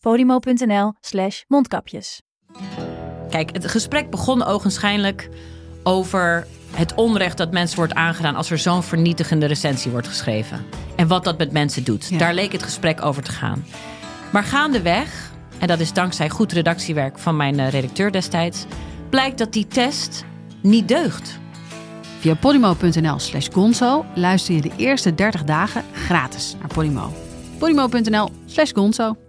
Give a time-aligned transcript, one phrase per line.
[0.00, 2.22] podimo.nl slash mondkapjes.
[3.30, 5.28] Kijk, het gesprek begon ogenschijnlijk
[5.82, 10.64] over het onrecht dat mensen wordt aangedaan als er zo'n vernietigende recensie wordt geschreven.
[10.96, 12.18] En wat dat met mensen doet.
[12.18, 13.64] Daar leek het gesprek over te gaan.
[14.32, 18.64] Maar gaandeweg, en dat is dankzij goed redactiewerk van mijn eh, redacteur destijds,
[19.10, 20.24] blijkt dat die test
[20.62, 21.38] niet deugt.
[22.18, 27.12] Via podimo.nl slash gonzo luister je de eerste 30 dagen gratis naar Podimo.
[27.58, 29.27] podimo.nl slash gonzo.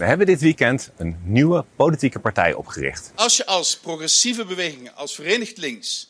[0.00, 3.12] We hebben dit weekend een nieuwe politieke partij opgericht.
[3.14, 6.08] Als je als progressieve bewegingen, als Verenigd Links,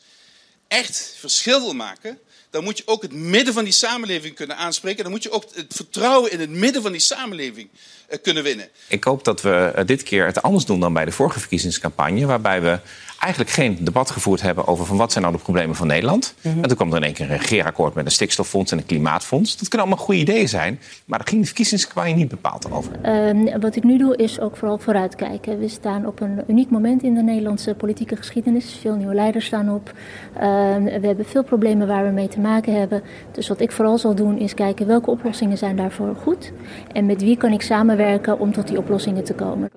[0.67, 2.19] echt verschil wil maken,
[2.49, 5.03] dan moet je ook het midden van die samenleving kunnen aanspreken.
[5.03, 7.69] Dan moet je ook het vertrouwen in het midden van die samenleving
[8.07, 8.69] eh, kunnen winnen.
[8.87, 12.25] Ik hoop dat we eh, dit keer het anders doen dan bij de vorige verkiezingscampagne,
[12.25, 12.79] waarbij we
[13.21, 16.33] eigenlijk geen debat gevoerd hebben over van wat zijn nou de problemen van Nederland.
[16.41, 19.57] En toen kwam er in één keer een regeerakkoord met een stikstoffonds en een klimaatfonds.
[19.57, 22.91] Dat kunnen allemaal goede ideeën zijn, maar daar ging de verkiezingscampagne niet bepaald over.
[23.01, 25.59] Ehm, wat ik nu doe is ook vooral vooruitkijken.
[25.59, 28.77] We staan op een uniek moment in de Nederlandse politieke geschiedenis.
[28.81, 29.93] Veel nieuwe leiders staan op.
[30.39, 33.03] Ehm, we hebben veel problemen waar we mee te maken hebben.
[33.31, 36.51] Dus wat ik vooral zal doen is kijken welke oplossingen zijn daarvoor goed.
[36.93, 39.69] En met wie kan ik samenwerken om tot die oplossingen te komen.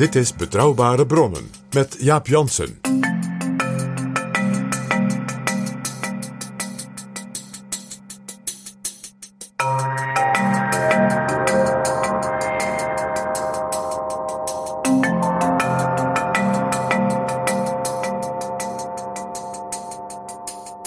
[0.00, 2.80] Dit is Betrouwbare Bronnen met Jaap Jansen.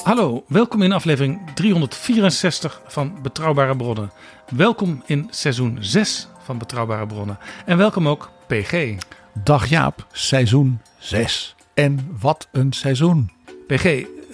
[0.04, 4.12] Hallo, welkom in aflevering 364 van Betrouwbare Bronnen.
[4.50, 7.38] Welkom in seizoen 6 van Betrouwbare Bronnen.
[7.66, 8.96] En welkom ook PG.
[9.44, 11.56] Dag Jaap, seizoen 6.
[11.74, 13.32] En wat een seizoen.
[13.68, 13.84] PG,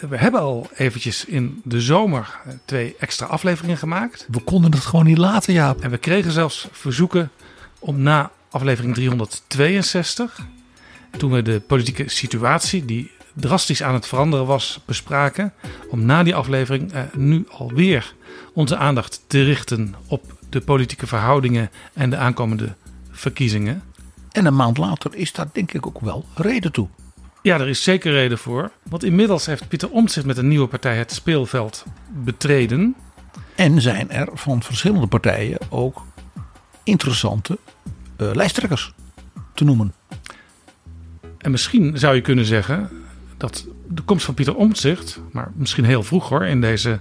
[0.09, 4.28] we hebben al eventjes in de zomer twee extra afleveringen gemaakt.
[4.31, 5.81] We konden het gewoon niet laten, Jaap.
[5.81, 7.31] En we kregen zelfs verzoeken
[7.80, 10.40] om na aflevering 362,
[11.18, 15.53] toen we de politieke situatie die drastisch aan het veranderen was bespraken,
[15.90, 18.13] om na die aflevering eh, nu alweer
[18.53, 22.75] onze aandacht te richten op de politieke verhoudingen en de aankomende
[23.12, 23.84] verkiezingen.
[24.31, 26.88] En een maand later is daar denk ik ook wel reden toe.
[27.41, 28.72] Ja, er is zeker reden voor.
[28.84, 32.95] Want inmiddels heeft Pieter Omtzigt met een nieuwe partij het speelveld betreden.
[33.56, 36.06] En zijn er van verschillende partijen ook
[36.84, 37.57] interessante
[38.18, 38.94] uh, lijsttrekkers
[39.53, 39.94] te noemen.
[41.38, 42.89] En misschien zou je kunnen zeggen
[43.38, 47.00] dat de komst van Pieter Omtzigt, maar misschien heel vroeg hoor in deze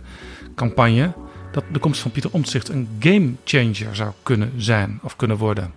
[0.55, 1.13] campagne,
[1.53, 5.73] dat de komst van Pieter Omtzigt een game changer zou kunnen zijn of kunnen worden.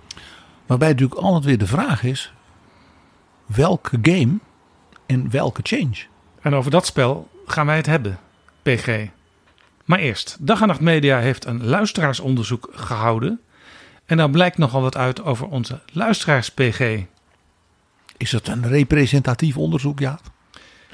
[0.72, 2.34] Waarbij natuurlijk altijd weer de vraag is:
[3.46, 4.38] welke game
[5.06, 5.98] en welke change?
[6.42, 8.20] En over dat spel gaan wij het hebben,
[8.62, 9.08] PG.
[9.86, 13.42] Maar eerst, Dag en Nacht Media heeft een luisteraarsonderzoek gehouden.
[14.06, 17.00] En daar blijkt nogal wat uit over onze luisteraars, PG.
[18.18, 20.20] Is het een representatief onderzoek, ja?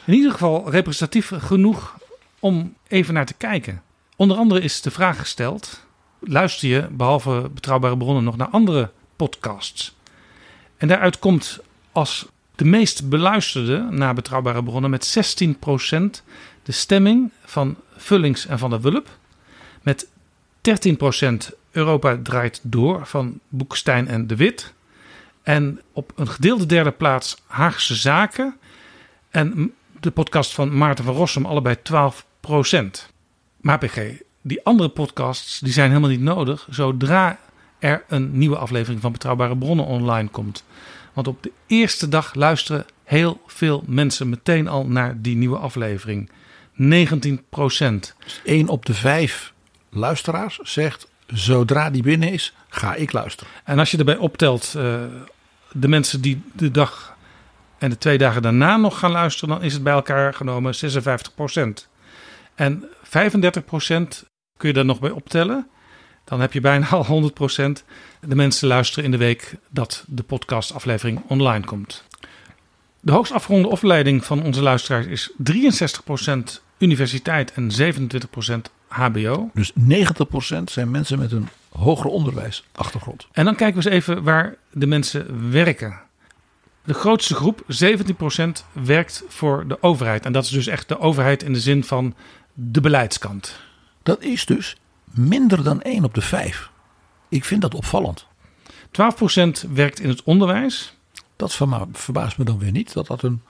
[0.05, 1.97] In ieder geval representatief genoeg
[2.39, 3.81] om even naar te kijken.
[4.15, 5.85] Onder andere is de vraag gesteld:
[6.19, 9.95] luister je behalve betrouwbare bronnen nog naar andere podcasts?
[10.77, 11.59] En daaruit komt
[11.91, 15.51] als de meest beluisterde na betrouwbare bronnen met 16%
[16.63, 19.09] de stemming van Vullings en van der Wulp.
[19.81, 20.07] Met
[21.47, 24.73] 13% Europa draait door van Boekstein en de Wit.
[25.43, 28.57] En op een gedeelde derde plaats Haagse Zaken.
[29.29, 33.11] En de podcast van Maarten van Rossum allebei 12%.
[33.61, 33.97] Maar PG,
[34.41, 37.39] die andere podcasts die zijn helemaal niet nodig zodra
[37.79, 40.63] er een nieuwe aflevering van Betrouwbare Bronnen online komt.
[41.13, 46.29] Want op de eerste dag luisteren heel veel mensen meteen al naar die nieuwe aflevering.
[46.73, 48.15] 19 procent.
[48.23, 49.53] Dus één op de vijf
[49.89, 53.53] luisteraars zegt: zodra die binnen is, ga ik luisteren.
[53.63, 54.83] En als je erbij optelt uh,
[55.71, 57.15] de mensen die de dag
[57.77, 61.33] en de twee dagen daarna nog gaan luisteren, dan is het bij elkaar genomen 56
[61.33, 61.89] procent.
[62.55, 64.25] En 35 procent
[64.57, 65.67] kun je daar nog bij optellen.
[66.27, 67.83] Dan heb je bijna al 100 procent.
[68.19, 72.03] De mensen luisteren in de week dat de podcastaflevering online komt.
[72.99, 79.49] De hoogst afgeronde opleiding van onze luisteraars is 63% universiteit en 27% HBO.
[79.53, 79.75] Dus 90%
[80.65, 83.27] zijn mensen met een hoger onderwijsachtergrond.
[83.31, 85.99] En dan kijken we eens even waar de mensen werken.
[86.83, 90.25] De grootste groep, 17%, werkt voor de overheid.
[90.25, 92.15] En dat is dus echt de overheid in de zin van
[92.53, 93.59] de beleidskant.
[94.03, 94.77] Dat is dus
[95.13, 96.69] minder dan 1 op de 5.
[97.29, 98.27] Ik vind dat opvallend.
[99.67, 100.95] 12% werkt in het onderwijs.
[101.35, 101.55] Dat
[101.91, 103.41] verbaast me dan weer niet dat dat een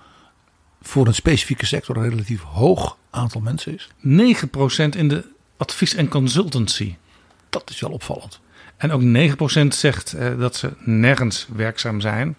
[0.82, 3.90] voor een specifieke sector een relatief hoog aantal mensen is.
[3.98, 5.26] 9% in de
[5.58, 6.96] advies- en consultancy.
[7.50, 8.40] Dat is wel opvallend.
[8.78, 12.38] En ook 9% zegt eh, dat ze nergens werkzaam zijn.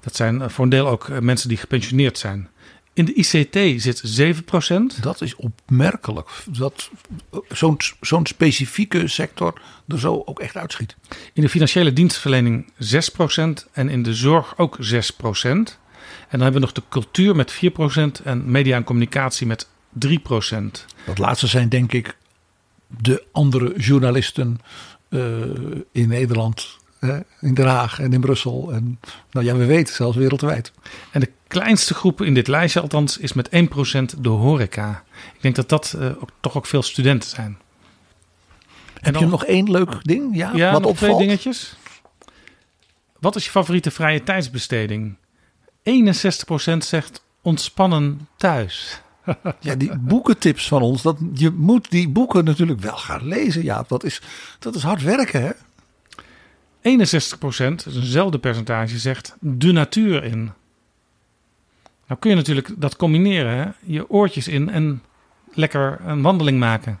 [0.00, 2.48] Dat zijn eh, voor een deel ook eh, mensen die gepensioneerd zijn.
[2.98, 5.00] In de ICT zit 7%.
[5.00, 6.30] Dat is opmerkelijk.
[6.46, 6.90] Dat
[7.48, 10.96] zo'n zo'n specifieke sector er zo ook echt uitschiet.
[11.32, 14.82] In de financiële dienstverlening 6% en in de zorg ook 6%.
[15.40, 15.66] En
[16.28, 19.68] dan hebben we nog de cultuur met 4% en media en communicatie met 3%.
[21.06, 22.16] Dat laatste zijn denk ik
[22.86, 24.58] de andere journalisten
[25.08, 25.20] eh,
[25.92, 26.78] in Nederland,
[27.40, 28.72] in Den Haag en in Brussel.
[28.72, 29.00] En
[29.30, 30.72] nou ja, we weten zelfs wereldwijd.
[31.10, 33.52] En de kleinste groep in dit lijstje althans is met 1%
[34.18, 35.04] de horeca.
[35.34, 37.58] Ik denk dat dat eh, ook, toch ook veel studenten zijn.
[39.00, 40.36] Heb je nog één leuk ding?
[40.36, 41.26] Ja, Ja, wat nog twee opvalt?
[41.28, 41.76] dingetjes.
[43.20, 45.16] Wat is je favoriete vrije tijdsbesteding?
[45.82, 49.00] 61% zegt ontspannen thuis.
[49.60, 51.02] Ja, die boekentips van ons.
[51.02, 53.64] Dat, je moet die boeken natuurlijk wel gaan lezen.
[53.64, 54.20] Ja, dat is,
[54.58, 55.50] dat is hard werken hè.
[55.50, 55.52] 61%,
[56.80, 60.52] dat is eenzelfde percentage, zegt de natuur in.
[62.08, 63.56] Nou kun je natuurlijk dat combineren.
[63.56, 63.66] Hè?
[63.80, 65.02] Je oortjes in en
[65.54, 66.98] lekker een wandeling maken.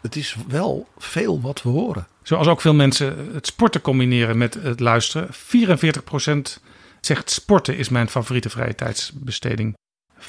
[0.00, 2.06] Het is wel veel wat we horen.
[2.22, 5.28] Zoals ook veel mensen het sporten combineren met het luisteren.
[5.28, 6.62] 44%
[7.00, 9.76] zegt sporten is mijn favoriete vrije tijdsbesteding.
[10.20, 10.24] 35%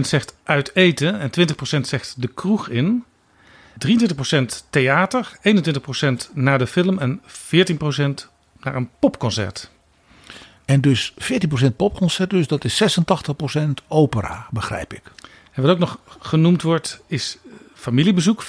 [0.00, 1.30] zegt uit eten en
[1.76, 3.04] 20% zegt de kroeg in.
[3.86, 7.24] 23% theater, 21% naar de film en 14%
[8.60, 9.70] naar een popconcert.
[10.68, 15.02] En dus 14% popconcert, dus dat is 86% opera, begrijp ik.
[15.52, 17.38] En wat ook nog genoemd wordt is
[17.74, 18.46] familiebezoek 15%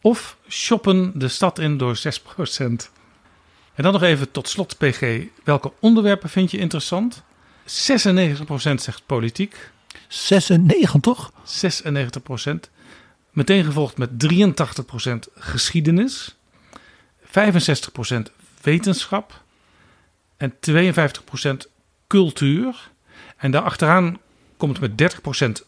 [0.00, 2.00] of shoppen de stad in door 6%.
[3.74, 7.22] En dan nog even tot slot PG, welke onderwerpen vind je interessant?
[7.62, 7.64] 96%
[8.74, 9.70] zegt politiek,
[10.08, 11.30] 96?
[12.46, 12.70] 96%.
[13.30, 16.36] Meteen gevolgd met 83% geschiedenis,
[17.24, 17.30] 65%
[18.62, 19.43] wetenschap
[20.44, 20.54] en
[21.66, 21.70] 52%
[22.06, 22.90] cultuur.
[23.36, 24.18] En daarachteraan
[24.56, 25.02] komt met
[25.62, 25.66] 30%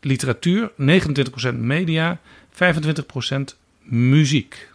[0.00, 2.18] literatuur, 29% media,
[2.52, 2.56] 25%
[3.82, 4.68] muziek.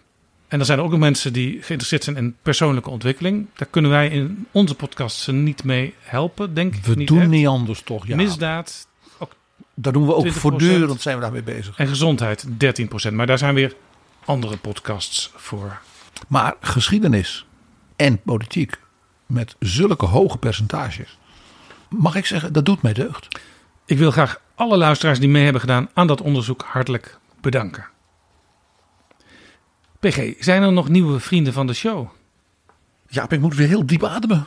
[0.47, 3.47] En dan zijn er ook nog mensen die geïnteresseerd zijn in persoonlijke ontwikkeling.
[3.55, 6.83] Daar kunnen wij in onze podcast ze niet mee helpen, denk ik.
[6.83, 7.29] We niet doen echt.
[7.29, 8.07] niet anders toch?
[8.07, 8.15] Ja.
[8.15, 8.87] Misdaad,
[9.17, 9.31] ook
[9.73, 10.29] Daar doen we ook 20%.
[10.29, 11.77] voortdurend zijn we daarmee bezig.
[11.77, 12.45] en gezondheid
[13.09, 13.13] 13%.
[13.13, 13.75] Maar daar zijn weer
[14.25, 15.79] andere podcasts voor.
[16.27, 17.45] Maar geschiedenis
[17.95, 18.79] en politiek
[19.29, 21.17] met zulke hoge percentages.
[21.89, 23.27] Mag ik zeggen, dat doet mij deugd.
[23.85, 27.87] Ik wil graag alle luisteraars die mee hebben gedaan aan dat onderzoek hartelijk bedanken.
[29.99, 32.07] PG, zijn er nog nieuwe vrienden van de show?
[33.07, 34.45] Ja, ik moet weer heel diep ademen.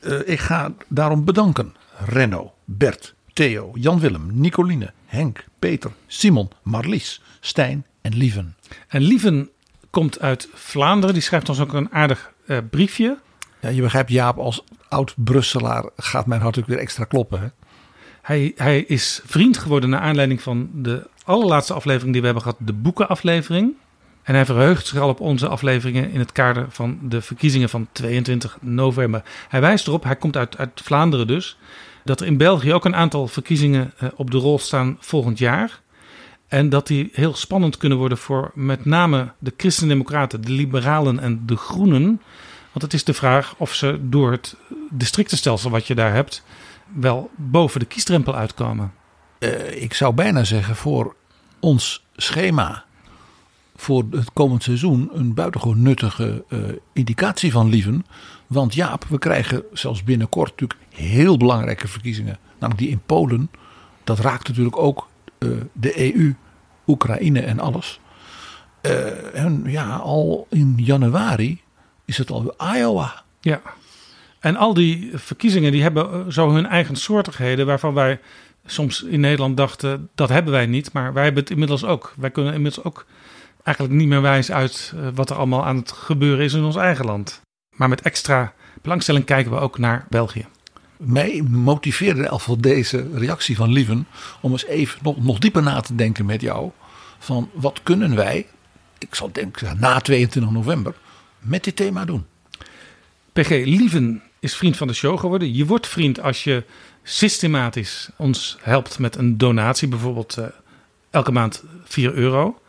[0.00, 1.74] Eh, ik ga daarom bedanken.
[2.06, 8.56] Renno, Bert, Theo, Jan-Willem, Nicoline, Henk, Peter, Simon, Marlies, Stijn en Lieven.
[8.88, 9.50] En Lieven
[9.90, 11.14] komt uit Vlaanderen.
[11.14, 13.18] Die schrijft ons ook een aardig eh, briefje.
[13.64, 17.40] Ja, je begrijpt, Jaap, als oud-Brusselaar gaat mijn hart ook weer extra kloppen.
[17.40, 17.46] Hè?
[18.22, 22.58] Hij, hij is vriend geworden naar aanleiding van de allerlaatste aflevering die we hebben gehad,
[22.60, 23.72] de boekenaflevering.
[24.22, 27.88] En hij verheugt zich al op onze afleveringen in het kader van de verkiezingen van
[27.92, 29.22] 22 november.
[29.48, 31.58] Hij wijst erop, hij komt uit, uit Vlaanderen dus,
[32.04, 35.80] dat er in België ook een aantal verkiezingen eh, op de rol staan volgend jaar.
[36.48, 41.42] En dat die heel spannend kunnen worden voor met name de Christendemocraten, de Liberalen en
[41.46, 42.20] de Groenen.
[42.74, 44.56] Want het is de vraag of ze door het
[44.90, 46.42] districtenstelsel wat je daar hebt,
[46.92, 48.92] wel boven de kiesdrempel uitkomen.
[49.38, 51.14] Eh, ik zou bijna zeggen voor
[51.60, 52.84] ons schema
[53.76, 56.58] voor het komend seizoen een buitengewoon nuttige eh,
[56.92, 58.06] indicatie van Lieven.
[58.46, 62.38] Want Jaap, we krijgen zelfs binnenkort natuurlijk heel belangrijke verkiezingen.
[62.58, 63.50] Namelijk die in Polen.
[64.04, 66.34] Dat raakt natuurlijk ook eh, de EU,
[66.86, 68.00] Oekraïne en alles.
[69.34, 71.63] En ja, al in januari
[72.04, 73.22] is het al Iowa.
[73.40, 73.60] Ja.
[74.40, 78.20] En al die verkiezingen die hebben eh, zo hun eigen soortigheden waarvan wij
[78.66, 82.14] soms in Nederland dachten dat hebben wij niet, maar wij hebben het inmiddels ook.
[82.16, 83.06] Wij kunnen inmiddels ook
[83.62, 86.76] eigenlijk niet meer wijs uit eh, wat er allemaal aan het gebeuren is in ons
[86.76, 87.40] eigen land.
[87.76, 90.46] Maar met extra belangstelling kijken we ook naar België.
[90.96, 94.06] mij motiveerde in elk geval deze reactie van Lieven
[94.40, 96.70] om eens even nog, nog dieper na te denken met jou.
[97.18, 98.46] Van wat kunnen wij,
[98.98, 100.94] ik zal denken na 22 november,
[101.44, 102.26] met dit thema doen.
[103.32, 105.54] PG Lieven is vriend van de show geworden.
[105.54, 106.64] Je wordt vriend als je
[107.02, 109.88] systematisch ons helpt met een donatie.
[109.88, 110.46] Bijvoorbeeld eh,
[111.10, 112.60] elke maand 4 euro.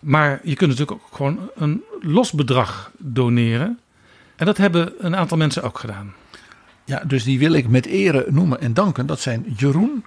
[0.00, 3.78] Maar je kunt natuurlijk ook gewoon een los bedrag doneren.
[4.36, 6.14] En dat hebben een aantal mensen ook gedaan.
[6.84, 9.06] Ja, dus die wil ik met ere noemen en danken.
[9.06, 10.04] Dat zijn Jeroen,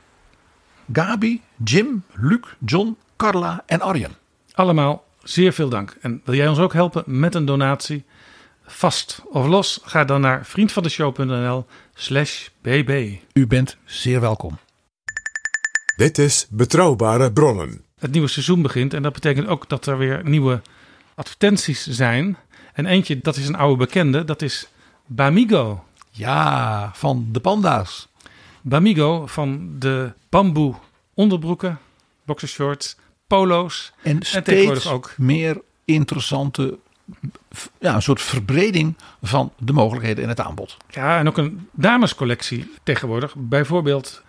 [0.94, 4.12] Gabi, Jim, Luc, John, Carla en Arjen.
[4.54, 5.98] Allemaal zeer veel dank.
[6.02, 8.06] En wil jij ons ook helpen met een donatie?
[8.66, 9.80] Vast of los?
[9.84, 13.18] Ga dan naar vriendvandeshow.nl slash bb.
[13.34, 14.58] U bent zeer welkom.
[15.96, 17.82] Dit is Betrouwbare Bronnen.
[18.00, 20.62] Het nieuwe seizoen begint en dat betekent ook dat er weer nieuwe
[21.16, 22.38] advertenties zijn.
[22.74, 24.70] En eentje, dat is een oude bekende, dat is
[25.06, 25.84] Bamigo.
[26.12, 28.08] Ja, van de panda's.
[28.62, 30.76] Bamigo van de bamboe
[31.14, 31.80] onderbroeken,
[32.26, 32.96] boxershorts,
[33.30, 33.92] polo's.
[34.02, 36.78] En steeds ook meer interessante,
[37.80, 40.78] ja, een soort verbreding van de mogelijkheden in het aanbod.
[40.90, 43.34] Ja, en ook een damescollectie tegenwoordig.
[43.38, 44.22] Bijvoorbeeld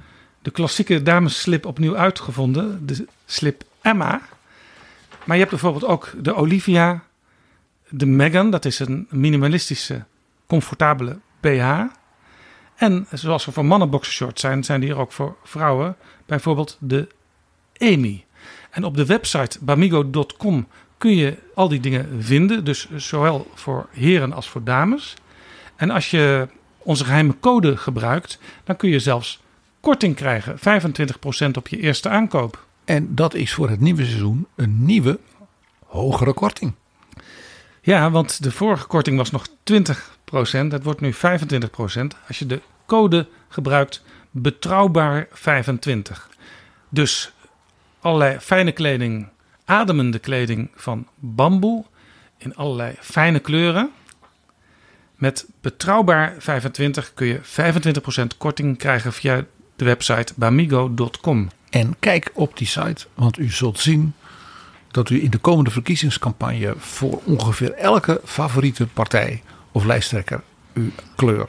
[0.43, 4.21] de klassieke damesslip opnieuw uitgevonden, de slip Emma.
[5.25, 7.03] Maar je hebt bijvoorbeeld ook de Olivia,
[7.89, 10.05] de Megan, dat is een minimalistische,
[10.47, 11.83] comfortabele BH.
[12.77, 15.97] En zoals er voor mannen boxershorts zijn, zijn die er ook voor vrouwen.
[16.27, 17.09] Bijvoorbeeld de
[17.79, 18.25] Amy.
[18.71, 20.67] En op de website bamigo.com
[20.99, 22.65] kun je al die dingen vinden.
[22.65, 25.15] Dus zowel voor heren als voor dames.
[25.77, 26.49] En als je
[26.79, 29.41] onze geheime code gebruikt, dan kun je zelfs
[29.81, 30.59] korting krijgen.
[30.59, 32.67] 25% op je eerste aankoop.
[32.85, 35.19] En dat is voor het nieuwe seizoen een nieuwe,
[35.87, 36.73] hogere korting.
[37.83, 39.53] Ja, want de vorige korting was nog 20%.
[40.51, 41.19] Het wordt nu 25%.
[42.29, 46.29] Als je de code gebruikt betrouwbaar 25.
[46.89, 47.33] Dus
[48.01, 49.29] allerlei fijne kleding,
[49.65, 51.85] ademende kleding van bamboe
[52.39, 53.91] in allerlei fijne kleuren.
[55.15, 57.41] Met betrouwbaar 25 kun je
[58.33, 59.45] 25% korting krijgen via
[59.77, 61.49] de website bamigo.com.
[61.71, 64.15] En kijk op die site, want u zult zien
[64.91, 69.43] dat u in de komende verkiezingscampagne voor ongeveer elke favoriete partij
[69.73, 70.43] of lijsttrekker
[70.75, 71.49] uw kleur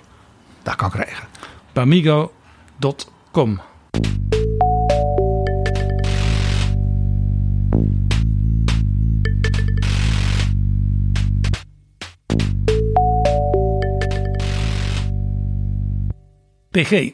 [0.63, 1.27] daar kan krijgen.
[1.74, 3.62] Bamigo.com.
[16.71, 17.11] PG,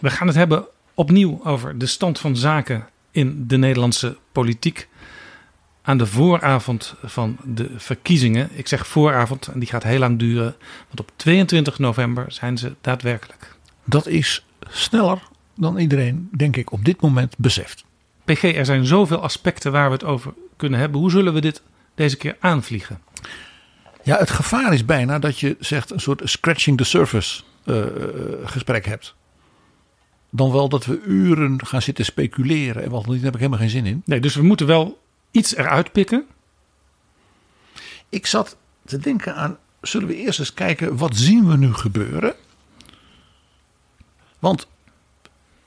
[0.00, 4.88] we gaan het hebben opnieuw over de stand van zaken in de Nederlandse politiek.
[5.82, 8.48] Aan de vooravond van de verkiezingen.
[8.52, 10.56] Ik zeg vooravond en die gaat heel lang duren.
[10.86, 13.56] Want op 22 november zijn ze daadwerkelijk.
[13.84, 15.22] Dat is sneller
[15.54, 17.84] dan iedereen, denk ik, op dit moment beseft.
[18.24, 21.00] PG, er zijn zoveel aspecten waar we het over kunnen hebben.
[21.00, 21.62] Hoe zullen we dit
[21.94, 23.00] deze keer aanvliegen?
[24.02, 28.86] Ja, het gevaar is bijna dat je zegt een soort scratching the surface uh, gesprek
[28.86, 29.14] hebt.
[30.30, 32.82] Dan wel dat we uren gaan zitten speculeren.
[32.82, 34.02] En wat daar heb ik helemaal geen zin in.
[34.04, 36.26] Nee, dus we moeten wel iets eruit pikken.
[38.08, 42.34] Ik zat te denken aan, zullen we eerst eens kijken, wat zien we nu gebeuren?
[44.38, 44.66] Want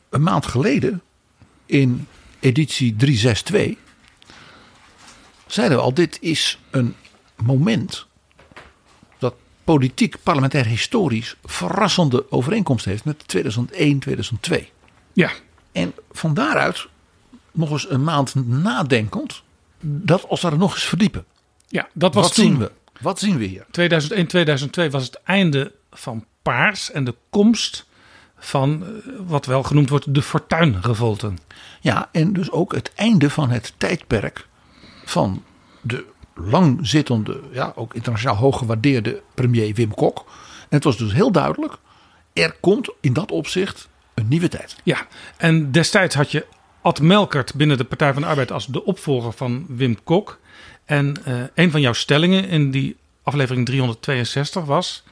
[0.09, 1.01] een maand geleden,
[1.65, 2.07] in
[2.39, 3.77] editie 362,
[5.47, 6.95] zeiden we al, dit is een
[7.43, 8.07] moment
[9.63, 14.69] politiek, parlementair, historisch verrassende overeenkomst heeft met 2001, 2002.
[15.13, 15.31] Ja.
[15.71, 16.87] En van daaruit,
[17.51, 19.41] nog eens een maand nadenkend,
[19.79, 21.25] dat als daar nog eens verdiepen.
[21.67, 22.45] Ja, dat was Wat toen.
[22.45, 22.71] zien we?
[23.01, 23.65] Wat zien we hier?
[23.71, 27.85] 2001, 2002 was het einde van Paars en de komst
[28.37, 31.37] van eh, wat wel genoemd wordt de fortuinrevolten.
[31.81, 34.47] Ja, en dus ook het einde van het tijdperk
[35.05, 35.43] van
[35.81, 36.05] de
[36.43, 40.17] langzittende, ja, ook internationaal hooggewaardeerde premier Wim Kok.
[40.59, 41.77] En het was dus heel duidelijk,
[42.33, 44.75] er komt in dat opzicht een nieuwe tijd.
[44.83, 45.07] Ja,
[45.37, 46.45] en destijds had je
[46.81, 50.39] Ad Melkert binnen de Partij van de Arbeid als de opvolger van Wim Kok.
[50.85, 55.03] En eh, een van jouw stellingen in die aflevering 362 was...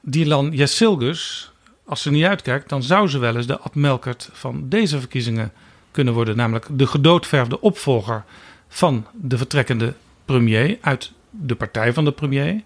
[0.00, 1.52] Dylan Jessilgus,
[1.86, 2.68] als ze niet uitkijkt...
[2.68, 5.52] dan zou ze wel eens de Ad Melkert van deze verkiezingen
[5.90, 6.36] kunnen worden.
[6.36, 8.24] Namelijk de gedoodverfde opvolger
[8.68, 10.78] van de vertrekkende premier...
[10.80, 12.62] uit de partij van de premier...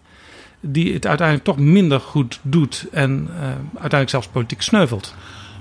[0.60, 2.86] die het uiteindelijk toch minder goed doet...
[2.92, 5.14] en uh, uiteindelijk zelfs politiek sneuvelt.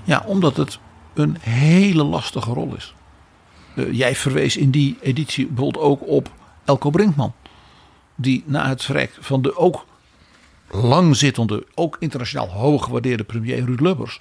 [0.04, 0.78] Ja, omdat het
[1.14, 2.94] een hele lastige rol is.
[3.74, 6.30] Uh, jij verwees in die editie bijvoorbeeld ook op
[6.64, 7.32] Elko Brinkman.
[8.14, 9.86] Die na het verrek van de ook
[10.70, 14.20] langzittende, ook internationaal hooggewaardeerde premier Ruud Lubbers.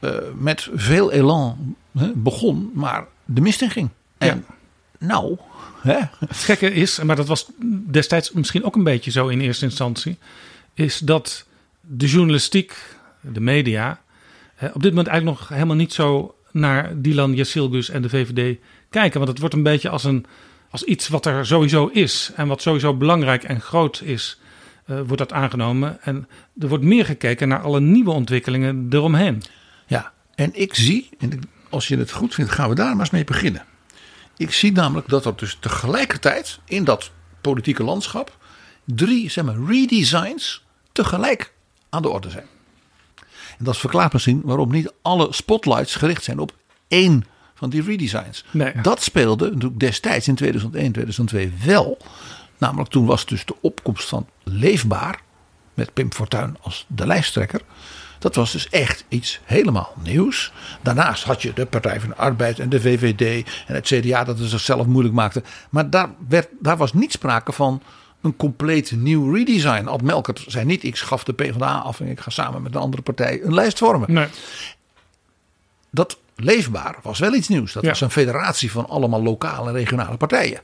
[0.00, 1.76] eh, met veel elan
[2.14, 3.88] begon, maar de mist in ging.
[4.18, 4.44] En
[4.98, 5.36] nou,
[5.84, 7.46] hè, Het gekke is, maar dat was
[7.90, 10.18] destijds misschien ook een beetje zo in eerste instantie,
[10.74, 11.46] is dat
[11.80, 12.76] de journalistiek,
[13.20, 14.00] de media,
[14.56, 18.58] eh, op dit moment eigenlijk nog helemaal niet zo naar Dylan Jasilgus en de VVD
[18.90, 19.18] kijken.
[19.18, 20.26] Want het wordt een beetje als, een,
[20.70, 24.40] als iets wat er sowieso is en wat sowieso belangrijk en groot is,
[24.86, 26.02] eh, wordt dat aangenomen.
[26.02, 26.28] En
[26.60, 29.42] er wordt meer gekeken naar alle nieuwe ontwikkelingen eromheen.
[29.86, 33.10] Ja, en ik zie, en als je het goed vindt, gaan we daar maar eens
[33.10, 33.64] mee beginnen.
[34.36, 37.10] Ik zie namelijk dat er dus tegelijkertijd in dat
[37.40, 38.36] politieke landschap
[38.84, 41.52] drie zeg maar, redesigns tegelijk
[41.88, 42.46] aan de orde zijn.
[43.58, 46.52] En dat verklaart misschien waarom niet alle spotlights gericht zijn op
[46.88, 47.24] één
[47.54, 48.44] van die redesigns.
[48.50, 48.80] Nee.
[48.82, 51.98] Dat speelde natuurlijk destijds in 2001, 2002 wel.
[52.58, 55.20] Namelijk toen was dus de opkomst van Leefbaar
[55.74, 57.60] met Pim Fortuyn als de lijsttrekker.
[58.24, 60.52] Dat was dus echt iets helemaal nieuws.
[60.82, 64.38] Daarnaast had je de Partij van de Arbeid en de VVD en het CDA dat
[64.38, 65.42] het zichzelf moeilijk maakte.
[65.70, 67.82] Maar daar, werd, daar was niet sprake van
[68.20, 69.86] een compleet nieuw redesign.
[69.86, 72.80] Ad Melkert zei niet ik schaf de PvdA af en ik ga samen met een
[72.80, 74.12] andere partij een lijst vormen.
[74.12, 74.26] Nee.
[75.90, 77.72] Dat Leefbaar was wel iets nieuws.
[77.72, 77.88] Dat Ja.
[77.88, 80.60] was een federatie van allemaal lokale en regionale partijen.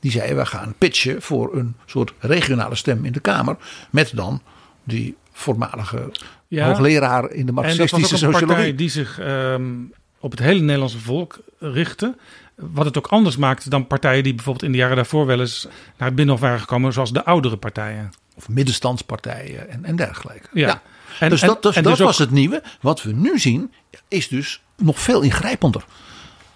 [0.00, 3.56] Die zeiden we gaan pitchen voor een soort regionale stem in de Kamer.
[3.90, 4.42] Met dan
[4.84, 6.10] die voormalige
[6.48, 6.66] Ja.
[6.66, 8.74] hoogleraar in de En dat was marxistische ook een partij sociologie.
[8.74, 9.72] die zich ehm,
[10.20, 12.16] op het hele Nederlandse volk richtte.
[12.54, 15.66] Wat het ook anders maakte dan partijen die bijvoorbeeld in de jaren daarvoor wel eens
[15.96, 18.10] naar het binnenhof waren gekomen, zoals de oudere partijen.
[18.34, 20.48] Of middenstandspartijen en, en dergelijke.
[20.52, 20.82] Ja.
[21.20, 22.62] En- dus en- dat, dus en dat dus ook- was het nieuwe.
[22.80, 23.72] Wat we nu zien
[24.08, 25.84] is dus nog veel ingrijpender.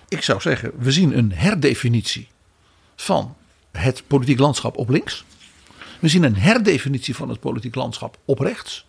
[0.09, 2.29] Ik zou zeggen, we zien een herdefinitie
[2.97, 3.37] van
[3.73, 5.25] het politiek landschap op links.
[5.99, 8.87] We zien een herdefinitie van het politiek landschap op rechts.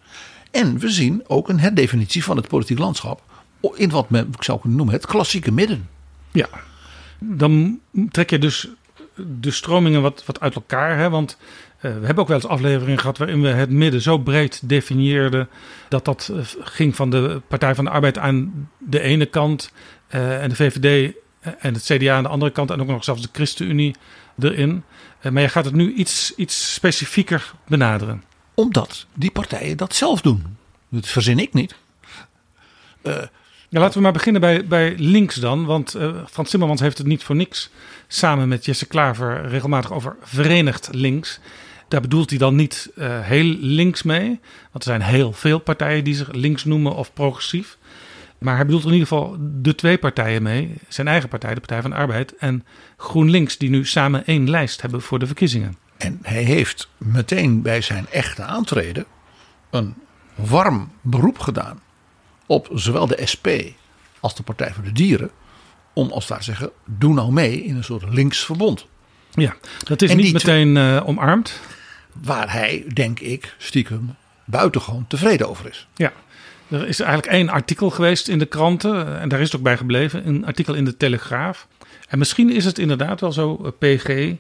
[0.52, 3.22] En we zien ook een herdefinitie van het politiek landschap
[3.76, 5.90] in wat men, ik zou kunnen noemen, het klassieke midden.
[6.32, 6.48] Ja,
[7.20, 7.80] dan
[8.12, 8.68] trek je dus
[9.16, 10.98] de stromingen wat, wat uit elkaar.
[10.98, 11.10] Hè?
[11.10, 11.38] Want
[11.78, 15.50] eh, we hebben ook wel eens afleveringen gehad waarin we het midden zo breed definieerden.
[15.90, 19.72] dat dat eh, ging van de Partij van de Arbeid aan de ene kant.
[20.08, 21.14] eh, en de VVD
[21.60, 22.72] en het CDA aan de andere kant.
[22.72, 23.96] En ook nog zelfs de ChristenUnie
[24.40, 24.84] erin.
[25.32, 28.24] Maar je gaat het nu iets, iets specifieker benaderen.
[28.54, 30.58] Omdat die partijen dat zelf doen.
[30.90, 31.76] Dat verzin ik niet.
[33.72, 35.66] Ja, laten we maar beginnen bij, bij links dan.
[35.66, 37.70] Want eh, Frans Timmermans heeft het niet voor niks
[38.08, 41.40] samen met Jesse Klaver regelmatig over verenigd links.
[41.88, 44.28] Daar bedoelt hij dan niet eh, heel links mee.
[44.72, 47.78] Want er zijn heel veel partijen die zich links noemen of progressief.
[48.38, 50.74] Maar hij bedoelt in ieder geval de twee partijen mee.
[50.88, 52.36] Zijn eigen partij, de Partij van de Arbeid.
[52.36, 52.66] En
[52.98, 55.78] GroenLinks, die nu samen één lijst hebben voor de verkiezingen.
[56.02, 59.06] En hij heeft meteen bij zijn echte aantreden
[59.70, 59.96] een
[60.36, 61.82] warm beroep gedaan
[62.46, 63.48] op zowel de SP
[64.20, 65.32] als de Partij voor de Dieren.
[65.94, 68.86] Om als te zeggen, doe nou mee in een soort linksverbond.
[69.34, 71.60] Ja, dat is En niet meteen eh, omarmd.
[72.12, 75.88] Waar hij, denk ik, stiekem buitengewoon tevreden over is.
[75.96, 76.14] Ja,
[76.68, 79.20] er is eigenlijk één artikel geweest in de kranten.
[79.20, 80.28] En daar is het ook bij gebleven.
[80.28, 81.68] Een artikel in de Telegraaf.
[82.08, 84.36] En misschien is het inderdaad wel zo, eh, PG,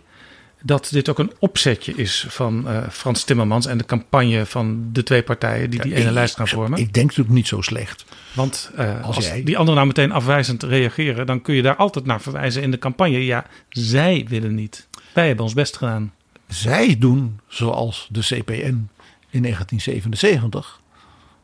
[0.63, 5.03] dat dit ook een opzetje is van eh, Frans Timmermans en de campagne van de
[5.03, 6.79] twee partijen die die ene ik, lijst gaan vormen.
[6.79, 8.05] Ik denk natuurlijk niet zo slecht.
[8.33, 11.75] Want eh, Als als, jij- die anderen nou meteen afwijzend reageren, dan kun je daar
[11.75, 13.25] altijd naar verwijzen in de campagne.
[13.25, 14.87] Ja, zij willen niet.
[15.13, 16.13] Wij hebben ons best gedaan.
[16.47, 18.89] Zij doen zoals de CPN
[19.29, 20.79] in 1977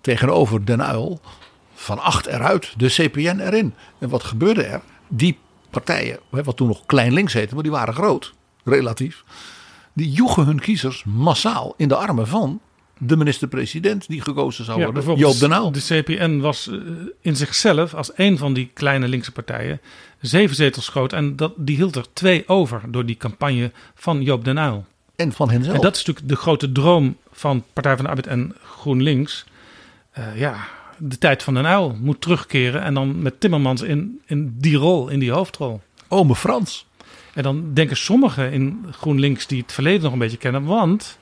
[0.01, 1.19] tegenover Den Uyl
[1.75, 3.73] van acht eruit, de CPN erin.
[3.99, 4.81] En wat gebeurde er?
[5.07, 5.37] Die
[5.69, 8.33] partijen, wat toen nog klein links heette, maar die waren groot,
[8.67, 9.23] relatief.
[9.93, 12.61] Die joegen hun kiezers massaal in de armen van
[12.97, 15.71] de minister-president die gekozen zou worden, Joop den Uyl.
[15.71, 16.77] De CPN was eh,
[17.21, 19.81] in zichzelf als een van die kleine linkse partijen
[20.21, 21.13] zeven zetels groot.
[21.13, 24.85] En dat, die hield er twee over door die campagne van Joop den Uyl.
[25.15, 25.75] En van henzelf.
[25.75, 29.45] En dat is natuurlijk de grote droom van Partij van de Arbeid en GroenLinks.
[30.11, 32.81] Eh, ja, de tijd van den Uyl moet terugkeren.
[32.81, 35.81] En dan met Timmermans in, in die rol, in die hoofdrol.
[36.07, 36.85] Ome Frans.
[37.37, 40.63] En dan denken sommigen in GroenLinks die het verleden nog een beetje kennen.
[40.63, 41.17] Want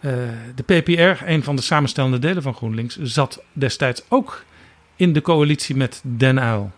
[0.00, 0.12] eh,
[0.54, 4.44] de PPR, een van de samenstellende delen van GroenLinks, zat destijds ook
[4.96, 6.70] in de coalitie met Den Uyl.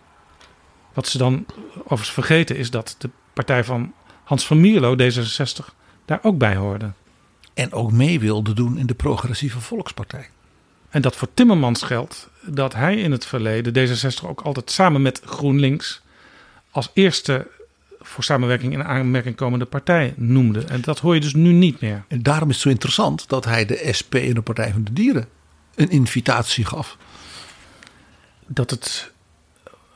[0.93, 1.45] Wat ze dan
[1.77, 5.65] overigens vergeten is dat de partij van Hans van Mierlo, D66,
[6.05, 6.91] daar ook bij hoorde.
[7.53, 10.29] En ook mee wilde doen in de progressieve volkspartij.
[10.89, 15.21] En dat voor Timmermans geldt dat hij in het verleden D66 ook altijd samen met
[15.25, 16.01] GroenLinks
[16.69, 17.47] als eerste
[18.11, 20.63] voor samenwerking in aanmerking komende partij noemde.
[20.63, 22.03] En dat hoor je dus nu niet meer.
[22.07, 24.93] En daarom is het zo interessant dat hij de SP en de Partij van de
[24.93, 25.27] Dieren
[25.75, 26.97] een invitatie gaf.
[28.47, 29.11] Dat het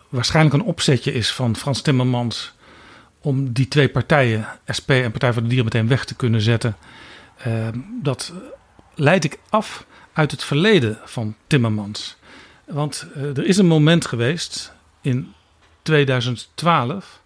[0.10, 2.54] waarschijnlijk een opzetje is van Frans Timmermans
[3.22, 4.48] om die twee partijen,
[4.78, 6.76] SP en Partij voor de Dieren, meteen weg te kunnen zetten.
[7.48, 7.68] Uh,
[8.02, 8.34] dat
[8.96, 12.18] leid ik af uit het verleden van Timmermans.
[12.66, 15.34] Want uh, er is een moment geweest in
[15.82, 17.24] 2012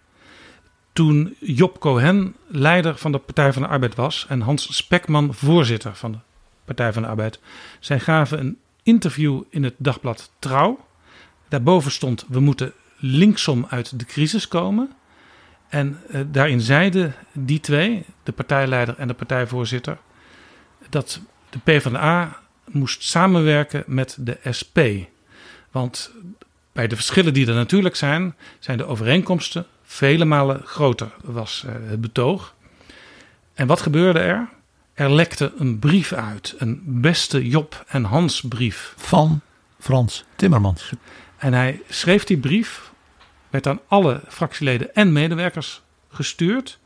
[1.00, 5.96] toen Job Cohen leider van de Partij van de Arbeid was en Hans Spekman voorzitter
[5.96, 6.18] van de
[6.66, 7.40] Partij van de Arbeid.
[7.80, 10.86] Zij gaven een interview in het dagblad Trouw.
[11.48, 14.92] Daarboven stond: We moeten linksom uit de crisis komen.
[15.70, 19.98] En uh, daarin zeiden die twee, de partijleider en de partijvoorzitter,
[20.90, 24.78] dat de PvdA moest samenwerken met de SP.
[25.72, 26.12] Want
[26.72, 31.72] bij de verschillen die er natuurlijk zijn, zijn de overeenkomsten vele malen groter, was uh,
[31.90, 32.56] het betoog.
[33.54, 34.50] En wat gebeurde er?
[34.94, 38.94] Er lekte een brief uit, een beste Job en Hans brief.
[38.98, 39.42] Van
[39.80, 40.92] Frans Timmermans.
[41.38, 42.92] En hij schreef die brief,
[43.50, 46.80] werd aan alle fractieleden en medewerkers gestuurd.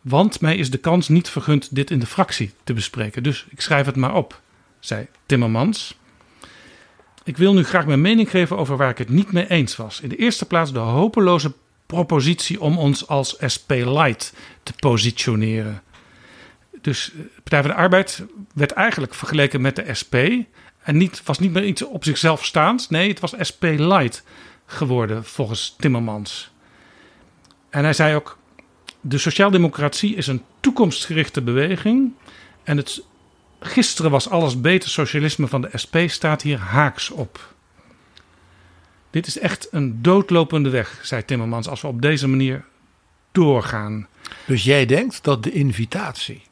[0.00, 3.22] Want mij is de kans niet vergund dit in de fractie te bespreken.
[3.22, 4.40] Dus ik schrijf het maar op,
[4.80, 5.98] zei Timmermans.
[7.24, 10.00] Ik wil nu graag mijn mening geven over waar ik het niet mee eens was.
[10.00, 11.52] In de eerste plaats de hopeloze
[11.86, 15.82] propositie om ons als SP Light te positioneren.
[16.80, 20.14] Dus de Partij van de Arbeid werd eigenlijk vergeleken met de SP.
[20.82, 22.90] En niet, was niet meer iets op zichzelf staand.
[22.90, 24.22] Nee, het was SP Light
[24.66, 26.50] geworden volgens Timmermans.
[27.70, 28.38] En hij zei ook:
[29.00, 32.12] De sociaaldemocratie is een toekomstgerichte beweging.
[32.62, 33.02] En het
[33.60, 37.53] gisteren was alles beter socialisme van de SP staat hier haaks op.
[39.14, 42.64] Dit is echt een doodlopende weg, zei Timmermans, als we op deze manier
[43.32, 44.06] doorgaan.
[44.46, 46.42] Dus jij denkt dat de invitatie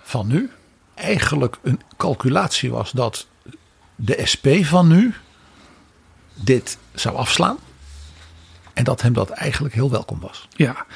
[0.00, 0.50] van nu
[0.94, 3.26] eigenlijk een calculatie was dat
[3.94, 5.14] de SP van nu
[6.34, 7.58] dit zou afslaan.
[8.72, 10.48] En dat hem dat eigenlijk heel welkom was.
[10.56, 10.86] Ja,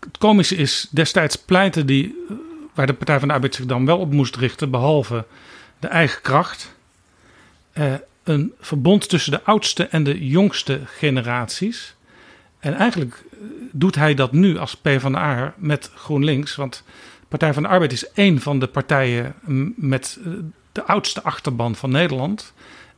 [0.00, 2.26] het komische is, destijds pleitte die,
[2.74, 5.24] waar de Partij van de Arbeid zich dan wel op moest richten, behalve
[5.78, 6.74] de eigen kracht,
[7.72, 7.94] eh,
[8.30, 11.96] een verbond tussen de oudste en de jongste generaties.
[12.58, 13.24] En eigenlijk
[13.72, 16.56] doet hij dat nu als PvdA met GroenLinks.
[16.56, 16.84] Want
[17.30, 19.34] Partij van de Arbeid is één van de partijen
[19.76, 20.18] met
[20.72, 22.52] de oudste achterban van Nederland.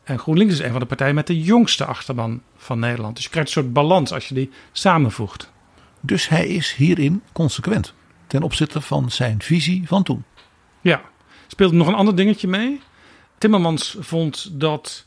[0.04, 3.14] En GroenLinks is een van de partijen met de jongste achterban van Nederland.
[3.14, 5.52] Dus je krijgt een soort balans als je die samenvoegt.
[6.00, 7.94] Dus hij is hierin consequent
[8.26, 10.24] ten opzichte van zijn visie van toen.
[10.80, 11.02] Ja,
[11.46, 12.80] speelt nog een ander dingetje mee.
[13.38, 15.06] Timmermans vond dat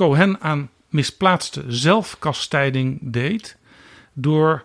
[0.00, 3.56] Cohen aan misplaatste zelfkastijding deed
[4.12, 4.64] door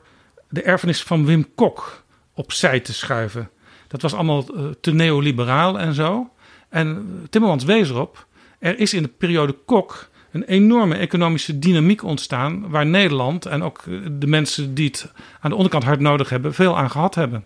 [0.49, 3.49] de erfenis van Wim Kok opzij te schuiven.
[3.87, 6.29] Dat was allemaal uh, te neoliberaal en zo.
[6.69, 8.27] En Timmermans wees erop,
[8.59, 13.83] er is in de periode Kok een enorme economische dynamiek ontstaan waar Nederland en ook
[14.19, 17.45] de mensen die het aan de onderkant hard nodig hebben, veel aan gehad hebben.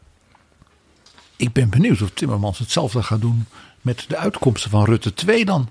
[1.36, 3.45] Ik ben benieuwd of Timmermans hetzelfde gaat doen
[3.82, 5.69] met de uitkomsten van Rutte 2 dan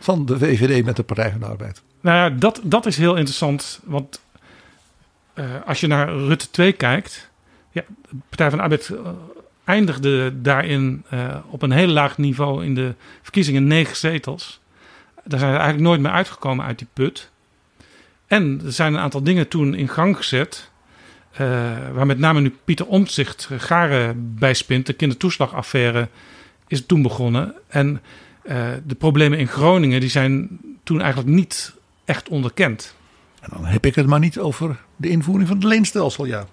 [0.00, 1.82] van de VVD met de Partij van de Arbeid?
[2.00, 3.80] Nou ja, dat, dat is heel interessant.
[3.84, 4.20] Want
[5.34, 7.30] uh, als je naar Rutte 2 kijkt.
[7.70, 8.98] Ja, de Partij van de Arbeid uh,
[9.64, 14.60] eindigde daarin uh, op een heel laag niveau in de verkiezingen negen zetels.
[15.24, 17.30] Daar zijn ze eigenlijk nooit meer uitgekomen uit die put.
[18.26, 20.70] En er zijn een aantal dingen toen in gang gezet.
[21.92, 24.86] waar met name nu Pieter Omtzigt garen bij spint.
[24.86, 26.08] De kindertoeslagaffaire
[26.66, 27.54] is toen begonnen.
[27.68, 28.00] En
[28.42, 31.74] uh, de problemen in Groningen die zijn toen eigenlijk niet
[32.04, 32.94] echt onderkend.
[33.40, 36.46] En dan heb ik het maar niet over de invoering van het leenstelsel, ja.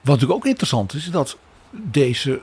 [0.00, 1.38] Wat natuurlijk ook interessant is, is dat
[1.70, 2.40] deze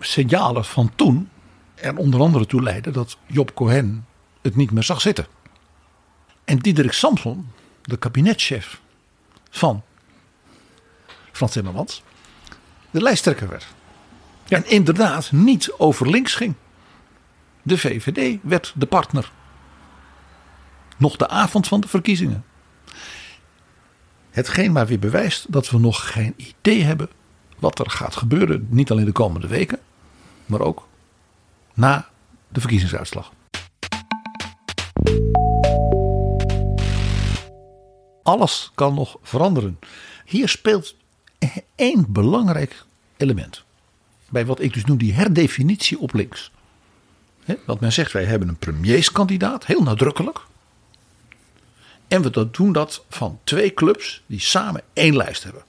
[0.00, 1.28] signalen van toen
[1.74, 4.06] er onder andere toe leidden dat Job Cohen
[4.42, 5.26] het niet meer zag zitten.
[6.44, 7.48] En Diederik Samson,
[7.82, 8.80] de kabinetchef
[9.50, 9.82] van
[11.32, 12.02] Frans Timmermans,
[12.90, 13.66] de lijsttrekker werd.
[14.52, 14.58] Ja.
[14.58, 16.54] En inderdaad niet over links ging.
[17.62, 19.32] De VVD werd de partner.
[20.96, 22.44] Nog de avond van de verkiezingen.
[24.30, 27.08] Hetgeen maar weer bewijst dat we nog geen idee hebben
[27.58, 28.66] wat er gaat gebeuren.
[28.70, 29.78] Niet alleen de komende weken,
[30.46, 30.88] maar ook
[31.74, 32.08] na
[32.48, 33.32] de verkiezingsuitslag.
[38.22, 39.78] Alles kan nog veranderen.
[40.24, 40.96] Hier speelt
[41.74, 42.84] één belangrijk
[43.16, 43.64] element
[44.32, 46.50] bij wat ik dus noem die herdefinitie op links.
[47.44, 50.40] He, want men zegt wij hebben een premierskandidaat, heel nadrukkelijk.
[52.08, 55.62] En we dat doen dat van twee clubs die samen één lijst hebben.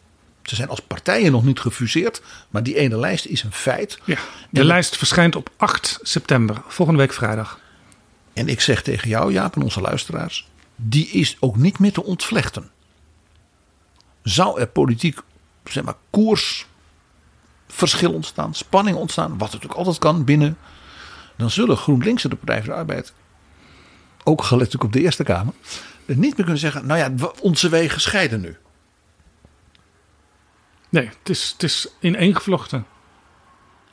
[0.43, 3.99] Ze zijn als partijen nog niet gefuseerd, maar die ene lijst is een feit.
[4.05, 4.17] Ja,
[4.49, 7.59] de En- lijst verschijnt op 8 september, volgende week vrijdag.
[8.33, 12.03] En ik zeg tegen jou, Jaap, en onze luisteraars, die is ook niet meer te
[12.03, 12.71] ontvlechten.
[14.23, 15.19] Zou er politiek,
[15.63, 15.95] zeg maar,
[17.67, 20.57] koersverschil ontstaan, spanning ontstaan, wat natuurlijk altijd kan binnen,
[21.35, 23.13] dan zullen GroenLinks en de Partij van de Arbeid,
[24.23, 25.53] ook gelet natuurlijk op de Eerste Kamer,
[26.05, 28.57] niet meer kunnen zeggen, nou ja, onze wegen scheiden nu.
[30.89, 32.85] Nee, het is, het is ineengevlochten.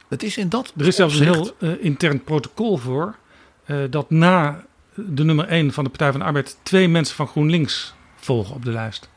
[0.08, 3.16] Het is in dat Er is zelfs een heel eh, intern protocol voor.
[3.64, 7.26] eh, dat na de nummer 1 van de Partij van de Arbeid twee mensen van
[7.26, 9.08] GroenLinks volgen op de lijst.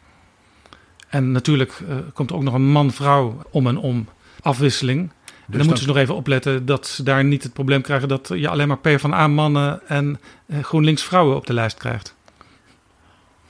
[1.08, 4.08] En natuurlijk eh, komt er ook nog een man-vrouw om en om
[4.44, 5.00] afwisseling.
[5.00, 5.10] en
[5.48, 8.32] dan dan- moeten ze nog even opletten dat ze daar niet het probleem krijgen dat
[8.36, 12.16] je alleen maar PvdA-mannen en eh, GroenLinks-vrouwen op de lijst krijgt.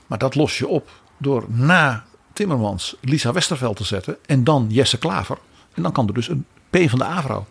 [0.06, 4.98] Maar dat los je op door na Timmermans Lisa Westerveld te zetten en dan Jesse
[4.98, 5.38] Klaver.
[5.74, 7.46] En dan kan er dus een P van de A-vrouw.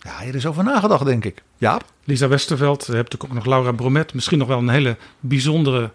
[0.00, 1.42] Ja, hier is over nagedacht, denk ik.
[1.56, 1.84] Jaap?
[2.04, 4.14] Lisa Westerveld, je hebt natuurlijk ook nog Laura Bromet.
[4.14, 5.90] Misschien nog wel een hele bijzondere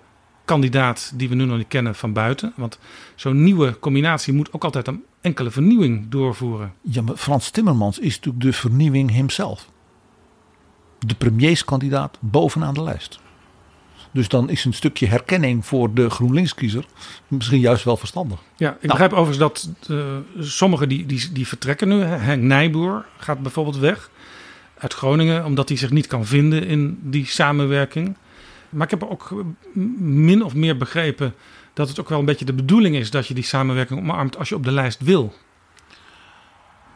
[0.47, 2.53] kandidaat die we nu nog niet kennen van buiten.
[2.55, 2.79] Want
[3.15, 6.73] zo'n nieuwe combinatie moet ook altijd een enkele vernieuwing doorvoeren.
[6.81, 9.69] Ja, maar Frans Timmermans is natuurlijk de vernieuwing himself.
[10.99, 13.19] De premierskandidaat bovenaan de lijst.
[14.11, 16.85] Dus dan is een stukje herkenning voor de GroenLinks-kiezer
[17.27, 18.39] misschien juist wel verstandig.
[18.55, 22.01] Ja, ik begrijp overigens dat eh, sommigen die, die, die vertrekken nu.
[22.01, 24.09] Henk Nijboer gaat bijvoorbeeld weg
[24.77, 28.15] uit Groningen, omdat hij zich niet kan vinden in die samenwerking.
[28.77, 29.45] Maar ik heb ook
[29.99, 31.33] min of meer begrepen
[31.73, 34.49] dat het ook wel een beetje de bedoeling is dat je die samenwerking omarmt als
[34.49, 35.33] je op de lijst wil.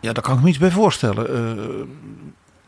[0.01, 1.29] Ja, daar kan ik me iets bij voorstellen.
[1.29, 1.85] Eh,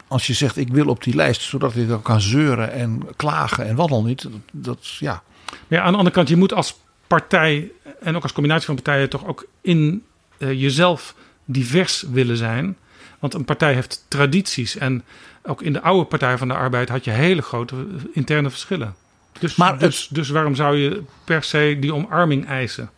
[0.08, 3.66] als je zegt ik wil op die lijst, zodat ik dan kan zeuren en klagen
[3.66, 4.22] en wat dan niet.
[4.22, 5.24] Dat, dat ja.
[5.50, 8.76] Maar ja, aan de andere kant, je moet als partij en ook als combinatie van
[8.76, 10.04] partijen toch ook in
[10.38, 12.78] eh, jezelf divers willen zijn.
[13.20, 15.04] Want een partij heeft tradities en
[15.44, 18.96] ook in de oude Partij van de Arbeid had je hele grote interne verschillen.
[19.44, 22.90] Dus, Maar dus, dus waarom zou je per se die omarming eisen?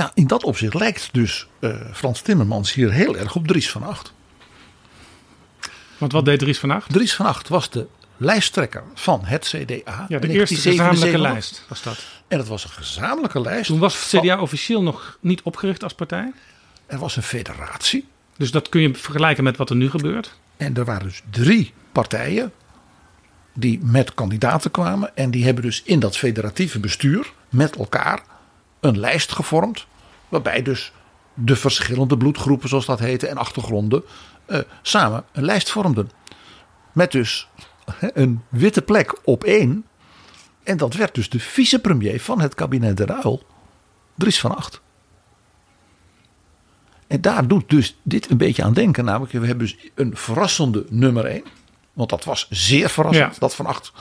[0.00, 3.82] ja, in dat opzicht lijkt dus eh, Frans Timmermans hier heel erg op Dries van
[3.82, 4.12] Acht.
[5.98, 6.92] Want wat deed Dries van Acht?
[6.92, 10.06] Dries van Acht was de lijsttrekker van het CDA.
[10.08, 11.20] Ja, de eerste gezamenlijke 1977.
[11.20, 11.98] lijst was dat.
[12.28, 13.66] En het was een gezamenlijke lijst.
[13.66, 16.32] Toen was het CDA officieel nog niet opgericht als partij.
[16.86, 18.08] Er was een federatie.
[18.36, 20.38] Dus dat kun je vergelijken met wat er nu gebeurt.
[20.56, 22.52] En er waren dus drie partijen
[23.52, 25.16] die met kandidaten kwamen.
[25.16, 28.22] En die hebben dus in dat federatieve bestuur met elkaar
[28.80, 29.86] een lijst gevormd.
[30.28, 30.92] Waarbij dus
[31.34, 34.02] de verschillende bloedgroepen, zoals dat heette, en achtergronden
[34.46, 36.10] eh, samen een lijst vormden.
[36.92, 37.48] Met dus
[38.00, 39.84] een witte plek op één.
[40.62, 43.42] En dat werd dus de vicepremier van het kabinet de Ruil,
[44.14, 44.80] Dries van Acht.
[47.06, 49.04] En daar doet dus dit een beetje aan denken.
[49.04, 51.42] Namelijk, we hebben dus een verrassende nummer 1.
[52.00, 53.32] Want dat was zeer verrassend.
[53.34, 53.40] Ja.
[53.40, 53.92] Dat van acht.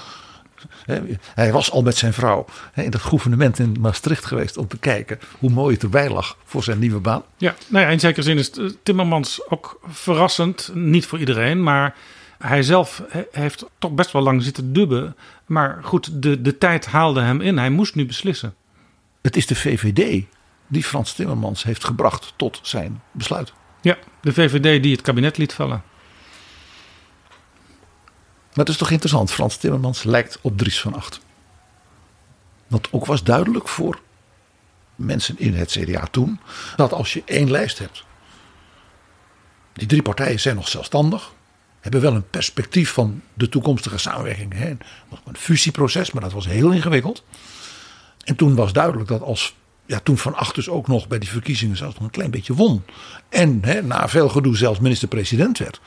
[1.33, 4.57] Hij was al met zijn vrouw in het gouvernement in Maastricht geweest.
[4.57, 7.23] om te kijken hoe mooi het erbij lag voor zijn nieuwe baan.
[7.37, 10.69] Ja, nou ja, in zekere zin is eh, Timmermans ook verrassend.
[10.73, 11.95] Niet voor iedereen, maar
[12.37, 15.15] hij zelf he- heeft toch best wel lang zitten dubben.
[15.45, 17.57] Maar goed, de, de tijd haalde hem in.
[17.57, 18.55] Hij moest nu beslissen.
[19.21, 20.23] Het is de VVD
[20.67, 23.53] die Frans Timmermans heeft gebracht tot zijn besluit.
[23.81, 25.83] Ja, de VVD die het kabinet liet vallen.
[28.49, 29.31] Maar het is toch interessant.
[29.31, 31.19] Frans Timmermans lijkt op Dries van Acht.
[32.67, 33.99] Wat ook was duidelijk voor
[34.95, 36.39] mensen in het CDA toen.
[36.75, 38.03] Dat als je één lijst hebt.
[39.73, 41.33] Die drie partijen zijn nog zelfstandig.
[41.79, 44.53] Hebben wel een perspectief van de toekomstige samenwerking.
[44.53, 44.77] Hè.
[45.09, 47.23] Nog een fusieproces, maar dat was heel ingewikkeld.
[48.23, 49.55] En toen was duidelijk dat als.
[49.85, 52.53] Ja, toen Van Acht dus ook nog bij die verkiezingen zelfs nog een klein beetje
[52.53, 52.83] won.
[53.29, 55.81] En hè, na veel gedoe zelfs minister-president werd.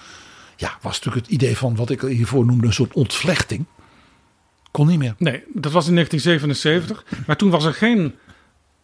[0.57, 3.65] Ja, was natuurlijk het idee van wat ik hiervoor noemde een soort ontvlechting.
[4.71, 5.15] Kon niet meer.
[5.19, 7.05] Nee, dat was in 1977.
[7.27, 8.15] Maar toen was er geen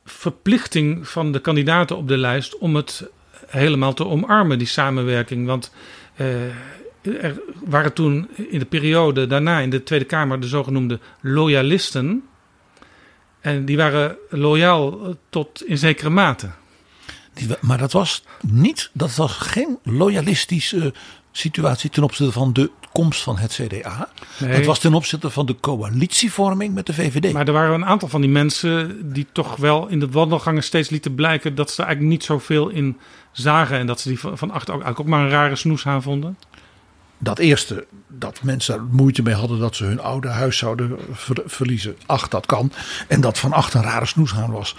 [0.04, 3.10] verplichting van de kandidaten op de lijst om het
[3.46, 5.46] helemaal te omarmen, die samenwerking.
[5.46, 5.72] Want
[6.14, 6.44] eh,
[7.02, 12.22] er waren toen in de periode daarna in de Tweede Kamer de zogenoemde loyalisten.
[13.40, 16.50] En die waren loyaal eh, tot in zekere mate.
[17.60, 20.94] Maar dat was niet, dat was geen loyalistische
[21.32, 24.08] situatie ten opzichte van de komst van het CDA.
[24.38, 24.50] Nee.
[24.50, 27.32] Het was ten opzichte van de coalitievorming met de VVD.
[27.32, 30.88] Maar er waren een aantal van die mensen die toch wel in de wandelgangen steeds
[30.88, 32.96] lieten blijken dat ze er eigenlijk niet zoveel in
[33.32, 33.78] zagen.
[33.78, 36.38] En dat ze die van achter ook, eigenlijk ook maar een rare snoeshaan vonden.
[37.18, 41.42] dat eerste, dat mensen er moeite mee hadden dat ze hun oude huis zouden ver-
[41.46, 41.96] verliezen.
[42.06, 42.72] Ach, dat kan.
[43.08, 44.76] En dat Van Acht een rare snoeshaan was.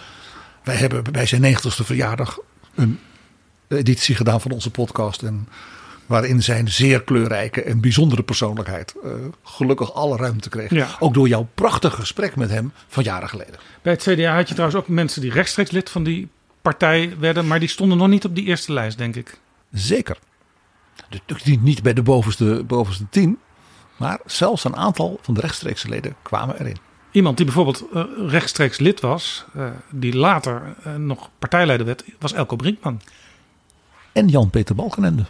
[0.64, 2.40] Wij hebben bij zijn 90ste verjaardag
[2.76, 3.00] een
[3.68, 5.24] editie gedaan van onze podcast.
[5.24, 5.48] En
[6.10, 9.12] waarin zijn zeer kleurrijke en bijzondere persoonlijkheid eh,
[9.44, 10.72] gelukkig alle ruimte kreeg.
[10.72, 10.88] Ja.
[11.00, 13.56] Ook door jouw prachtige gesprek met hem van jaren geleden.
[13.82, 16.28] Bij het CDA had je trouwens ook mensen die rechtstreeks lid van die
[16.62, 19.40] partij werden, maar die stonden nog niet op die eerste lijst, denk ik.
[19.72, 20.18] Zeker.
[21.26, 23.38] Dus niet- bij de bovenste, bovenste tien.
[23.98, 26.78] Maar zelfs een aantal van de rechtstreekse leden kwamen erin.
[27.12, 30.62] Iemand die bijvoorbeeld eh, rechtstreeks lid was, eh, die later
[30.98, 33.02] nog partijleider werd, was Elko Brinkman.
[34.12, 35.26] En Jan-Peter Balkenende.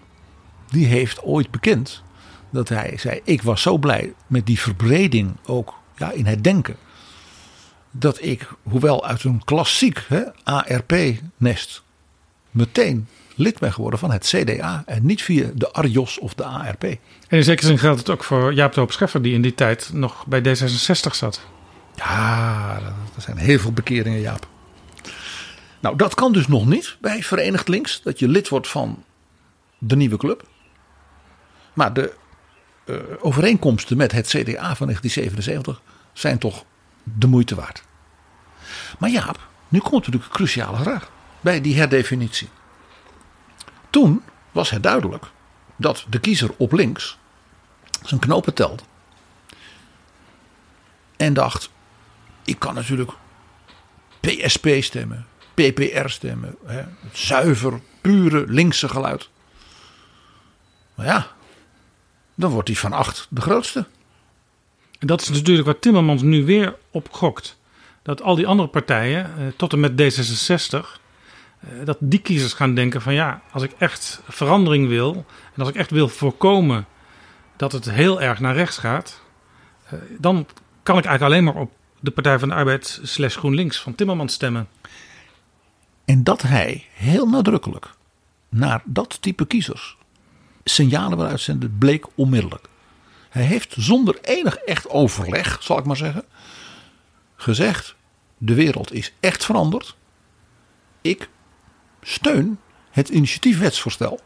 [0.69, 2.03] Die heeft ooit bekend
[2.49, 6.75] dat hij zei: Ik was zo blij met die verbreding ook ja, in het denken.
[7.91, 10.07] Dat ik, hoewel uit een klassiek
[10.43, 11.83] ARP-nest,
[12.51, 14.83] meteen lid ben geworden van het CDA.
[14.85, 16.83] En niet via de Arjos of de ARP.
[16.83, 19.55] En in zekere zin geldt het ook voor Jaap de Hoop Scheffer, die in die
[19.55, 21.41] tijd nog bij D66 zat.
[21.95, 22.79] Ja,
[23.15, 24.47] er zijn heel veel bekeringen, Jaap.
[25.79, 28.01] Nou, dat kan dus nog niet bij Verenigd Links.
[28.01, 29.03] Dat je lid wordt van
[29.77, 30.47] de nieuwe club.
[31.73, 32.13] Maar de
[32.85, 35.81] eh, overeenkomsten met het CDA van 1977
[36.13, 36.63] zijn toch
[37.03, 37.83] de moeite waard.
[38.99, 42.49] Maar Jaap, nu komt natuurlijk een cruciale vraag bij die herdefinitie.
[43.89, 45.25] Toen was het duidelijk
[45.75, 47.17] dat de kiezer op links
[48.03, 48.83] zijn knopen telde.
[51.17, 51.69] En dacht,
[52.43, 53.11] ik kan natuurlijk
[54.19, 56.55] PSP stemmen, PPR stemmen.
[56.65, 59.29] Hè, zuiver, pure linkse geluid.
[60.95, 61.27] Maar ja,
[62.39, 63.85] dan wordt die van acht de grootste.
[64.99, 67.57] En dat is natuurlijk wat Timmermans nu weer op gokt.
[68.01, 70.99] Dat al die andere partijen, eh, tot en met D66,
[71.59, 75.69] eh, dat die kiezers gaan denken van ja, als ik echt verandering wil en als
[75.69, 76.85] ik echt wil voorkomen
[77.55, 79.21] dat het heel erg naar rechts gaat,
[79.85, 80.47] eh, dan
[80.83, 84.33] kan ik eigenlijk alleen maar op de Partij van de Arbeid slash GroenLinks van Timmermans
[84.33, 84.67] stemmen.
[86.05, 87.89] En dat hij heel nadrukkelijk
[88.49, 89.97] naar dat type kiezers
[90.69, 92.67] signalen wil uitzenden, bleek onmiddellijk.
[93.29, 96.23] Hij heeft zonder enig echt overleg, zal ik maar zeggen,
[97.35, 97.95] gezegd:
[98.37, 99.95] de wereld is echt veranderd.
[101.01, 101.29] Ik
[102.01, 102.59] steun
[102.91, 104.19] het initiatiefwetsvoorstel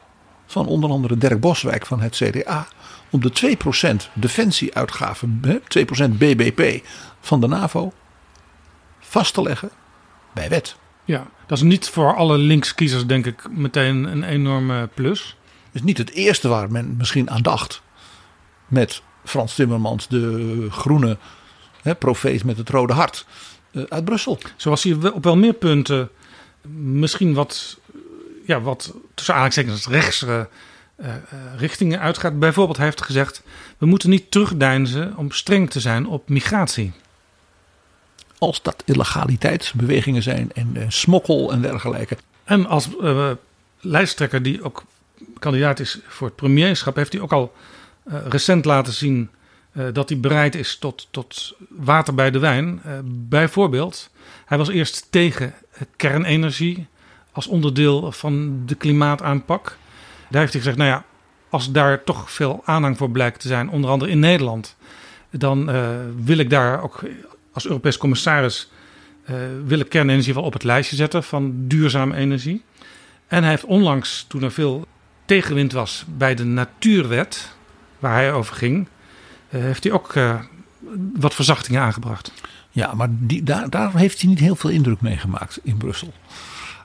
[0.46, 2.68] van onder andere Dirk Boswijk van het CDA
[3.10, 3.58] om de
[4.08, 6.86] 2% defensieuitgaven, hè, 2% BBP
[7.20, 7.94] van de NAVO
[9.00, 9.70] vast te leggen
[10.34, 10.76] bij wet.
[11.06, 15.38] Ja, dat is niet voor alle linkskiezers denk ik meteen een enorme plus.
[15.74, 17.82] Is niet het eerste waar men misschien aan dacht.
[18.68, 21.18] Met Frans Timmermans, de groene
[21.82, 23.26] hè, profeet met het rode hart
[23.72, 24.40] eh, uit Brussel.
[24.56, 26.10] Zoals hij op wel meer punten
[26.68, 27.80] misschien wat,
[28.46, 30.50] ja, wat tussen aanhalingstekens rechtse
[30.96, 31.20] eh, eh,
[31.58, 32.40] richtingen uitgaat.
[32.40, 33.44] Bijvoorbeeld, hij heeft gezegd:
[33.78, 36.92] we moeten niet terugdeinzen om streng te zijn op migratie.
[38.38, 42.18] Als dat illegaliteitsbewegingen zijn en smokkel en dergelijke.
[42.44, 42.90] En als
[43.80, 44.84] lijsttrekker die ook
[45.40, 47.54] kandidaat is voor het premierschap, heeft hij ook al
[48.04, 49.30] eh, recent laten zien
[49.72, 52.82] eh, dat hij bereid is tot, tot water bij de wijn.
[52.84, 54.10] Eh, bijvoorbeeld,
[54.46, 55.54] hij was eerst tegen
[55.96, 56.88] kernenergie
[57.32, 59.78] als onderdeel van de klimaataanpak.
[60.30, 61.06] Daar heeft hij gezegd, nou ja,
[61.50, 64.76] als daar toch veel aanhang voor blijkt te zijn, onder andere in Nederland,
[65.30, 65.66] dan
[66.26, 67.04] wil ik daar ook
[67.52, 68.72] als Europees commissaris
[69.66, 72.64] wil ik kernenergie wel op het lijstje zetten van duurzame energie.
[73.28, 74.88] En hij heeft onlangs, toen er veel
[75.34, 77.56] tegenwind was bij de natuurwet,
[78.00, 78.88] waar hij over ging,
[79.50, 80.40] eh, heeft hij ook eh,
[81.14, 82.32] wat verzachtingen aangebracht.
[82.70, 86.14] Ja, maar die, daar, daar heeft hij niet heel veel indruk mee gemaakt in Brussel.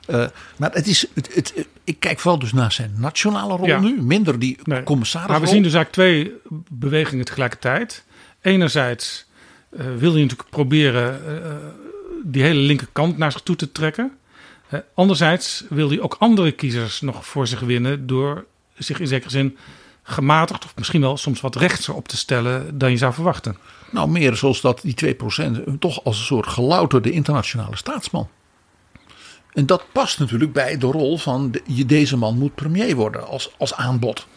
[0.07, 0.25] Eh,
[0.57, 3.79] maar het is, het, het, ik kijk vooral dus naar zijn nationale rol Ja.
[3.79, 4.01] nu.
[4.01, 4.83] Minder die Nee.
[4.83, 5.29] commissaris.
[5.29, 6.33] Maar we zien dus eigenlijk twee
[6.69, 8.03] bewegingen tegelijkertijd.
[8.41, 9.25] Enerzijds
[9.69, 11.21] wil hij natuurlijk proberen
[12.23, 14.11] die hele linkerkant naar zich toe te trekken.
[14.93, 18.45] Anderzijds wil hij ook andere kiezers nog voor zich winnen door
[18.77, 19.57] zich in zekere zin
[20.03, 23.57] gematigd of misschien wel soms wat rechtser op te stellen dan je zou verwachten.
[23.91, 28.29] Nou, meer zoals dat die 2% toch als een soort gelouterde internationale staatsman.
[29.53, 33.51] En dat past natuurlijk bij de rol van de- deze man moet premier worden als,
[33.57, 34.27] als aanbod.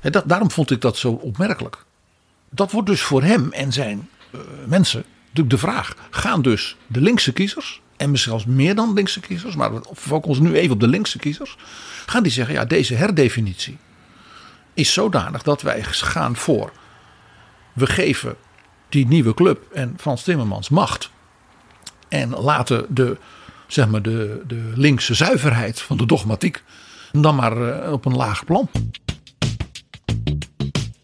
[0.00, 1.84] En dat, daarom vond ik dat zo opmerkelijk.
[2.50, 5.94] Dat wordt dus voor hem en zijn eh, mensen natuurlijk de vraag.
[6.10, 10.44] Gaan dus de linkse kiezers, en misschien zelfs meer dan linkse kiezers, maar we focussen
[10.44, 11.56] ons nu even op de linkse kiezers.
[12.06, 13.78] Gaan die zeggen, ja deze herdefinitie
[14.74, 16.72] is zodanig dat wij gaan voor
[17.78, 18.36] we geven
[18.88, 21.10] die nieuwe club en Frans Timmermans macht.
[22.08, 23.16] En laten de,
[23.66, 26.62] zeg maar de, de linkse zuiverheid van de dogmatiek
[27.12, 28.70] dan maar eh, op een laag plan.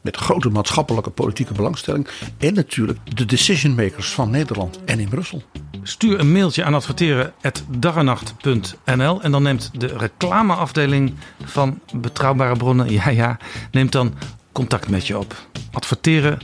[0.00, 2.08] met grote maatschappelijke politieke belangstelling.
[2.38, 5.42] En natuurlijk de decision makers van Nederland en in Brussel.
[5.82, 13.36] Stuur een mailtje aan adverteren.dagenacht.nl en dan neemt de reclameafdeling van Betrouwbare Bronnen, ja ja,
[13.70, 14.14] neemt dan
[14.52, 15.34] contact met je op.
[15.72, 16.38] Adverteren,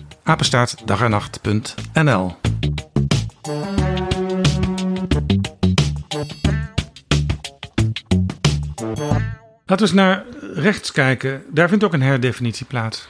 [9.67, 10.25] Laten we eens naar
[10.55, 11.43] rechts kijken.
[11.51, 13.09] Daar vindt ook een herdefinitie plaats.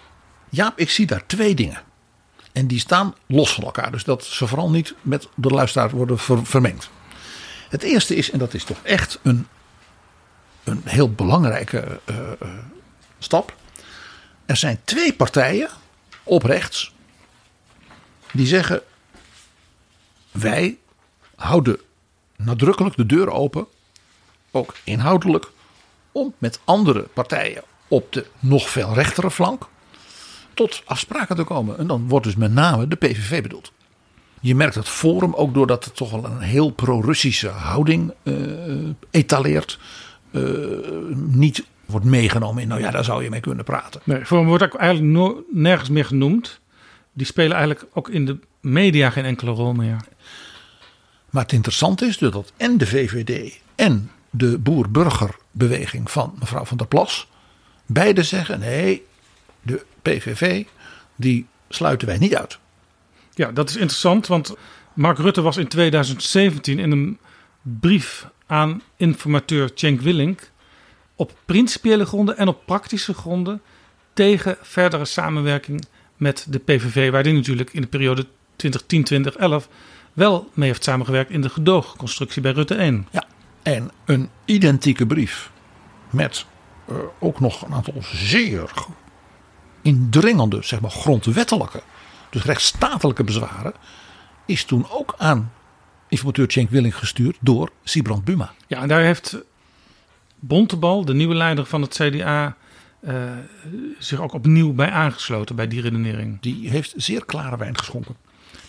[0.55, 1.83] Jaap, ik zie daar twee dingen.
[2.53, 3.93] En die staan los van elkaar.
[3.93, 6.91] Dus dat ze vooral niet met de luisteraar worden ver- vermengd.
[7.69, 9.47] Het eerste is, en dat is toch echt een,
[10.65, 12.49] een heel belangrijke eh, eh,
[13.19, 13.57] stap.
[14.47, 15.69] Er zijn twee partijen
[16.23, 16.93] op rechts
[18.33, 18.83] die zeggen:
[20.31, 20.79] wij
[21.37, 21.81] houden
[22.37, 23.67] nadrukkelijk de deur open,
[24.51, 25.51] ook inhoudelijk,
[26.13, 29.69] om met andere partijen op de nog veel rechtere flank
[30.55, 31.79] tot afspraken te komen.
[31.79, 33.73] En dan wordt dus met name de PVV bedoeld.
[34.41, 38.35] Je merkt het Forum ook doordat het toch wel een heel pro-Russische houding eh,
[39.11, 39.79] etaleert.
[40.31, 40.43] eh,
[41.15, 44.01] niet wordt meegenomen in, nou ja, daar zou je mee kunnen praten.
[44.05, 46.61] Nee, Forum wordt ook eigenlijk no- nergens meer genoemd.
[47.13, 49.97] Die spelen eigenlijk ook in de media geen enkele rol meer.
[51.31, 56.77] Maar het interessante is dus dat en de VVD en de boer-burgerbeweging van mevrouw van
[56.77, 57.29] der Plas
[57.87, 59.03] beide zeggen: nee,
[59.63, 60.65] de PVV
[61.17, 62.59] die sluiten wij niet uit.
[63.35, 64.55] Ja, dat is interessant, want
[64.93, 67.19] Mark Rutte was in 2017 in een
[67.63, 70.51] brief aan informateur Cenk Willink
[71.17, 73.63] op principiële gronden en op praktische gronden
[74.13, 75.85] tegen verdere samenwerking
[76.17, 78.27] met de PVV, waar die natuurlijk in de periode
[79.65, 79.69] 2010-2011
[80.13, 83.09] wel mee heeft samengewerkt in de gedoogconstructie bij Rutte 1.
[83.11, 83.25] Ja,
[83.63, 85.51] en een identieke brief
[86.11, 86.47] met
[86.89, 88.71] eh, ook nog een aantal zeer
[89.85, 91.83] indringende, zeg maar grondwettelijke,
[92.31, 93.73] dus rechtsstatelijke bezwaren,
[94.47, 95.53] is toen ook aan
[96.09, 98.53] informateur Cenk Willing gestuurd door Sibrand Buma.
[98.67, 99.37] Ja, en daar heeft
[100.39, 102.57] Bontebal, de nieuwe leider van het CDA,
[103.01, 103.15] eh,
[103.99, 106.41] zich ook opnieuw bij aangesloten bij die redenering.
[106.41, 108.17] Die heeft zeer klare wijn geschonken.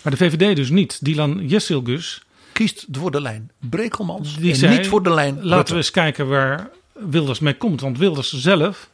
[0.02, 1.06] Maar de VVD dus niet.
[1.06, 5.56] Dylan Jessilgus, Kiest voor de lijn Brekelmans die en zei, niet voor de lijn laten
[5.56, 5.72] Rutte.
[5.72, 7.82] we eens kijken waar Wilders mee komt.
[7.82, 8.90] Want Wilders zelf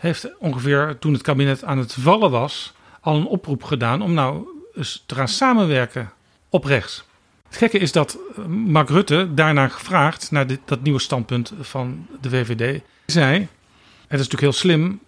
[0.00, 4.48] heeft ongeveer toen het kabinet aan het vallen was, al een oproep gedaan om nou
[4.74, 6.12] eens te gaan samenwerken
[6.48, 7.04] op rechts.
[7.46, 12.06] Het gekke is dat eh, Mark Rutte daarna gevraagd, naar dit, dat nieuwe standpunt van
[12.20, 15.00] de VVD, zei: Het is natuurlijk heel slim,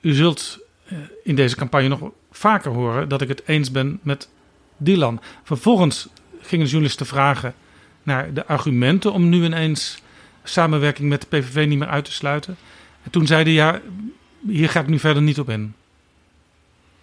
[0.00, 4.28] u zult eh, in deze campagne nog vaker horen dat ik het eens ben met
[4.76, 5.20] Dylan.
[5.42, 6.08] Vervolgens
[6.40, 7.54] gingen journalisten vragen
[8.02, 10.02] naar de argumenten om nu ineens
[10.42, 12.56] samenwerking met de PVV niet meer uit te sluiten.
[13.02, 13.80] En toen zeiden ja,
[14.46, 15.74] hier ga ik nu verder niet op in.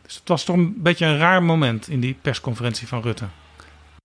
[0.01, 3.25] Dus het was toch een beetje een raar moment in die persconferentie van Rutte.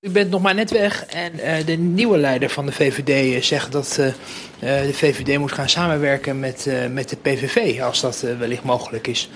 [0.01, 3.72] U bent nog maar net weg en eh, de nieuwe leider van de VVD zegt
[3.72, 8.22] dat eh, eh, de VVD moet gaan samenwerken met, eh, met de PVV, als dat
[8.22, 9.31] eh, wellicht mogelijk is.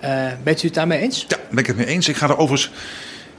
[0.00, 1.24] Eh, bent u het daarmee eens?
[1.28, 2.08] Ja, ben ik het mee eens.
[2.08, 2.70] Ik ga er overigens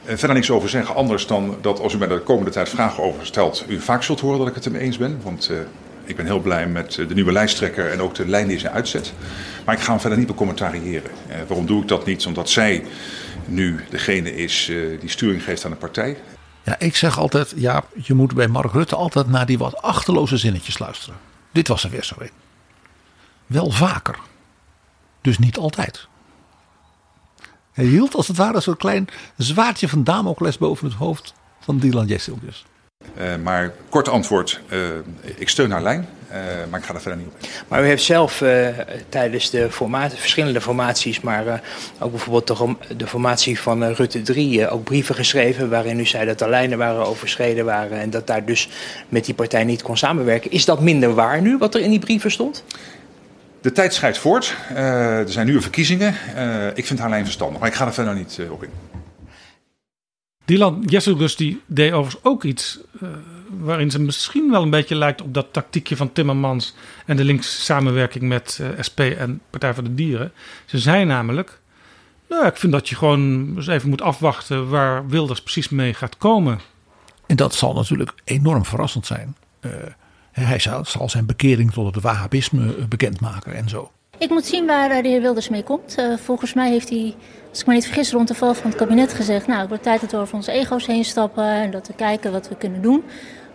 [0.05, 0.95] eh, verder niks over zeggen.
[0.95, 4.19] Anders dan dat als u mij de komende tijd vragen over stelt, u vaak zult
[4.19, 5.19] horen dat ik het ermee eens ben.
[5.23, 5.57] Want eh,
[6.05, 8.71] ik ben heel blij met eh, de nieuwe lijsttrekker en ook de lijn die zij
[8.71, 9.13] uitzet.
[9.65, 11.11] Maar ik ga hem verder niet becommentariëren.
[11.27, 12.25] Eh, waarom doe ik dat niet?
[12.25, 12.85] Omdat zij
[13.45, 16.17] nu degene is eh, die sturing geeft aan de partij.
[16.63, 20.37] Ja, ik zeg altijd, ja, je moet bij Mark Rutte altijd naar die wat achterloze
[20.37, 21.19] zinnetjes luisteren.
[21.51, 22.31] Dit was er weer zo in.
[23.45, 24.19] Wel vaker.
[25.21, 26.07] Dus niet altijd.
[27.71, 32.07] Hij hield als het ware zo'n klein zwaardje van Damocles boven het hoofd van Dylan
[32.07, 32.65] Jessilgus.
[33.15, 34.79] Eh, maar kort antwoord, eh,
[35.35, 36.39] ik steun haar lijn, eh,
[36.69, 37.49] maar ik ga er verder niet op in.
[37.67, 38.43] Maar u heeft zelf
[39.09, 41.61] tijdens de formaten, verschillende formaties, maar
[41.99, 46.25] ook bijvoorbeeld de, de formatie van Rutte 3, eh, ook brieven geschreven waarin u zei
[46.25, 48.69] dat de lijnen waren overschreden waren en dat daar dus
[49.09, 50.51] met die partij niet kon samenwerken.
[50.51, 52.63] Is dat minder waar nu, wat er in die brieven stond?
[53.61, 54.55] De tijd scheidt voort.
[54.75, 56.15] Er zijn nieuwe verkiezingen.
[56.73, 58.69] Ik vind haar lijn verstandig, maar ik ga er verder niet op in.
[60.45, 63.09] Dylan Jesselgus die deed overigens ook iets eh,
[63.59, 66.75] waarin ze misschien wel een beetje lijkt op dat tactiekje van Timmermans
[67.05, 70.31] en de linkse samenwerking met eh, SP en Partij voor de Dieren.
[70.65, 71.59] Ze zei namelijk,
[72.29, 76.17] nou ik vind dat je gewoon eens even moet afwachten waar Wilders precies mee gaat
[76.17, 76.59] komen.
[77.27, 79.35] En dat zal natuurlijk enorm verrassend zijn.
[79.59, 79.71] Eh,
[80.31, 83.91] Hij zal, zal zijn bekering tot het Wahhabisme bekendmaken en zo.
[84.17, 85.95] Ik moet zien waar eh, de heer Wilders mee komt.
[85.99, 87.13] Uh, volgens mij heeft hij,
[87.49, 89.47] als ik me niet vergis, rond de val van het kabinet gezegd...
[89.47, 92.31] nou, het wordt tijd dat we over onze ego's heen stappen en dat we kijken
[92.31, 93.03] wat we kunnen doen...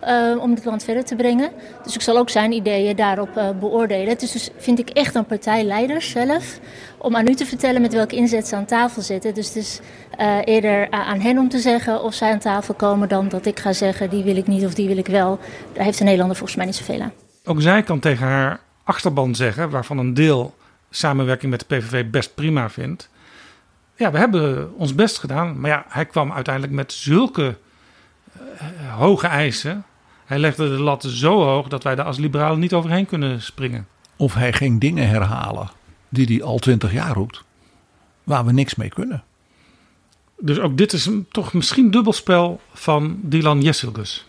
[0.07, 1.51] Uh, om het land verder te brengen.
[1.83, 4.09] Dus ik zal ook zijn ideeën daarop uh, beoordelen.
[4.09, 6.59] Het is dus, vind ik, echt een partijleider zelf
[6.97, 9.33] om aan u te vertellen met welke inzet ze aan tafel zitten.
[9.33, 9.79] Dus het is
[10.45, 13.73] eerder aan hen om te zeggen of zij aan tafel komen dan dat ik ga
[13.73, 15.39] zeggen die wil ik niet of die wil ik wel.
[15.73, 17.13] Daar heeft de Nederlander volgens mij niet zoveel aan.
[17.43, 18.59] Ook zij kan tegen haar
[18.91, 20.57] achterban zeggen, waarvan een deel
[20.89, 23.09] samenwerking met de PVV best prima vindt.
[23.95, 27.57] Ja, we hebben ons best gedaan, maar ja, hij kwam uiteindelijk met zulke
[28.97, 29.85] hoge eisen
[30.31, 33.87] hij legde de lat zo hoog dat wij daar als liberalen niet overheen kunnen springen.
[34.15, 35.69] Of hij ging dingen herhalen
[36.09, 37.43] die hij al twintig jaar roept,
[38.23, 39.23] waar we niks mee kunnen.
[40.39, 44.27] Dus ook dit is toch misschien dubbelspel van Dylan Jesselgus.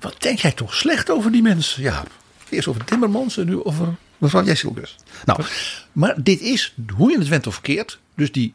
[0.00, 2.10] Wat denk jij toch slecht over die mensen, Jaap?
[2.50, 4.96] Eerst over Timmermans en nu over mevrouw Jesselgus.
[5.24, 5.44] Nou,
[5.92, 8.54] maar dit is, hoe je het went of keert, dus die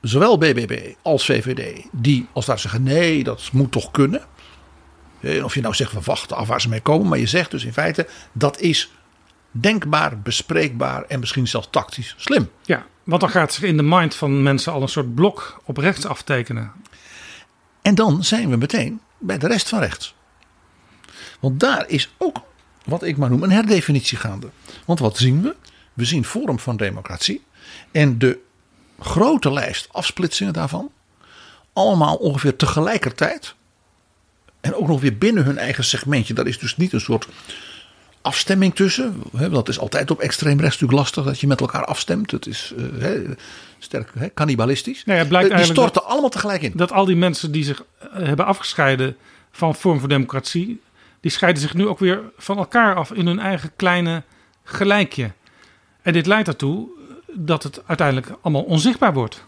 [0.00, 4.22] zowel BBB als VVD, die als daar zeggen nee, dat moet toch kunnen.
[5.42, 7.64] Of je nou zegt we wachten af waar ze mee komen, maar je zegt dus
[7.64, 8.90] in feite dat is
[9.50, 12.50] denkbaar, bespreekbaar en misschien zelfs tactisch slim.
[12.62, 15.76] Ja, want dan gaat zich in de mind van mensen al een soort blok op
[15.76, 16.72] rechts aftekenen.
[17.82, 20.14] En dan zijn we meteen bij de rest van rechts.
[21.40, 22.42] Want daar is ook
[22.84, 24.50] wat ik maar noem een herdefinitie gaande.
[24.86, 25.54] Want wat zien we?
[25.92, 27.44] We zien Forum van Democratie
[27.90, 28.38] en de
[28.98, 30.90] grote lijst afsplitsingen daarvan.
[31.72, 33.54] Allemaal ongeveer tegelijkertijd.
[34.60, 36.34] En ook nog weer binnen hun eigen segmentje.
[36.34, 37.28] Daar is dus niet een soort
[38.22, 39.22] afstemming tussen.
[39.32, 42.30] Dat is altijd op extreem rechts natuurlijk lastig dat je met elkaar afstemt.
[42.30, 43.30] Het is uh,
[43.78, 45.02] sterk he, cannibalistisch.
[45.28, 46.72] Blijkt die storten allemaal tegelijk in.
[46.74, 49.16] Dat al die mensen die zich eh, hebben afgescheiden
[49.50, 50.80] van Vorm voor Democratie.
[51.20, 54.22] Die scheiden zich nu ook weer van elkaar af in hun eigen kleine
[54.64, 55.32] gelijkje.
[56.02, 56.88] En dit leidt ertoe
[57.34, 59.44] dat het uiteindelijk allemaal onzichtbaar wordt,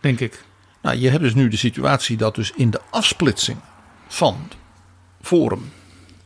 [0.00, 0.44] denk ik.
[0.82, 3.58] Nou, je hebt dus nu de situatie dat dus in de afsplitsing
[4.08, 4.36] van
[5.20, 5.72] Forum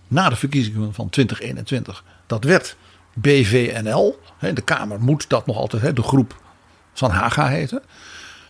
[0.08, 2.76] na de verkiezingen van 2021, dat werd
[3.14, 4.18] BVNL.
[4.40, 6.42] De Kamer moet dat nog altijd, de groep
[6.92, 7.82] van Haga heten.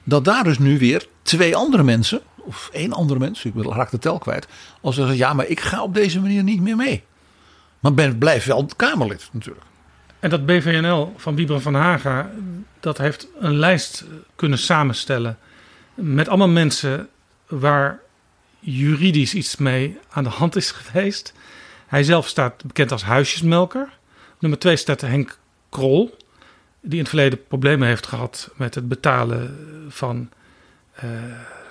[0.05, 3.99] Dat daar dus nu weer twee andere mensen, of één andere mens, ik raak de
[3.99, 4.47] tel kwijt,
[4.81, 7.05] als ze zeggen: ja, maar ik ga op deze manier niet meer mee.
[7.81, 9.65] Maar ben, blijf wel Kamerlid natuurlijk.
[10.21, 12.31] En dat BVNL van Wiebren van Haga,
[12.81, 14.05] dat heeft een lijst
[14.37, 15.39] kunnen samenstellen
[15.95, 17.09] met allemaal mensen
[17.47, 18.01] waar
[18.59, 21.33] juridisch iets mee aan de hand is geweest.
[21.87, 23.89] Hij zelf staat bekend als huisjesmelker.
[24.39, 25.39] Nummer twee staat Henk
[25.69, 26.17] Krol,
[26.81, 29.57] die in het verleden problemen heeft gehad met het betalen
[29.89, 30.29] van
[31.05, 31.11] uh,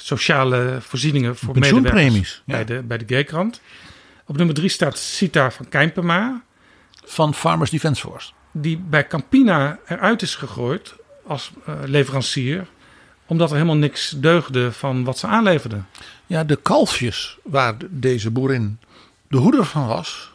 [0.06, 2.53] sociale voorzieningen voor medewerkers ja.
[2.56, 3.62] bij, de, bij de G-krant.
[4.26, 6.43] Op nummer drie staat Sita van Kijmpema.
[7.08, 10.93] Van Farmers Defence Force die bij Campina eruit is gegooid
[11.28, 12.68] als uh, leverancier,
[13.26, 15.88] omdat er helemaal niks deugde van wat ze aanleverden.
[16.26, 18.80] Ja, de kalfjes waar deze boerin
[19.28, 20.32] de hoeder van was,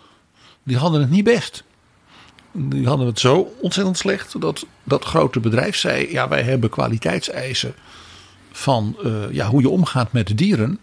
[0.62, 1.64] die hadden het niet best.
[2.52, 7.74] Die hadden het zo ontzettend slecht dat dat grote bedrijf zei: ja, wij hebben kwaliteitseisen
[8.52, 10.78] van uh, ja, hoe je omgaat met dieren.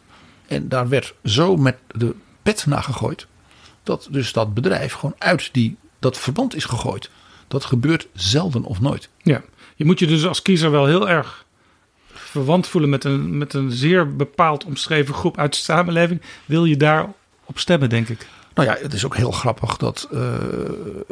[0.47, 3.27] En daar werd zo met de pet naar gegooid.
[3.83, 7.09] Dat dus dat bedrijf gewoon uit die, dat verband is gegooid.
[7.47, 9.09] Dat gebeurt zelden of nooit.
[9.21, 9.41] Ja,
[9.75, 11.45] je moet je dus als kiezer wel heel erg
[12.13, 16.21] verwant voelen met een, met een zeer bepaald omschreven groep uit de samenleving.
[16.45, 17.13] Wil je daar
[17.45, 18.27] op stemmen, denk ik?
[18.53, 20.33] Nou ja, het is ook heel grappig dat uh,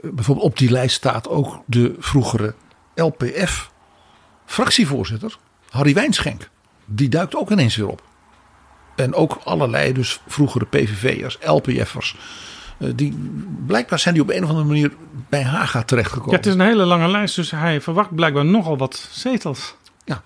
[0.02, 2.54] bijvoorbeeld op die lijst staat ook de vroegere
[2.96, 5.38] LPF-fractievoorzitter,
[5.76, 6.50] Harry Wijnschenk.
[6.86, 8.02] Die duikt ook ineens weer op.
[8.96, 12.16] En ook allerlei dus vroegere PVV'ers, LPF'ers.
[12.80, 13.18] Uh, die,
[13.66, 14.92] blijkbaar zijn die op een of andere manier
[15.30, 16.32] bij Haga terechtgekomen.
[16.32, 19.76] Ja, het is een hele lange lijst, dus hij verwacht blijkbaar nogal wat zetels.
[20.06, 20.24] Ja.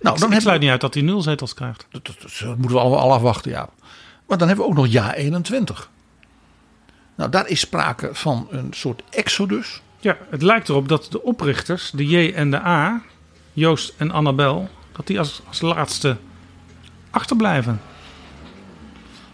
[0.00, 1.86] Nou, dan ik sluit niet uit dat hij nul zetels krijgt.
[1.90, 3.68] Dat, dat, dat, moeten we allemaal al afwachten, ja.
[4.26, 5.90] Maar dan hebben we ook nog ja 21.
[7.14, 9.82] Nou, daar is sprake van een soort exodus.
[10.00, 13.02] Ja, het lijkt erop dat de oprichters, de J en de A,
[13.52, 16.16] Joost en Annabel, dat die als, als laatste
[17.10, 17.80] achterblijven.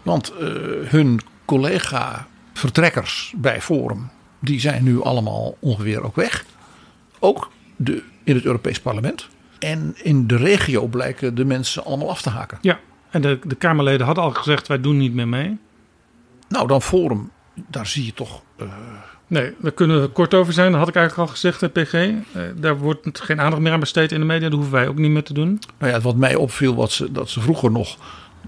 [0.01, 0.39] Want uh,
[0.89, 4.09] hun collega vertrekkers bij Forum,
[4.39, 6.45] die zijn nu allemaal ongeveer ook weg.
[7.19, 9.27] Ook de, in het Europees Parlement.
[9.59, 12.57] En in de regio blijken de mensen allemaal af te haken.
[12.61, 15.57] Ja, en de, de Kamerleden hadden al gezegd: wij doen niet meer mee.
[16.49, 18.41] Nou, dan Forum, daar zie je toch.
[18.57, 18.67] Uh...
[19.33, 20.71] Nee, daar kunnen we kort over zijn.
[20.71, 21.93] Dat had ik eigenlijk al gezegd, PG.
[21.93, 22.21] Uh,
[22.55, 24.49] daar wordt geen aandacht meer aan besteed in de media.
[24.49, 25.59] Dat hoeven wij ook niet meer te doen.
[25.77, 27.97] Nou ja, wat mij opviel, was ze, dat ze vroeger nog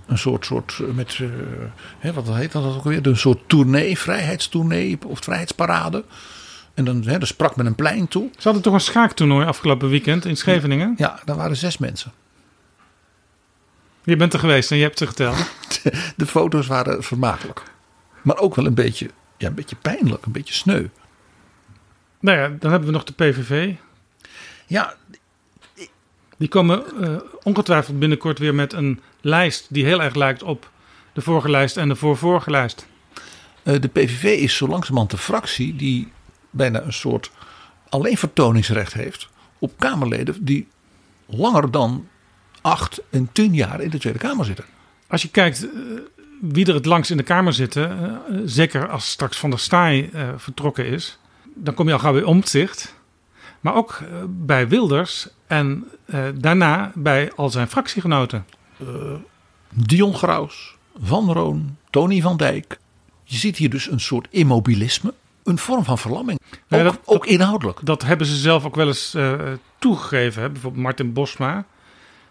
[0.06, 1.28] een soort, soort eh, met, eh,
[2.00, 3.08] hè, wat heet dat ook weer?
[3.08, 6.04] Een soort tournee, vrijheidstournee of vrijheidsparade.
[6.74, 8.30] En dan, hè, dan sprak men een plein toe.
[8.32, 10.94] Ze hadden toch een schaaktoernooi afgelopen weekend in Scheveningen?
[10.98, 12.12] Ja, daar waren zes mensen.
[14.04, 15.50] Je bent er geweest en je hebt ze geteld.
[16.18, 17.62] De foto's waren vermakelijk.
[18.22, 20.88] Maar ook wel een beetje, ja, een beetje pijnlijk, een beetje sneu.
[22.20, 23.74] Nou ja, dan hebben we nog de PVV.
[24.68, 24.96] Ja,
[26.38, 30.72] Die komen eh, ongetwijfeld binnenkort weer met een lijst die heel erg lijkt op
[31.14, 32.88] de vorige lijst en de voorvorige lijst.
[33.64, 36.12] eh, de PVV is zo langzamerhand de fractie die
[36.50, 37.32] bijna een soort
[37.90, 39.30] alleen vertoningsrecht heeft
[39.60, 40.68] op Kamerleden die
[41.26, 42.08] langer dan
[42.62, 44.66] acht en tien jaar in de Tweede Kamer zitten.
[45.08, 45.70] Als je kijkt eh,
[46.48, 50.10] wie er het langst in de Kamer zitten, eh, zeker als straks Van der Staaij
[50.14, 51.18] eh, vertrokken is,
[51.56, 52.96] dan kom je al gauw bij Omtzigt.
[53.60, 55.86] Maar ook eh, bij Wilders en
[56.36, 58.46] daarna bij al zijn fractiegenoten.
[59.70, 62.80] Dion Graus, Van Roon, Tony van Dijk.
[63.24, 65.14] Je ziet hier dus een soort immobilisme.
[65.44, 66.40] Een vorm van verlamming.
[66.68, 67.80] Ja, ook, dat- ook inhoudelijk.
[67.84, 69.18] Dat hebben ze zelf ook wel eens
[69.80, 70.42] toegegeven.
[70.42, 70.50] Hè?
[70.50, 71.66] Bijvoorbeeld Martin Bosma.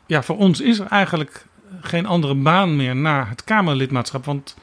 [0.06, 1.46] Ja, voor ons is er eigenlijk
[1.80, 4.24] geen andere baan meer na het Kamerlidmaatschap.
[4.24, 4.54] Want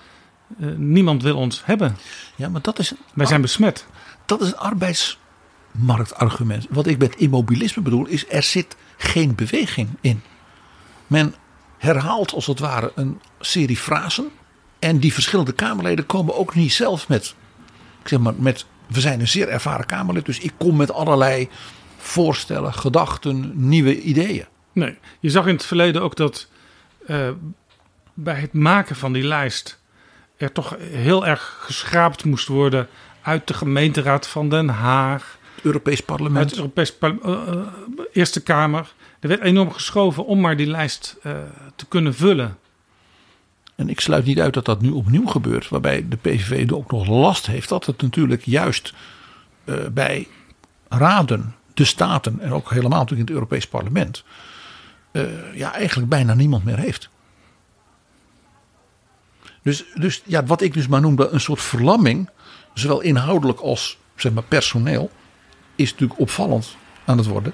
[0.59, 1.97] eh, niemand wil ons hebben.
[2.35, 3.85] Ja, maar dat is, Wij zijn besmet.
[4.25, 6.65] dat is een arbeidsmarktargument.
[6.69, 10.21] Wat ik met immobilisme bedoel is er zit geen beweging in.
[11.07, 11.35] Men
[11.77, 14.29] herhaalt als het ware een serie frasen.
[14.79, 17.35] En die verschillende Kamerleden komen ook niet zelf met,
[18.01, 20.25] ik zeg maar, met, we zijn een zeer ervaren Kamerlid.
[20.25, 21.49] Dus ik kom met allerlei
[21.97, 24.45] voorstellen, gedachten, nieuwe ideeën.
[24.73, 26.47] Nee, je zag in het verleden ook dat
[27.11, 27.29] eh,
[28.13, 29.79] bij het maken van die lijst
[30.37, 32.87] er toch heel erg geschraapt moest worden
[33.21, 36.73] uit de gemeenteraad van Den Haag, Het Europees uit Parlement.
[36.99, 37.67] parle- eh, eh,
[38.13, 38.93] Eerste Kamer.
[39.19, 41.17] Er werd enorm geschoven om maar die lijst
[41.75, 42.57] te kunnen vullen.
[43.75, 46.91] En ik sluit niet uit dat dat nu opnieuw gebeurt, waarbij de PVV er ook
[46.91, 48.93] nog last heeft dat het natuurlijk juist
[49.91, 50.27] bij
[50.89, 54.23] raden, de staten en ook helemaal natuurlijk in het Europees Parlement,
[55.11, 57.09] eh, ja, eigenlijk bijna niemand meer heeft.
[59.61, 62.29] Dus, dus ja, wat ik dus maar noemde een soort verlamming,
[62.73, 65.11] zowel inhoudelijk als zeg maar, personeel,
[65.75, 67.53] is natuurlijk opvallend aan het worden.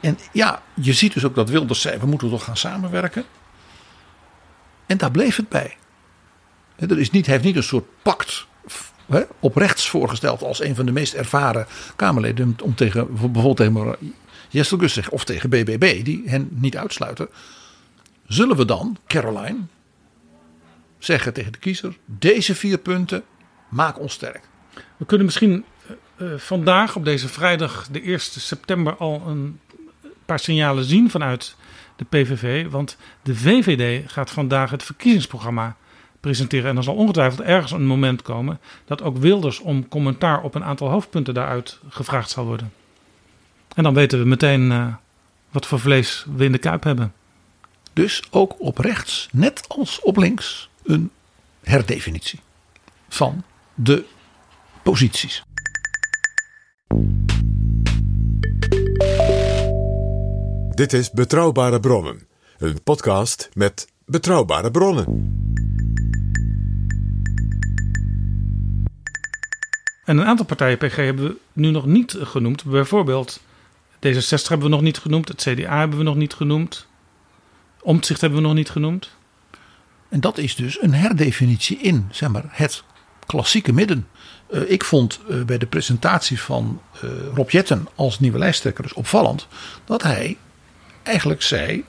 [0.00, 3.24] En ja, je ziet dus ook dat Wilders zei, we moeten toch gaan samenwerken.
[4.86, 5.76] En daar bleef het bij.
[6.76, 8.46] Er is niet, hij heeft niet een soort pact
[9.40, 11.66] op rechts voorgesteld als een van de meest ervaren
[11.96, 12.56] Kamerleden.
[12.62, 13.96] Om tegen bijvoorbeeld tegen
[14.48, 17.28] Jessel Gus te zeggen, of tegen BBB, die hen niet uitsluiten.
[18.26, 19.58] Zullen we dan, Caroline,
[20.98, 23.24] zeggen tegen de kiezer: deze vier punten
[23.68, 24.48] maak ons sterk.
[24.96, 29.60] We kunnen misschien eh, eh, vandaag op deze vrijdag, de 1 september, al een
[30.24, 31.56] paar signalen zien vanuit
[31.96, 32.70] de PVV.
[32.70, 35.76] Want de VVD gaat vandaag het verkiezingsprogramma
[36.20, 36.70] presenteren.
[36.70, 40.64] En er zal ongetwijfeld ergens een moment komen dat ook Wilders om commentaar op een
[40.64, 42.72] aantal hoofdpunten daaruit gevraagd zal worden.
[43.76, 44.94] En dan weten we meteen eh,
[45.50, 47.12] wat voor vlees we in de kuip hebben.
[47.92, 51.10] Dus ook op rechts, net als op links, een
[51.62, 52.40] herdefinitie
[53.08, 53.42] van
[53.74, 54.04] de
[54.82, 55.42] posities.
[60.70, 62.26] Dit is Betrouwbare Bronnen,
[62.58, 65.04] een podcast met betrouwbare bronnen.
[70.04, 72.64] En een aantal partijen PG hebben we nu nog niet genoemd.
[72.64, 73.40] Bijvoorbeeld
[74.14, 75.28] D66 hebben we nog niet genoemd.
[75.28, 76.86] Het CDA hebben we nog niet genoemd.
[77.82, 79.10] Omtzigt hebben we nog niet genoemd.
[80.08, 82.82] En dat is dus een herdefinitie in zeg maar, het
[83.26, 84.08] klassieke midden.
[84.50, 88.92] Eh, ik vond eh, bij de presentatie van eh, Rob Jetten als nieuwe lijsttrekker dus
[88.92, 89.46] opvallend
[89.84, 90.36] dat hij
[91.02, 91.84] eigenlijk zei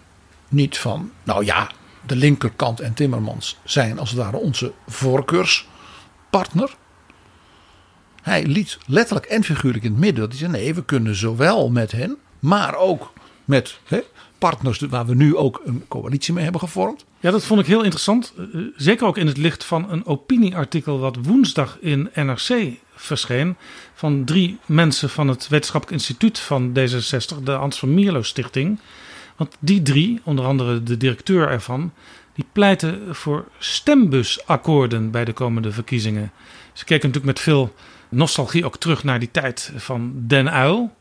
[0.47, 1.71] niet van, nou ja,
[2.05, 6.75] de linkerkant en Timmermans zijn als het ware onze voorkeurspartner.
[8.27, 11.69] Hij liet letterlijk en figuurlijk in het midden dat hij zei: nee, we kunnen zowel
[11.69, 13.13] met hen, maar ook
[13.45, 13.99] met hè,
[14.37, 17.05] partners waar we nu ook een coalitie mee hebben gevormd.
[17.19, 18.33] Ja, dat vond ik heel interessant.
[18.37, 23.55] Eh, Zeker ook in het licht van een opinieartikel wat woensdag in NRC verscheen.
[23.93, 28.79] Van drie mensen van het Wetenschappelijk Instituut van D66, de Hans van Mierlo Stichting.
[29.35, 31.91] Want die drie, onder andere de directeur ervan,
[32.33, 36.31] die pleiten voor stembusakkoorden bij de komende verkiezingen.
[36.73, 37.73] Ze keken natuurlijk met veel
[38.09, 40.95] nostalgie ook terug naar die tijd van Den Uil.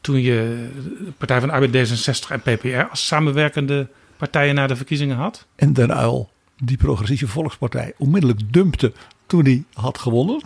[0.00, 0.68] Toen je
[1.04, 5.46] de Partij van de Arbeid D66 en PPR als samenwerkende partijen naar de verkiezingen had.
[5.56, 8.92] En Den Uyl, die progressieve volkspartij, onmiddellijk dumpte
[9.26, 10.42] toen hij had gewonnen.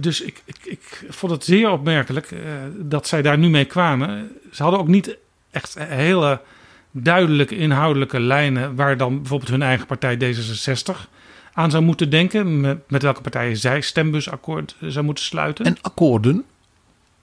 [0.00, 2.40] Dus ik, ik, ik vond het zeer opmerkelijk eh,
[2.76, 4.30] dat zij daar nu mee kwamen.
[4.52, 5.16] Ze hadden ook niet
[5.50, 6.40] echt hele
[6.90, 11.08] duidelijke inhoudelijke lijnen waar dan bijvoorbeeld hun eigen partij D66
[11.58, 12.60] aan zou moeten denken.
[12.60, 15.64] Met, met welke partijen zij stembusakkoord zou moeten sluiten.
[15.64, 16.44] En akkoorden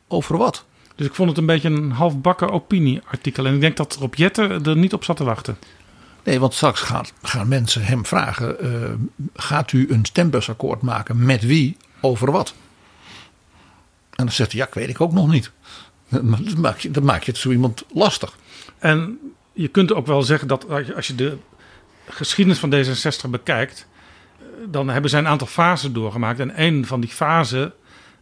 [0.07, 0.65] over wat?
[0.95, 3.45] Dus ik vond het een beetje een halfbakken opinieartikel.
[3.45, 5.57] En ik denk dat Rob Jetten er niet op zat te wachten.
[6.23, 8.91] Nee, want straks gaan, gaan mensen hem vragen: eh,
[9.35, 12.53] gaat u een stembusakkoord maken met wie over wat?
[14.09, 15.51] En dan zegt hij: ja, ik weet ik ook nog niet.
[16.09, 18.37] Dan maak je, dan maak je het zo iemand lastig.
[18.77, 19.19] En
[19.53, 21.37] je kunt ook wel zeggen dat als je de
[22.07, 23.87] geschiedenis van D66 bekijkt,
[24.67, 26.39] dan hebben zij een aantal fasen doorgemaakt.
[26.39, 27.73] En een van die fasen,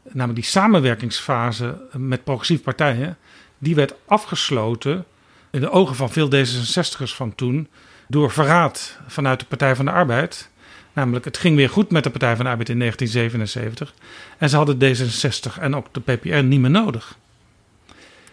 [0.04, 3.18] namelijk die samenwerkingsfase met progressieve partijen,
[3.58, 5.06] die werd afgesloten
[5.52, 7.68] in de ogen van veel D66'ers van toen
[8.08, 10.50] door verraad vanuit de Partij van de Arbeid.
[10.94, 13.94] Namelijk, het ging weer goed met de Partij van de Arbeid in 1977.
[14.38, 17.18] En ze hadden D66 en ook de PPR niet meer nodig.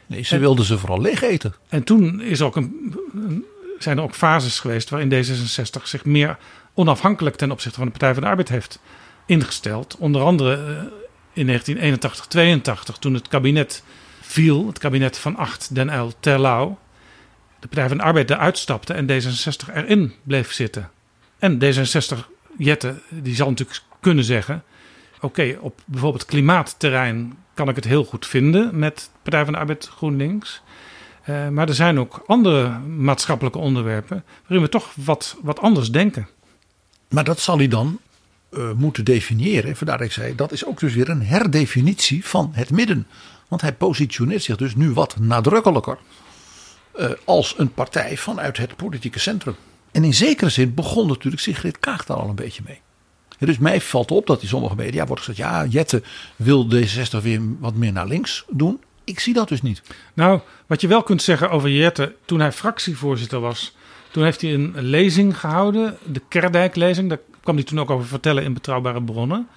[0.07, 1.55] Nee, ze wilden ze vooral leeg eten.
[1.69, 2.97] En toen is ook een,
[3.79, 6.39] zijn er ook fases geweest waarin D66 zich meer
[6.75, 8.81] onafhankelijk ten opzichte van de Partij van de Arbeid heeft
[9.27, 9.97] ingesteld.
[9.99, 10.61] Onder andere eh,
[11.33, 13.83] in 1981, 82, toen het kabinet
[14.21, 16.79] viel, het kabinet van Acht Den Uyl Terlouw,
[17.61, 20.91] de Partij van de Arbeid eruit stapte en D66 erin bleef zitten.
[21.39, 22.19] En D66
[22.59, 24.63] Jette, die zal natuurlijk kunnen zeggen:
[25.21, 29.87] oké, op bijvoorbeeld klimaatterrein kan ik het heel goed vinden met Partij van de Arbeid
[29.97, 30.63] GroenLinks.
[31.29, 36.29] Uh, maar er zijn ook andere maatschappelijke onderwerpen waarin we toch wat, wat anders denken.
[37.11, 38.01] Maar dat zal hij dan
[38.51, 39.77] uh, moeten definiëren.
[39.77, 43.07] Vandaar dat ik zei, dat is ook dus weer een herdefinitie van het midden.
[43.49, 45.99] Want hij positioneert zich dus nu wat nadrukkelijker
[46.99, 49.55] uh, als een partij vanuit het politieke centrum.
[49.91, 52.81] En in zekere zin begon natuurlijk Sigrid Kaag daar al een beetje mee.
[53.39, 56.03] Dus mij valt op dat in sommige media wordt gezegd: ja, Jette
[56.37, 58.81] wil D60 weer wat meer naar links doen.
[59.05, 59.83] Ik zie dat dus niet.
[60.15, 63.77] Nou, wat je wel kunt zeggen over Jette, toen hij fractievoorzitter was,
[64.11, 67.09] toen heeft hij een lezing gehouden, de Kerdijk-lezing.
[67.09, 69.49] Daar kwam hij toen ook over vertellen in Betrouwbare Bronnen.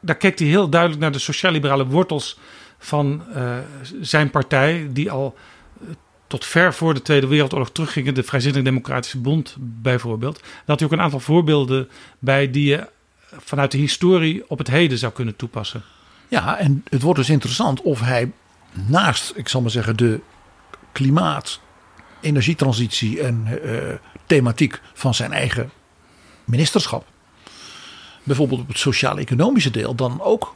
[0.00, 2.38] Daar keek hij heel duidelijk naar de sociaal-liberale wortels
[2.78, 3.58] van uh,
[4.00, 5.34] zijn partij, die al
[5.82, 5.88] uh,
[6.26, 8.14] tot ver voor de Tweede Wereldoorlog teruggingen.
[8.14, 10.40] De Vrijzinnig Democratische Bond bijvoorbeeld.
[10.40, 11.88] Daar had hij ook een aantal voorbeelden
[12.18, 12.88] bij die je
[13.36, 15.82] vanuit de historie op het heden zou kunnen toepassen.
[16.28, 18.32] Ja, en het wordt dus interessant of hij
[18.72, 20.20] naast, ik zal maar zeggen, de
[20.92, 21.60] klimaat,
[22.22, 23.94] energietransitie en uh,
[24.26, 25.70] thematiek van zijn eigen
[26.44, 27.06] ministerschap,
[28.22, 30.54] bijvoorbeeld op het sociaal-economische deel, dan ook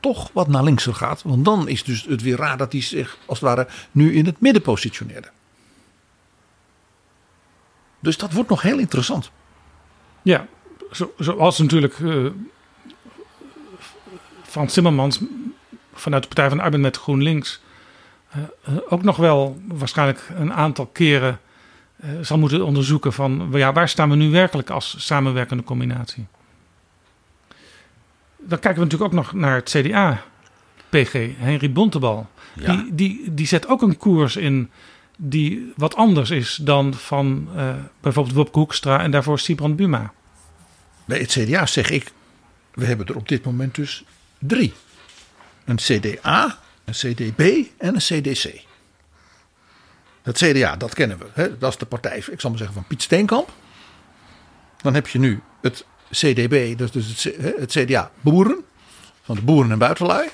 [0.00, 1.22] toch wat naar linkser gaat.
[1.22, 4.26] Want dan is dus het weer raar dat hij zich als het ware nu in
[4.26, 5.30] het midden positioneerde.
[8.00, 9.30] Dus dat wordt nog heel interessant.
[10.22, 10.46] Ja,
[10.92, 12.30] zo, zoals natuurlijk uh,
[14.42, 15.20] Frans Timmermans
[15.94, 17.60] vanuit de Partij van de Arbeid met GroenLinks
[18.88, 21.40] ook nog wel waarschijnlijk een aantal keren
[22.20, 26.26] zal moeten onderzoeken van ja, waar staan we nu werkelijk als samenwerkende combinatie.
[28.36, 30.22] Dan kijken we natuurlijk ook nog naar het CDA,
[30.88, 32.28] PG, Henry Bontebal.
[32.54, 32.72] Ja.
[32.72, 34.70] Die, die, die zet ook een koers in
[35.16, 37.48] die wat anders is dan van
[38.00, 40.12] bijvoorbeeld Wopke Hoekstra en daarvoor Sibrand Buma.
[41.04, 42.12] Bij het CDA zeg ik,
[42.74, 44.04] we hebben er op dit moment dus
[44.38, 44.72] drie.
[45.64, 48.64] Een CDA, een CDB en een CDC.
[50.22, 51.26] Het CDA, dat kennen we.
[51.32, 51.58] Hè?
[51.58, 53.52] Dat is de partij, ik zal maar zeggen, van Piet Steenkamp.
[54.82, 58.64] Dan heb je nu het CDB, dus, dus het, het CDA Boeren.
[59.22, 60.28] Van de boeren en buitenlui.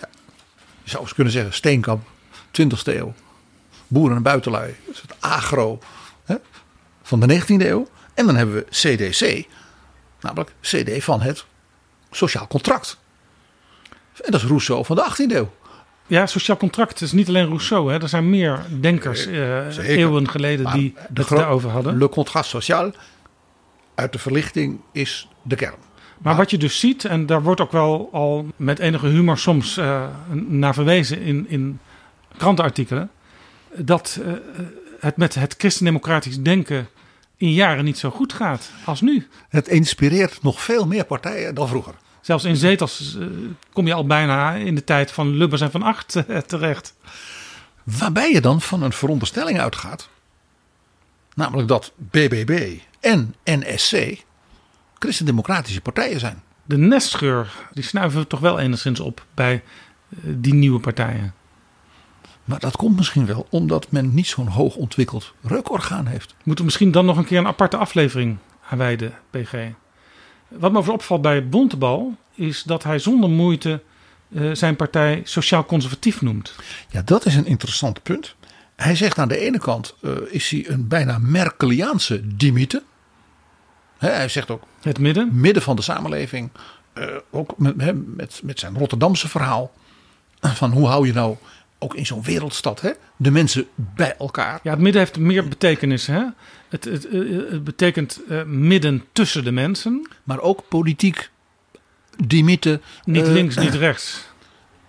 [0.83, 2.07] Je zou eens kunnen zeggen Steenkamp,
[2.61, 3.15] 20e eeuw.
[3.87, 4.75] Boeren en buitenlui.
[4.87, 5.79] Dat is het agro
[6.25, 6.37] hè,
[7.03, 7.89] van de 19e eeuw.
[8.15, 9.47] En dan hebben we CDC,
[10.21, 11.45] Namelijk CD van het
[12.11, 12.99] sociaal contract.
[14.23, 15.53] En dat is Rousseau van de 18e eeuw.
[16.13, 17.93] Ja, sociaal contract is niet alleen Rousseau.
[17.93, 18.03] Hè.
[18.03, 21.99] Er zijn meer denkers uh, eeuwen geleden maar die het daarover hadden.
[21.99, 22.93] Le contrat social
[23.95, 25.75] uit de verlichting is de kern.
[25.79, 29.39] Maar, maar wat je dus ziet, en daar wordt ook wel al met enige humor
[29.39, 31.79] soms uh, naar verwezen in, in
[32.37, 33.11] krantenartikelen.
[33.77, 34.33] Dat uh,
[35.01, 36.89] het met het christendemocratisch denken
[37.37, 39.27] in jaren niet zo goed gaat als nu.
[39.49, 41.95] Het inspireert nog veel meer partijen dan vroeger.
[42.23, 43.27] Zelfs in zetels uh,
[43.73, 46.95] kom je al bijna in de tijd van Lubbers en van Acht uh, terecht.
[47.83, 50.09] Waarbij je dan van een veronderstelling uitgaat.
[51.35, 54.25] Namelijk dat BBB en NSC
[54.99, 56.43] christendemocratische partijen zijn.
[56.65, 59.63] De nestgeur die snuiven we toch wel enigszins op bij
[60.09, 61.35] uh, die nieuwe partijen.
[62.45, 66.35] Maar dat komt misschien wel omdat men niet zo'n hoog ontwikkeld reukorgaan heeft.
[66.37, 68.37] Moeten we misschien dan nog een keer een aparte aflevering
[68.69, 69.55] aan wijden, PG.
[70.59, 73.83] Wat me over opvalt bij Bontebal is dat hij zonder moeite
[74.29, 76.55] uh, zijn partij sociaal conservatief noemt.
[76.89, 78.35] Ja, dat is een interessant punt.
[78.77, 82.83] Hij zegt aan de ene kant uh, is hij een bijna Merkeliaanse dimiete.
[83.99, 86.51] hij zegt ook het midden, midden van de samenleving.
[86.95, 89.73] Uh, ook met, met, met zijn Rotterdamse verhaal.
[90.41, 91.37] Van hoe hou je nou
[91.83, 94.61] ook in zo'n wereldstad hè, de mensen bij elkaar.
[94.63, 96.07] Ja, het midden heeft meer betekenis.
[96.07, 96.23] Hè?
[96.69, 97.09] Het, het,
[97.51, 100.09] het betekent uh, midden tussen de mensen.
[100.25, 101.31] Maar ook politiek
[102.27, 102.81] dimiete.
[103.05, 104.21] Niet links, niet rechts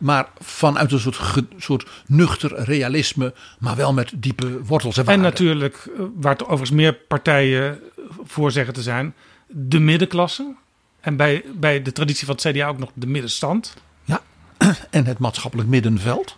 [0.03, 1.19] maar vanuit een soort,
[1.57, 5.25] soort nuchter realisme, maar wel met diepe wortels en waarden.
[5.25, 7.79] En natuurlijk, eh, waar het overigens meer partijen
[8.23, 9.13] voor zeggen te zijn,
[9.47, 10.55] de middenklasse.
[10.99, 13.73] En bij, bij de traditie van het CDA ook nog de middenstand.
[14.03, 14.21] Ja,
[14.89, 16.37] en het maatschappelijk middenveld.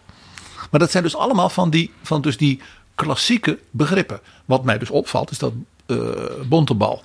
[0.76, 2.62] Maar dat zijn dus allemaal van die, van dus die
[2.96, 4.20] klassieke begrippen.
[4.46, 5.54] Wat mij dus opvalt is dat
[5.88, 6.00] uh,
[6.46, 7.04] Bontebal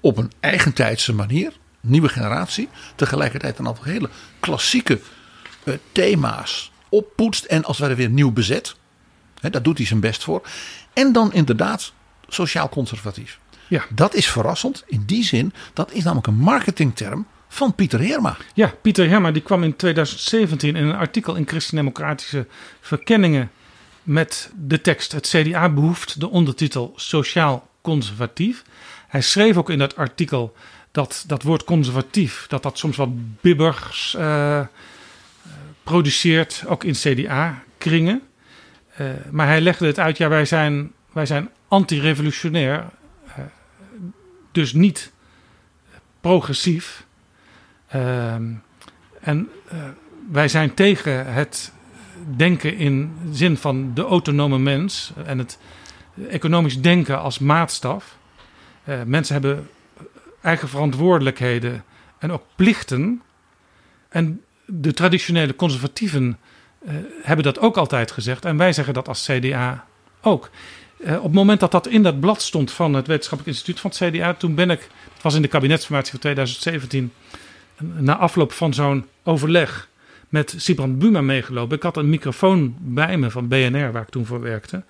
[0.00, 5.00] op een eigentijdse manier, nieuwe generatie, tegelijkertijd een aantal hele klassieke
[5.64, 8.76] uh, thema's oppoetst en als het weer nieuw bezet.
[9.40, 10.48] Hè, daar doet hij zijn best voor.
[10.92, 11.92] En dan inderdaad
[12.28, 13.38] sociaal conservatief.
[13.68, 13.84] Ja.
[13.94, 18.36] Dat is verrassend in die zin, dat is namelijk een marketingterm van Pieter Heerma.
[18.54, 22.46] Ja, Pieter Heerma die kwam in 2017 in een artikel in Christendemocratische
[22.80, 23.50] Verkenningen
[24.02, 28.62] met de tekst Het CDA behoeft de ondertitel Sociaal Conservatief.
[29.08, 30.54] Hij schreef ook in dat artikel
[30.90, 34.60] dat dat woord conservatief, dat dat soms wat bibbers uh,
[35.82, 38.22] produceert, ook in CDA-kringen.
[39.00, 42.84] Uh, maar hij legde het uit, ja, wij zijn, wij zijn anti-revolutionair,
[43.26, 43.44] uh,
[44.52, 45.12] dus niet
[46.20, 47.06] progressief.
[47.94, 48.34] Uh,
[49.20, 49.50] en
[50.30, 51.72] wij zijn tegen het
[52.36, 55.58] denken in zin van de autonome mens en het
[56.28, 58.18] economisch denken als maatstaf.
[59.06, 59.68] mensen hebben
[60.40, 61.84] eigen verantwoordelijkheden
[62.18, 63.22] en ook plichten.
[64.08, 66.38] En de traditionele conservatieven
[66.82, 66.92] uh,
[67.22, 68.44] hebben dat ook altijd gezegd.
[68.44, 69.84] En wij zeggen dat als CDA
[70.20, 70.50] ook.
[71.00, 74.14] Op het moment dat dat in dat blad stond van het Wetenschappelijk Instituut van het
[74.14, 74.80] CDA, toen ben ik,
[75.14, 77.12] het was in de kabinetsformatie van 2017,
[77.80, 79.88] na afloop van zo'n overleg
[80.28, 81.76] met Sibrand Buma meegelopen.
[81.76, 84.82] Ik had een microfoon bij me van BNR, waar ik toen voor werkte.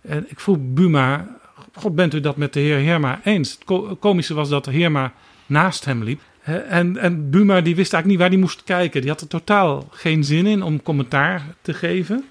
[0.00, 1.38] En ik vroeg Buma,
[1.74, 3.58] God, bent u dat met de heer Herma eens?
[3.66, 5.12] Het komische was dat Herma
[5.46, 6.20] naast hem liep.
[6.68, 9.00] En, en Buma die wist eigenlijk niet waar hij moest kijken.
[9.00, 12.24] Die had er totaal geen zin in om commentaar te geven.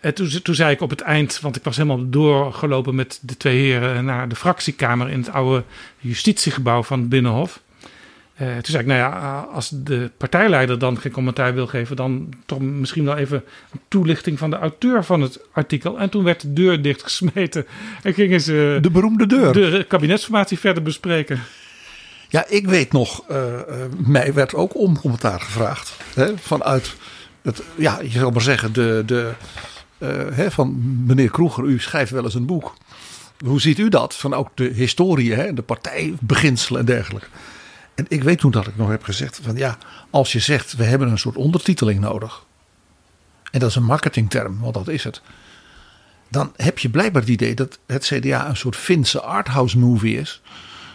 [0.00, 3.36] En toen, toen zei ik op het eind, want ik was helemaal doorgelopen met de
[3.36, 5.64] twee heren naar de fractiekamer in het oude
[5.98, 7.62] justitiegebouw van het Binnenhof.
[8.40, 12.28] Uh, toen zei ik, nou ja, als de partijleider dan geen commentaar wil geven, dan
[12.46, 15.98] toch misschien wel even een toelichting van de auteur van het artikel.
[15.98, 17.66] En toen werd de deur dichtgesmeten
[18.02, 19.52] en gingen ze de beroemde deur.
[19.52, 21.40] de kabinetsformatie verder bespreken.
[22.28, 23.74] Ja, ik weet nog, uh, uh,
[24.06, 25.96] mij werd ook om commentaar gevraagd.
[26.14, 26.94] Hè, vanuit
[27.42, 29.32] het, ja, je zou maar zeggen, de, de,
[30.32, 32.74] hè, van meneer Kroeger, u schrijft wel eens een boek.
[33.44, 34.14] Hoe ziet u dat?
[34.14, 37.26] Van ook de historie, hè, de partijbeginselen en dergelijke.
[37.94, 39.78] En ik weet toen dat ik nog heb gezegd van ja,
[40.10, 42.44] als je zegt we hebben een soort ondertiteling nodig.
[43.50, 45.22] En dat is een marketingterm, want dat is het.
[46.28, 50.42] Dan heb je blijkbaar het idee dat het CDA een soort Finse arthouse movie is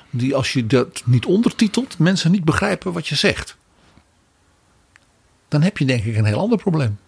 [0.09, 3.57] die als je dat niet ondertitelt, mensen niet begrijpen wat je zegt.
[5.47, 6.99] Dan heb je denk ik een heel ander probleem.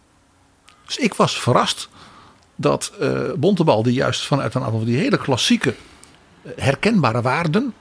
[0.86, 1.90] Dus ik was verrast
[2.56, 5.76] dat uh, Bontebal, die juist vanuit een aantal van die hele klassieke,
[6.42, 7.74] eh, herkenbare waarden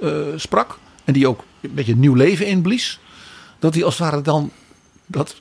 [0.00, 0.78] uh, sprak.
[1.04, 3.00] En die ook een beetje nieuw leven inblies.
[3.58, 4.50] Dat hij als het ware dan
[5.06, 5.40] dat,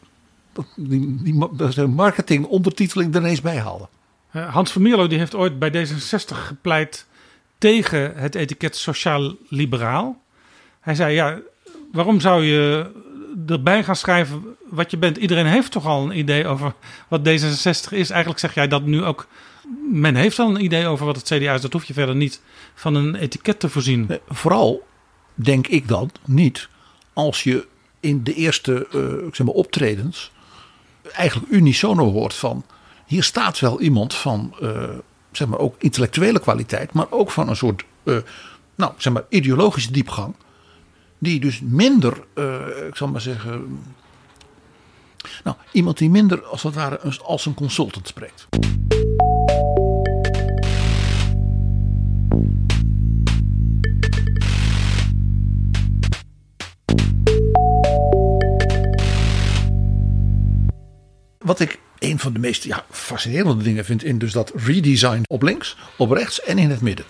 [0.53, 3.87] dat die, die marketing ondertiteling er ineens bij haalde.
[4.29, 7.05] Hans Vermeerlo die heeft ooit bij D66 gepleit
[7.57, 10.21] tegen het etiket sociaal-liberaal.
[10.79, 11.39] Hij zei, ja,
[11.91, 12.91] waarom zou je
[13.47, 15.17] erbij gaan schrijven wat je bent?
[15.17, 16.73] Iedereen heeft toch al een idee over
[17.07, 18.09] wat D66 is.
[18.09, 19.27] Eigenlijk zeg jij dat nu ook.
[19.91, 21.61] Men heeft al een idee over wat het CDA is.
[21.61, 22.41] Dat hoef je verder niet
[22.73, 24.05] van een etiket te voorzien.
[24.07, 24.83] Nee, vooral
[25.35, 26.69] denk ik dan niet
[27.13, 27.67] als je
[27.99, 30.31] in de eerste uh, zeg maar optredens
[31.11, 32.65] eigenlijk unisono hoort van...
[33.05, 34.55] hier staat wel iemand van...
[34.61, 34.89] Uh,
[35.31, 38.17] zeg maar, ook intellectuele kwaliteit, maar ook van een soort uh,
[38.75, 40.35] nou, zeg maar, ideologische diepgang.
[41.17, 42.23] Die dus minder,
[42.87, 43.79] ik zal maar zeggen.
[45.43, 48.47] Nou, iemand die minder als het ware als een consultant spreekt.
[61.43, 65.41] Wat ik een van de meest ja, fascinerende dingen vind in dus dat redesign op
[65.41, 67.05] links, op rechts en in het midden.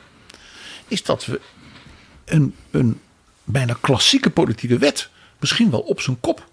[0.87, 1.41] Is dat we
[2.25, 2.99] een, een
[3.43, 5.09] bijna klassieke politieke wet
[5.39, 6.47] misschien wel op zijn kop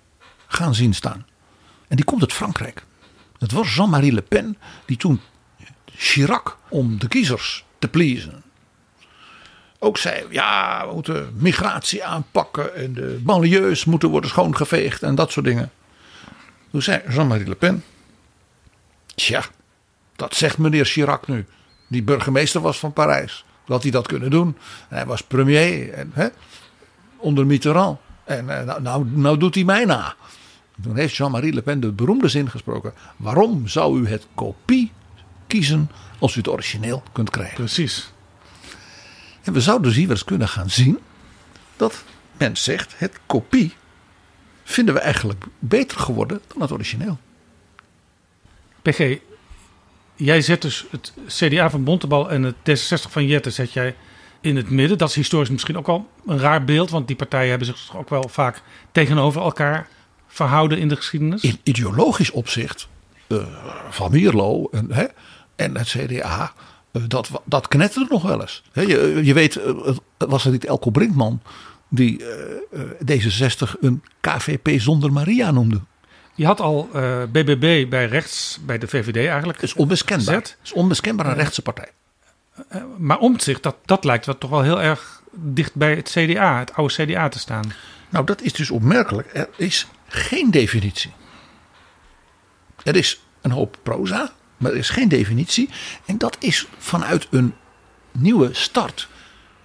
[0.47, 1.27] gaan zien staan.
[1.89, 2.85] En die komt uit Frankrijk.
[3.39, 5.21] Dat was Jean-Marie Le Pen, die toen
[5.97, 8.43] Chirac om de kiezers te pleasen.
[9.79, 15.33] Ook zei, ja, we moeten migratie aanpakken en de banlieues moeten worden schoongeveegd en dat
[15.33, 15.71] soort dingen.
[16.71, 17.85] Toen zei Jean-Marie Le Pen,
[19.15, 19.45] tja,
[20.17, 21.47] dat zegt meneer Chirac nu,
[21.89, 23.45] die burgemeester was van Parijs.
[23.67, 24.57] Dat hij dat kunnen doen.
[24.89, 26.29] En hij was premier en, hè,
[27.17, 27.99] onder Mitterrand.
[28.25, 30.15] En eh, nou, nou, nou doet hij mij na.
[30.83, 32.93] Toen heeft Jean-Marie Le Pen de beroemde zin gesproken.
[33.17, 34.93] Waarom zou u het kopie
[35.47, 37.55] kiezen als u het origineel kunt krijgen?
[37.55, 38.13] Precies.
[39.43, 40.99] En we zouden dus hier eens kunnen gaan zien
[41.77, 42.05] dat
[42.37, 43.75] men zegt: het kopie
[44.65, 47.19] vinden we eigenlijk beter geworden dan het origineel.
[48.83, 49.19] PG,
[50.15, 53.95] jij zet dus het CDA van Bontebal en het D66 van Jette zet jij
[54.41, 54.99] in het midden.
[54.99, 58.09] Dat is historisch misschien ook wel een raar beeld, want die partijen hebben zich ook
[58.09, 59.89] wel vaak tegenover elkaar
[60.27, 61.43] verhouden in de geschiedenis.
[61.43, 62.89] In ideologisch opzicht,
[63.29, 63.43] uh,
[63.91, 65.05] Van Mierlo en, hè,
[65.57, 66.53] en het CDA,
[66.93, 68.63] uh, dat, dat knetterde nog wel eens.
[68.73, 71.43] Je, je weet, uh, was het niet Elko Brinkman
[71.91, 72.25] die
[73.05, 75.81] D66 een KVP zonder Maria noemde?
[76.35, 76.89] Je had al
[77.33, 79.61] BBB bij rechts, bij de VVD eigenlijk.
[79.61, 80.57] Het is onmiskenbaar.
[80.63, 81.89] Is onmiskenbaar een rechtse partij.
[82.99, 86.75] maar Omtzigt, dat, dat lijkt wel toch wel heel erg dicht bij het CDA, het
[86.75, 87.73] oude CDA te staan.
[88.09, 89.31] Nou, dat is dus opmerkelijk.
[89.33, 91.13] Er is geen definitie.
[92.83, 95.69] Er is een hoop proza, maar er is geen definitie.
[96.05, 97.55] En dat is vanuit een
[98.13, 99.09] nieuwe start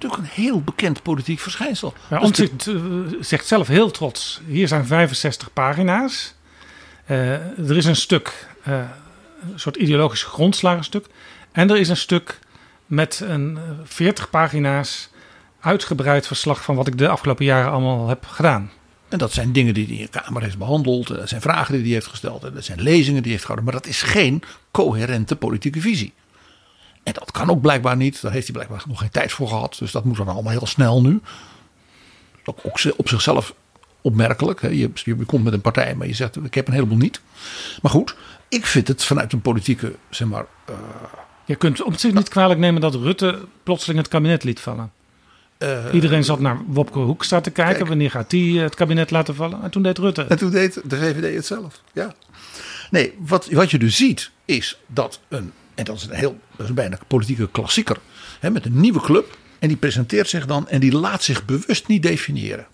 [0.07, 1.93] natuurlijk een heel bekend politiek verschijnsel.
[2.09, 3.17] Ja, Omtzigt de...
[3.21, 6.33] zegt zelf heel trots: hier zijn 65 pagina's.
[7.09, 7.31] Uh,
[7.69, 8.79] er is een stuk, uh,
[9.53, 11.05] een soort ideologisch grondslagenstuk.
[11.51, 12.39] En er is een stuk
[12.85, 15.09] met een 40 pagina's
[15.59, 18.71] uitgebreid verslag van wat ik de afgelopen jaren allemaal heb gedaan.
[19.09, 21.07] En dat zijn dingen die hij in de Kamer heeft behandeld.
[21.07, 22.43] Dat zijn vragen die hij heeft gesteld.
[22.43, 23.65] En dat zijn lezingen die hij heeft gehouden.
[23.65, 26.13] Maar dat is geen coherente politieke visie.
[27.05, 28.21] En dat kan ook blijkbaar niet.
[28.21, 29.75] Daar heeft hij blijkbaar nog geen tijd voor gehad.
[29.79, 31.21] Dus dat moet dan allemaal heel snel nu.
[32.45, 32.59] Ook
[32.97, 33.53] op zichzelf
[34.01, 34.61] opmerkelijk.
[34.61, 37.21] Je, je komt met een partij, maar je zegt: Ik heb een heleboel niet.
[37.81, 38.15] Maar goed,
[38.49, 40.45] ik vind het vanuit een politieke, zeg maar.
[40.69, 40.75] Uh,
[41.45, 44.91] je kunt op zich niet kwalijk nemen dat Rutte plotseling het kabinet liet vallen.
[45.59, 47.75] Uh, Iedereen zat naar Wopke Hoekstra te kijken.
[47.75, 49.63] Kijk, wanneer gaat die het kabinet laten vallen?
[49.63, 50.21] En toen deed Rutte.
[50.21, 51.81] En toen deed de VVD het zelf.
[51.93, 52.13] Ja.
[52.89, 55.51] Nee, wat, wat je dus ziet is dat een.
[55.75, 56.39] En dat is een heel.
[56.55, 57.97] Dat is bijna een politieke klassieker.
[58.39, 59.37] Hè, met een nieuwe club.
[59.59, 60.67] En die presenteert zich dan.
[60.67, 62.67] En die laat zich bewust niet definiëren.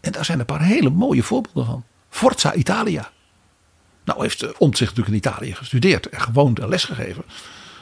[0.00, 1.84] En daar zijn een paar hele mooie voorbeelden van.
[2.08, 3.10] Forza Italia.
[4.04, 6.08] Nou heeft Omtzigt natuurlijk in Italië gestudeerd.
[6.08, 7.24] En gewoond en lesgegeven.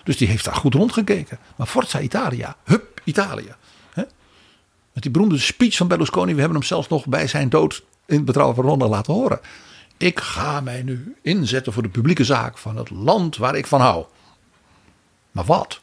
[0.04, 1.38] Dus die heeft daar goed rondgekeken.
[1.56, 2.56] Maar Forza Italia.
[2.64, 3.54] Hup, Italië.
[4.92, 6.34] Met die beroemde speech van Berlusconi.
[6.34, 9.40] We hebben hem zelfs nog bij zijn dood in het Betrouwen van Ronda laten horen.
[9.96, 13.80] Ik ga mij nu inzetten voor de publieke zaak van het land waar ik van
[13.80, 14.04] hou.
[15.34, 15.80] Maar wat?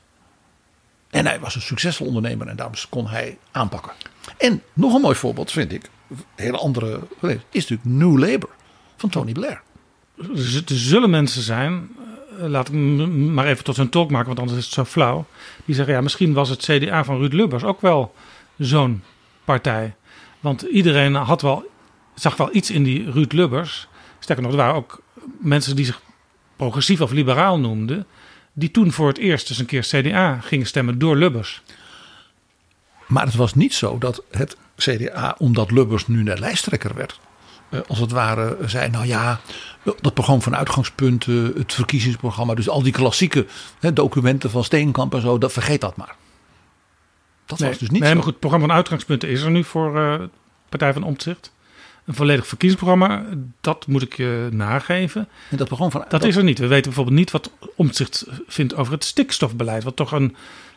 [1.09, 3.91] En hij was een succesvol ondernemer en daarom kon hij aanpakken.
[4.37, 5.89] En nog een mooi voorbeeld vind ik.
[6.09, 6.99] Een hele andere.
[7.21, 8.49] Is natuurlijk New Labour
[8.97, 9.61] van Tony Blair.
[10.17, 11.89] Er zullen mensen zijn.
[12.37, 12.73] Laat ik
[13.09, 15.25] maar even tot hun talk maken, want anders is het zo flauw.
[15.65, 18.13] Die zeggen ja, misschien was het CDA van Ruud Lubbers ook wel
[18.57, 19.03] zo'n
[19.43, 19.95] partij.
[20.39, 21.71] Want iedereen had wel,
[22.15, 23.87] zag wel iets in die Ruud Lubbers.
[24.19, 25.01] Sterker nog, er waren ook
[25.39, 26.01] mensen die zich
[26.55, 28.05] progressief of liberaal noemden.
[28.53, 31.61] Die toen voor het eerst eens een keer CDA gingen stemmen door Lubbers.
[33.07, 37.19] Maar het was niet zo dat het CDA, omdat Lubbers nu de lijsttrekker werd,
[37.87, 39.39] als het ware zei: Nou ja,
[39.83, 43.45] dat programma van uitgangspunten, het verkiezingsprogramma, dus al die klassieke
[43.79, 46.15] hè, documenten van Steenkamp en zo, dat vergeet dat maar.
[47.45, 48.15] Dat nee, was dus niet nee, zo.
[48.15, 50.21] maar goed, het programma van uitgangspunten is er nu voor uh,
[50.69, 51.53] Partij van Omtzigt.
[52.11, 53.23] Een volledig verkiezingsprogramma,
[53.61, 55.27] dat moet ik je nageven.
[55.49, 56.59] En dat, programma van, dat, dat is er niet.
[56.59, 59.83] We weten bijvoorbeeld niet wat Omtzigt vindt over het stikstofbeleid.
[59.83, 60.35] Wat toch een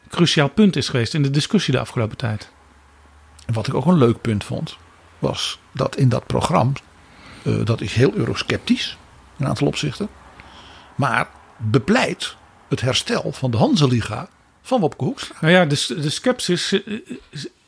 [0.09, 2.51] cruciaal punt is geweest in de discussie de afgelopen tijd.
[3.47, 4.76] En wat ik ook een leuk punt vond,
[5.18, 6.72] was dat in dat programma,
[7.43, 8.97] uh, dat is heel eurosceptisch
[9.37, 10.09] in een aantal opzichten.
[10.95, 12.37] Maar bepleit
[12.68, 14.28] het herstel van de Hanseliga
[14.62, 15.37] van Wopke Hoekstra.
[15.41, 16.72] Nou ja, de, de skepsis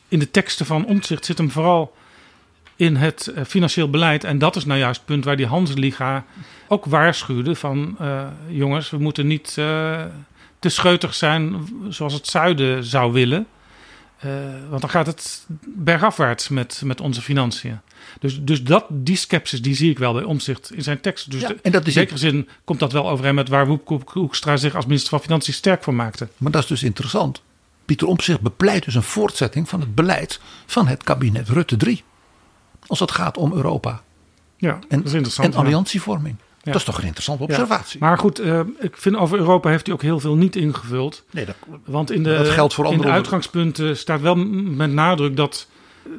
[0.07, 1.95] in de teksten van Omtzigt zit hem vooral
[2.77, 4.23] in het financieel beleid.
[4.23, 6.25] En dat is nou juist het punt waar die Hanseliga
[6.67, 7.95] ook waarschuwde van...
[8.01, 10.01] Uh, jongens, we moeten niet uh,
[10.59, 13.47] te scheutig zijn zoals het zuiden zou willen.
[14.25, 14.31] Uh,
[14.69, 17.79] want dan gaat het bergafwaarts met, met onze financiën.
[18.19, 21.31] Dus, dus dat, die skepsis die zie ik wel bij Omzicht in zijn tekst.
[21.31, 23.67] Dus Ja, de- en dat is in zekere zin komt dat wel overeen met waar
[24.13, 26.27] Hoekstra zich als minister van Financiën sterk voor maakte.
[26.37, 27.41] Maar dat is dus interessant.
[27.85, 32.03] Pieter Omtzigt bepleit dus een voortzetting van het beleid van het kabinet Rutte 3.
[32.87, 34.01] Als het gaat om Europa
[34.57, 35.53] Ja, en, dat is interessant.
[35.53, 36.35] en alliantievorming.
[36.71, 37.99] Dat is toch een interessante observatie.
[37.99, 41.23] Maar goed, uh, ik vind over Europa heeft hij ook heel veel niet ingevuld.
[41.31, 45.35] Nee, dat, Want in de, dat geldt voor in de uitgangspunten staat wel met nadruk
[45.35, 45.67] dat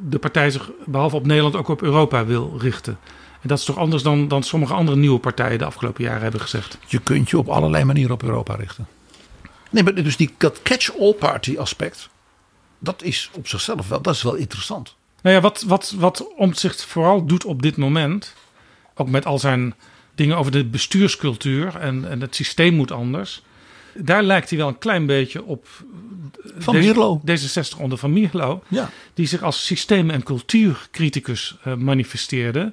[0.09, 2.99] de partij zich behalve op Nederland ook op Europa wil richten.
[3.41, 6.41] En dat is toch anders dan, dan sommige andere nieuwe partijen de afgelopen jaren hebben
[6.41, 6.79] gezegd.
[6.87, 8.87] Je kunt je op allerlei manieren op Europa richten.
[9.71, 12.09] Nee, maar dus die, dat catch-all party aspect,
[12.79, 14.97] dat is op zichzelf wel, dat is wel interessant.
[15.23, 18.35] Nou ja, wat, wat, wat Omtzigt vooral doet op dit moment,
[18.95, 19.75] ook met al zijn
[20.15, 23.43] dingen over de bestuurscultuur en, en het systeem moet anders.
[23.95, 25.67] Daar lijkt hij wel een klein beetje op
[26.59, 27.21] van Mierlo.
[27.31, 28.63] D66 onder Van Mierlo.
[28.69, 28.91] Ja.
[29.15, 32.73] Die zich als systeem- en cultuurcriticus uh, manifesteerde.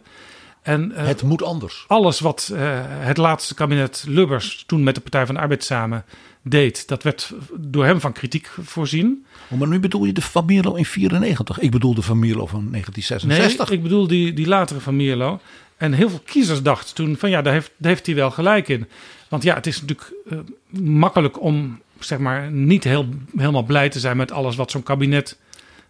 [0.62, 1.86] En, uh, het moet anders.
[1.88, 6.06] Alles wat uh, het laatste kabinet Lubbers toen met de Partij van de Arbeid samen
[6.48, 9.26] deed, dat werd door hem van kritiek voorzien.
[9.50, 11.60] Oh, maar nu bedoel je de Van Mierlo in 94?
[11.60, 13.68] Ik bedoel de Van Mierlo van 1966.
[13.68, 15.40] Nee, ik bedoel die, die latere Van Mierlo.
[15.78, 18.68] En heel veel kiezers dachten toen van ja, daar heeft, daar heeft hij wel gelijk
[18.68, 18.88] in.
[19.30, 20.40] Want ja, het is natuurlijk uh,
[20.82, 25.38] makkelijk om zeg maar niet heel, helemaal blij te zijn met alles wat zo'n kabinet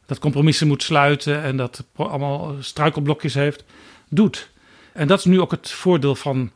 [0.06, 3.64] dat compromissen moet sluiten en dat allemaal struikelblokjes heeft,
[4.10, 4.50] doet.
[4.94, 6.52] En dat is nu ook het voordeel van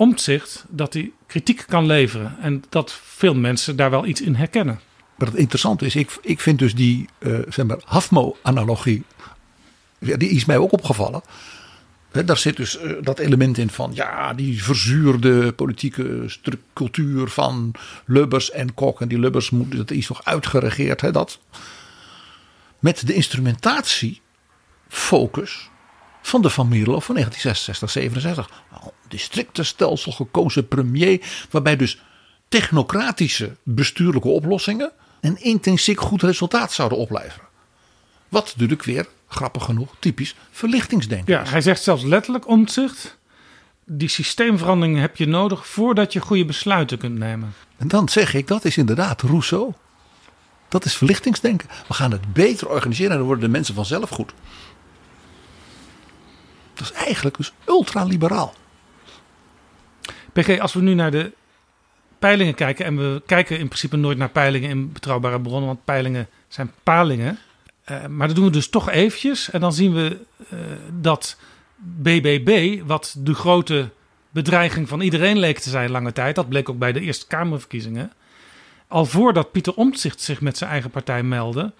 [0.00, 4.80] Omtzigt, dat hij kritiek kan leveren en dat veel mensen daar wel iets in herkennen.
[5.16, 9.04] Maar het interessante is, ik, ik vind dus die uh, zeg maar, Hafmo-analogie,
[9.98, 11.22] die is mij ook opgevallen.
[12.10, 16.30] He, daar zit dus uh, dat element in van ja, die verzuurde politieke
[16.72, 17.72] cultuur van
[18.06, 19.00] Lubbers en Kok.
[19.00, 21.12] En die Lubbers moet, dat is nog uitgeregeerd.
[21.12, 21.38] Dat.
[22.78, 24.20] Met de instrumentatie,
[24.88, 25.70] focus
[26.22, 28.50] van de Van Mierlo van 1966, 67.
[28.72, 32.02] Een districtenstelsel gekozen premier, waarbij dus
[32.48, 37.48] technocratische bestuurlijke oplossingen een intrinsiek goed resultaat zouden opleveren.
[38.28, 43.18] Wat natuurlijk weer, grappig genoeg, typisch verlichtingsdenken Ja, hij zegt zelfs letterlijk omzicht.
[43.84, 47.54] Die systeemverandering heb je nodig voordat je goede besluiten kunt nemen.
[47.76, 49.72] En dan zeg ik, dat is inderdaad Rousseau.
[50.68, 51.68] Dat is verlichtingsdenken.
[51.88, 54.32] We gaan het beter organiseren en dan worden de mensen vanzelf goed.
[56.80, 58.54] Dat is eigenlijk dus ultraliberaal.
[60.32, 61.32] PG, als we nu naar de
[62.18, 62.84] peilingen kijken.
[62.84, 65.66] En we kijken in principe nooit naar peilingen in betrouwbare bronnen.
[65.66, 67.38] Want peilingen zijn palingen.
[67.90, 69.50] Uh, maar dat doen we dus toch eventjes.
[69.50, 70.18] En dan zien we
[70.52, 70.58] uh,
[70.92, 71.36] dat
[71.76, 73.90] BBB, wat de grote
[74.30, 76.34] bedreiging van iedereen leek te zijn lange tijd.
[76.34, 78.12] Dat bleek ook bij de Eerste Kamerverkiezingen.
[78.88, 81.72] Al voordat Pieter Omtzigt zich met zijn eigen partij meldde.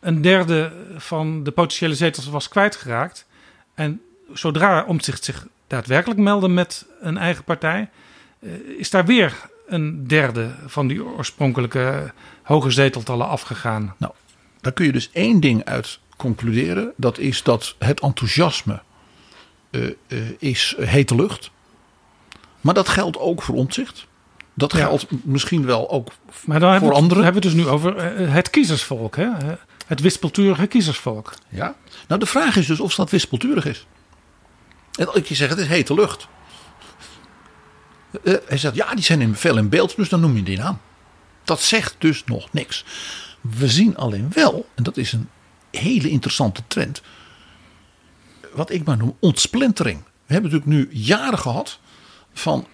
[0.00, 3.26] Een derde van de potentiële zetels was kwijtgeraakt.
[3.74, 4.00] En
[4.32, 7.88] zodra Omtzigt zich daadwerkelijk meldde met een eigen partij.
[8.40, 12.12] Uh, is daar weer een derde van die oorspronkelijke
[12.42, 13.94] hoge zeteltallen afgegaan.
[13.96, 14.12] Nou,
[14.60, 16.92] daar kun je dus één ding uit concluderen.
[16.96, 18.80] Dat is dat het enthousiasme
[19.70, 21.50] uh, uh, is hete lucht.
[22.60, 24.06] Maar dat geldt ook voor omzicht.
[24.54, 24.78] Dat ja.
[24.78, 26.12] geldt misschien wel ook
[26.44, 27.18] maar dan voor hebben anderen.
[27.18, 29.16] We, hebben we het dus nu over uh, het kiezersvolk.
[29.16, 29.28] Hè?
[29.86, 31.34] Het wispelturige kiezersvolk.
[31.48, 31.74] Ja.
[32.08, 33.86] Nou, de vraag is dus of dat wispelturig is.
[34.98, 36.28] En ik je zeg, het is hete lucht.
[38.22, 40.58] Uh, hij zegt, ja, die zijn in, veel in beeld, dus dan noem je die
[40.58, 40.80] naam.
[41.44, 42.84] Dat zegt dus nog niks.
[43.40, 45.28] We zien alleen wel, en dat is een
[45.70, 47.02] hele interessante trend,
[48.52, 50.02] wat ik maar noem ontsplintering.
[50.02, 51.78] We hebben natuurlijk nu jaren gehad
[52.32, 52.66] van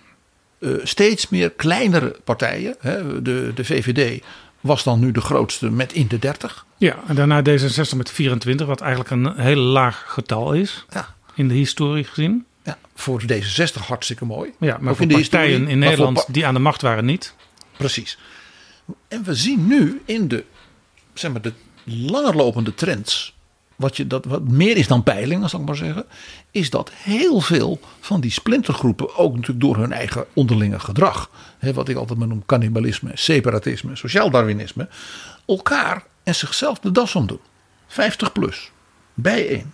[0.59, 2.77] uh, steeds meer kleinere partijen.
[2.79, 3.23] Hè.
[3.23, 4.25] De, de VVD
[4.61, 6.67] was dan nu de grootste met in de 30.
[6.77, 10.85] Ja, en daarna D66 met 24, wat eigenlijk een heel laag getal is.
[10.91, 11.14] Ja.
[11.35, 12.45] In de historie gezien.
[12.63, 14.53] Ja, voor D66 hartstikke mooi.
[14.59, 17.05] Ja, maar Ook voor in de partijen historie, in Nederland die aan de macht waren
[17.05, 17.35] niet.
[17.77, 18.19] Precies.
[19.09, 20.45] En we zien nu in de,
[21.15, 21.53] zeg maar, de
[21.85, 23.35] langerlopende trends,
[23.77, 26.07] wat, je, dat, wat meer is dan peilingen, zal ik maar zeggen,
[26.51, 31.73] is dat heel veel van die splintergroepen, ook natuurlijk door hun eigen onderlinge gedrag, hè,
[31.73, 34.89] wat ik altijd maar noem cannibalisme, separatisme, sociaal darwinisme,
[35.47, 37.41] elkaar en zichzelf de das omdoen.
[37.87, 38.71] 50 plus,
[39.15, 39.73] bijeen,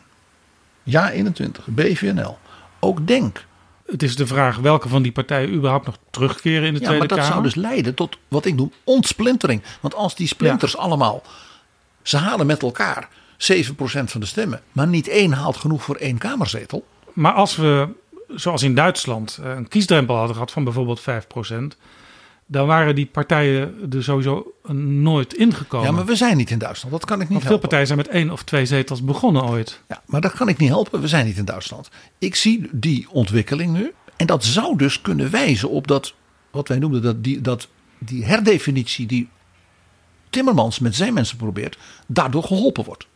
[0.90, 2.38] ja 21, BVNL,
[2.80, 3.44] ook Denk.
[3.86, 6.98] Het is de vraag welke van die partijen überhaupt nog terugkeren in de Ja, Tweede
[6.98, 7.32] maar dat Kamer.
[7.32, 9.62] zou dus leiden tot wat ik noem ontsplintering.
[9.80, 11.22] Want als die splinters allemaal,
[12.02, 16.18] ze halen met elkaar 7% van de stemmen, maar niet één haalt genoeg voor één
[16.18, 16.86] kamerzetel.
[17.12, 17.88] Maar als we,
[18.28, 21.76] zoals in Duitsland, eh, een kiesdrempel hadden gehad van bijvoorbeeld 5%,
[22.50, 25.86] dan waren die partijen er sowieso nooit ingekomen.
[25.86, 26.94] Ja, maar we zijn niet in Duitsland.
[26.94, 27.68] Dat kan ik niet Want veel helpen.
[27.68, 29.80] partijen zijn met één of twee zetels begonnen ooit.
[29.88, 31.00] Ja, maar dat kan ik niet helpen.
[31.00, 31.88] We zijn niet in Duitsland.
[32.18, 33.92] Ik zie die ontwikkeling nu.
[34.16, 36.14] En dat zou dus kunnen wijzen op dat,
[36.50, 37.68] wat wij noemden, dat die, dat
[37.98, 39.28] die herdefinitie die
[40.30, 43.06] Timmermans met zijn mensen probeert, daardoor geholpen wordt.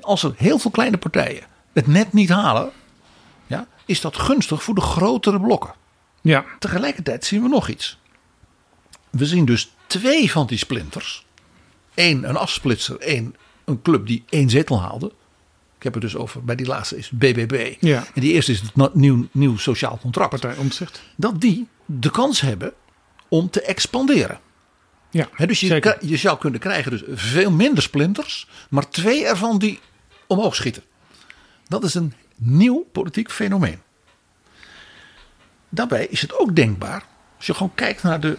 [0.00, 1.42] Als er heel veel kleine partijen
[1.72, 2.70] het net niet halen,
[3.46, 5.74] ja, is dat gunstig voor de grotere blokken.
[6.20, 6.44] Ja.
[6.58, 7.98] Tegelijkertijd zien we nog iets.
[9.14, 11.26] We zien dus twee van die splinters.
[11.94, 15.12] Eén een afsplitser, één een club die één zetel haalde.
[15.76, 17.74] Ik heb het dus over, bij die laatste is BBB.
[17.80, 18.06] Ja.
[18.14, 20.30] En die eerste is het nieuw, nieuw sociaal contract.
[20.30, 20.54] Partij.
[21.16, 22.72] Dat die de kans hebben
[23.28, 24.40] om te expanderen.
[25.10, 29.80] Ja, dus je, je zou kunnen krijgen dus veel minder splinters, maar twee ervan die
[30.26, 30.82] omhoog schieten.
[31.68, 33.80] Dat is een nieuw politiek fenomeen.
[35.68, 38.38] Daarbij is het ook denkbaar, als je gewoon kijkt naar de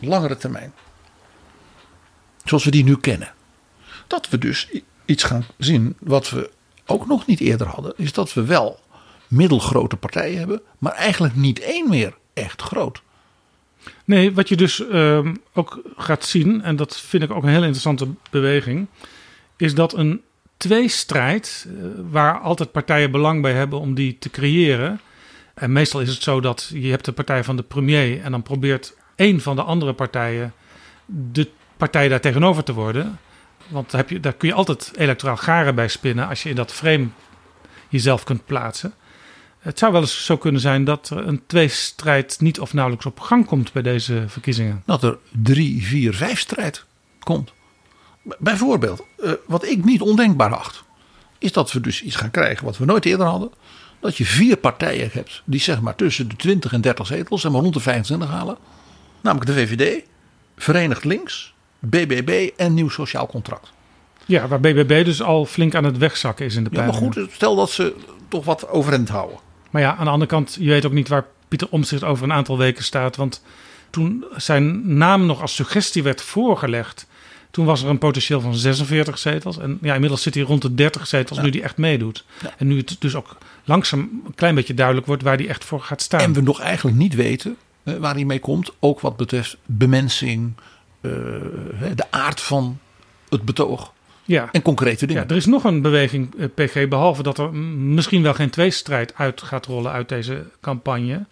[0.00, 0.72] langere termijn,
[2.44, 3.32] zoals we die nu kennen,
[4.06, 4.68] dat we dus
[5.04, 6.50] iets gaan zien wat we
[6.86, 8.80] ook nog niet eerder hadden, is dat we wel
[9.28, 13.02] middelgrote partijen hebben, maar eigenlijk niet één meer echt groot.
[14.04, 17.60] Nee, wat je dus ehm, ook gaat zien, en dat vind ik ook een hele
[17.60, 18.86] interessante beweging,
[19.56, 20.22] is dat een
[20.56, 25.00] tweestrijd, eh, waar altijd partijen belang bij hebben om die te creëren.
[25.54, 28.42] En meestal is het zo dat je hebt de partij van de premier en dan
[28.42, 30.52] probeert één van de andere partijen
[31.06, 33.18] de partij daar tegenover te worden.
[33.68, 36.72] Want heb je, daar kun je altijd electoraal garen bij spinnen als je in dat
[36.72, 37.08] frame
[37.88, 38.94] jezelf kunt plaatsen.
[39.58, 43.20] Het zou wel eens zo kunnen zijn dat er een tweestrijd niet of nauwelijks op
[43.20, 44.82] gang komt bij deze verkiezingen.
[44.86, 46.84] dat er drie, vier, vijf strijd
[47.18, 47.52] komt.
[48.38, 50.84] Bijvoorbeeld, eh, wat ik niet ondenkbaar acht,
[51.38, 53.50] is dat we dus iets gaan krijgen wat we nooit eerder hadden.
[54.00, 57.52] Dat je vier partijen hebt die zeg maar tussen de 20 en 30 zetels en
[57.52, 58.56] maar rond de 25 halen.
[59.20, 60.02] Namelijk de VVD,
[60.56, 63.72] Verenigd Links, BBB en Nieuw Sociaal Contract.
[64.26, 67.14] Ja, waar BBB dus al flink aan het wegzakken is in de Ja, maar peilingen.
[67.14, 67.94] goed, stel dat ze
[68.28, 69.38] toch wat overeind houden.
[69.70, 72.32] Maar ja, aan de andere kant, je weet ook niet waar Pieter Omtzigt over een
[72.32, 73.16] aantal weken staat.
[73.16, 73.42] Want
[73.90, 77.06] toen zijn naam nog als suggestie werd voorgelegd,
[77.50, 79.58] toen was er een potentieel van 46 zetels.
[79.58, 82.24] En ja, inmiddels zit hij rond de 30 zetels, nu die echt meedoet.
[82.56, 85.80] En nu het dus ook langzaam een klein beetje duidelijk wordt waar hij echt voor
[85.80, 86.20] gaat staan.
[86.20, 88.70] En we nog eigenlijk niet weten waar hij mee komt.
[88.78, 90.52] Ook wat betreft bemensing,
[91.00, 91.10] eh,
[91.94, 92.78] de aard van
[93.28, 93.92] het betoog.
[94.24, 94.48] ja.
[94.52, 95.22] En concrete dingen.
[95.22, 99.14] Ja, er is nog een beweging, eh, PG, behalve dat er misschien wel geen tweestrijd
[99.14, 101.24] uit gaat rollen uit deze campagne.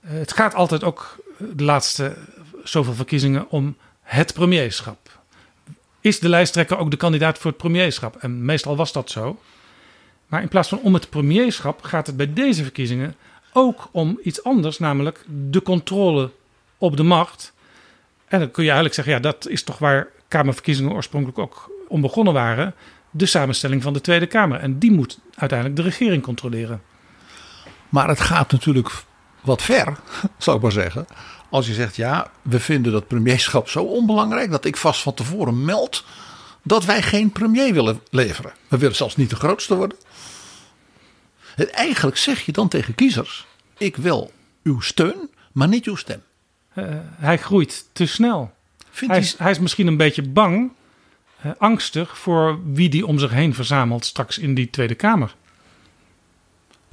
[0.00, 2.16] Eh, het gaat altijd ook eh, de laatste
[2.64, 5.18] zoveel verkiezingen om het premierschap.
[6.00, 8.16] Is de lijsttrekker ook de kandidaat voor het premierschap?
[8.16, 9.40] En meestal was dat zo.
[10.26, 13.14] Maar in plaats van om het premierschap gaat het bij deze verkiezingen
[13.56, 16.30] ook om iets anders, namelijk de controle
[16.78, 17.52] op de macht.
[18.26, 22.00] En dan kun je eigenlijk zeggen, ja, dat is toch waar Kamerverkiezingen oorspronkelijk ook om
[22.00, 22.74] begonnen waren.
[23.10, 24.60] De samenstelling van de Tweede Kamer.
[24.60, 26.82] En die moet uiteindelijk de regering controleren.
[27.88, 28.90] Maar het gaat natuurlijk
[29.42, 29.98] wat ver,
[30.38, 31.06] zou ik maar zeggen.
[31.50, 35.64] Als je zegt, ja, we vinden dat premierschap zo onbelangrijk dat ik vast van tevoren
[35.64, 36.04] meld
[36.62, 38.52] dat wij geen premier willen leveren.
[38.68, 39.98] We willen zelfs niet de grootste worden.
[41.56, 43.46] En Eigenlijk zeg je dan tegen kiezers,
[43.78, 46.22] ik wil uw steun, maar niet uw stem.
[46.74, 46.84] Eh,
[47.16, 48.54] hij groeit te snel.
[48.90, 50.72] Vindt Hij hij- is, hij is misschien een beetje bang,
[51.40, 55.34] eh, angstig voor wie die om zich heen verzamelt straks in die Tweede Kamer.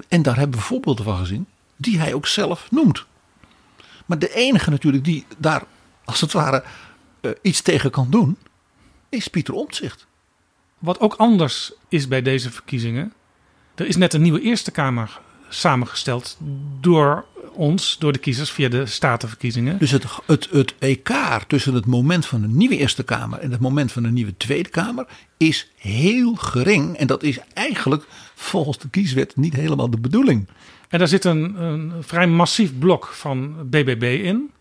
[0.07, 1.45] En daar hebben we voorbeelden van gezien,
[1.75, 3.05] die hij ook zelf noemt.
[4.05, 5.63] Maar de enige natuurlijk die daar,
[6.05, 6.63] als het ware,
[7.21, 8.37] eh, iets tegen kan doen,
[9.09, 10.07] is Pieter Omtzigt.
[10.79, 13.13] Wat ook anders is bij deze verkiezingen.
[13.75, 15.19] Er is net een nieuwe Eerste Kamer
[15.49, 16.37] samengesteld
[16.79, 19.77] door ons, door de kiezers via de statenverkiezingen.
[19.77, 23.59] Dus het, het, het ecaar tussen het moment van een nieuwe Eerste Kamer en het
[23.59, 25.05] moment van een nieuwe Tweede Kamer
[25.37, 26.97] is heel gering.
[26.97, 28.05] En dat is eigenlijk
[28.35, 30.47] volgens de kieswet niet helemaal de bedoeling.
[30.89, 34.51] En daar zit een, een vrij massief blok van BBB in.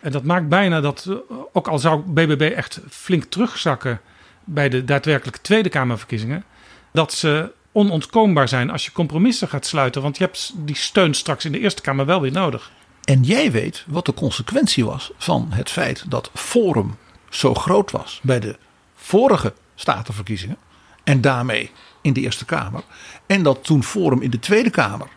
[0.00, 4.00] En dat maakt bijna dat, eh, ook al zou BBB echt flink terugzakken
[4.44, 6.44] bij de daadwerkelijke Tweede Kamerverkiezingen,
[6.92, 10.02] dat ze onontkoombaar zijn als je compromissen gaat sluiten.
[10.02, 12.70] Want je hebt die steun straks in de Eerste Kamer wel weer nodig.
[13.04, 16.96] En jij weet wat de consequentie was van het feit dat Forum
[17.30, 18.56] zo groot was bij de
[18.94, 20.56] vorige statenverkiezingen.
[21.04, 21.70] En daarmee
[22.00, 22.82] in de Eerste Kamer.
[23.26, 25.08] En dat toen Forum in de Tweede Kamer,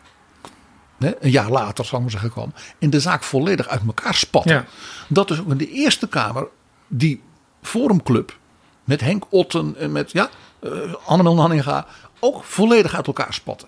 [0.97, 2.53] een jaar later zou ik maar zeggen kwam.
[2.79, 4.53] En de zaak volledig uit elkaar spatte.
[4.53, 4.65] Ja.
[5.07, 6.47] Dat dus ook in de Eerste Kamer
[6.87, 7.21] die
[7.61, 8.37] Forumclub
[8.83, 10.29] met Henk Otten en met ja,
[10.61, 11.85] uh, Annemel Nanninga
[12.19, 13.67] ook volledig uit elkaar spatten.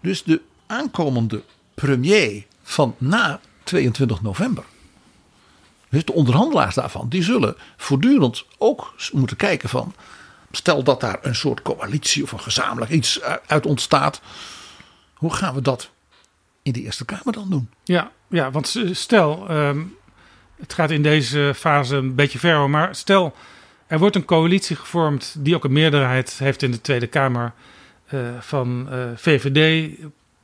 [0.00, 1.42] Dus de aankomende
[1.74, 4.64] premier van na 22 november.
[5.88, 9.94] Dus de onderhandelaars daarvan, die zullen voortdurend ook moeten kijken van.
[10.50, 14.20] Stel dat daar een soort coalitie of een gezamenlijk iets uit ontstaat.
[15.14, 15.90] Hoe gaan we dat
[16.62, 17.68] in de Eerste Kamer dan doen?
[17.84, 19.96] Ja, ja want stel, um,
[20.56, 23.34] het gaat in deze fase een beetje ver, maar stel
[23.86, 27.52] er wordt een coalitie gevormd die ook een meerderheid heeft in de Tweede Kamer
[28.40, 29.90] van uh, VVD,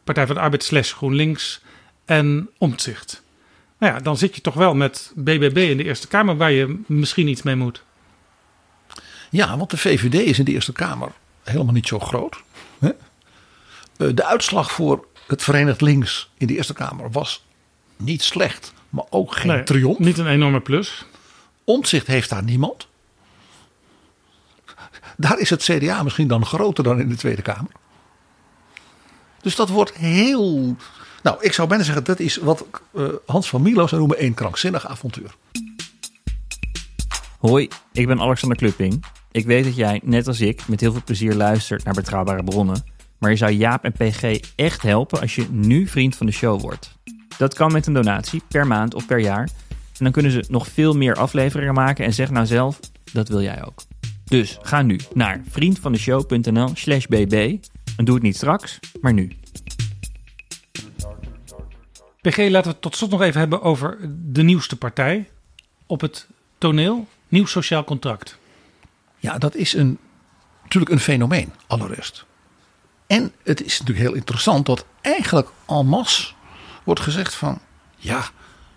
[0.05, 1.61] Partij van de Arbeid slash GroenLinks
[2.05, 3.23] en Omtzigt.
[3.79, 6.81] Nou ja, dan zit je toch wel met BBB in de Eerste Kamer waar je
[6.87, 7.83] misschien iets mee moet.
[9.31, 11.09] Ja, want de VVD is in de Eerste Kamer
[11.43, 12.43] helemaal niet zo groot.
[12.79, 12.89] Hè?
[13.97, 17.45] Eh, De uitslag voor het Verenigd Links in de Eerste Kamer was
[17.97, 19.99] niet slecht, maar ook geen Nee, triomf.
[19.99, 21.05] Niet een enorme plus.
[21.65, 22.89] Omtzigt heeft daar niemand.
[25.23, 27.71] Daar is het CDA misschien dan groter dan in de Tweede Kamer.
[29.41, 30.77] Dus dat wordt heel.
[31.23, 34.35] Nou, ik zou bijna zeggen, dat is wat eh, Hans van Milo zou noemen een
[34.35, 35.35] krankzinnig avontuur.
[37.39, 39.05] Hoi, ik ben Alexander Klupping.
[39.33, 42.85] Ik weet dat jij, net als ik, met heel veel plezier luistert naar betrouwbare bronnen.
[43.19, 46.61] Maar je zou Jaap en PG echt helpen als je nu vriend van de show
[46.61, 46.99] wordt.
[47.39, 49.49] Dat kan met een donatie, per maand of per jaar.
[49.69, 52.81] En dan kunnen ze nog veel meer afleveringen maken en zeg nou zelf,
[53.13, 53.83] dat wil jij ook.
[54.33, 57.57] Dus ga nu naar vriendvandeshow.nl slash bb.
[57.97, 59.37] En doe het niet straks, maar nu.
[62.21, 63.99] PG, laten we het tot slot nog even hebben over
[64.33, 65.29] de nieuwste partij
[65.87, 66.27] op het
[66.59, 67.09] toneel.
[67.29, 68.39] Nieuw Sociaal Contract.
[69.19, 69.99] Ja, dat is een,
[70.63, 72.25] natuurlijk een fenomeen, allereerst.
[73.07, 76.33] En het is natuurlijk heel interessant dat eigenlijk en masse
[76.85, 77.59] wordt gezegd van...
[77.97, 78.25] Ja,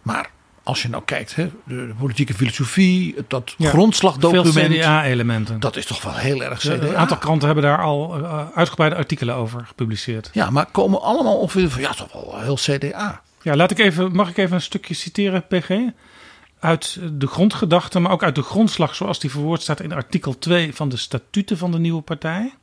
[0.02, 0.32] maar
[0.66, 4.54] als je nou kijkt, hè, de, politieke filosofie, dat Ja, grondslagdocument...
[4.54, 5.60] Veel CDA-elementen.
[5.60, 6.74] Dat is toch wel heel erg CDA.
[6.74, 10.30] Een aantal kranten hebben daar al eh, uitgebreide artikelen over gepubliceerd.
[10.34, 13.22] Ja, maar komen allemaal ongeveer van, ja, toch wel heel CDA.
[13.42, 15.70] Ja, laat ik even, mag ik even een stukje citeren, PG?
[16.60, 20.76] Uit de grondgedachten, maar ook uit de grondslag zoals die verwoord staat in artikel 2
[20.76, 22.54] van de statuten van de nieuwe partij.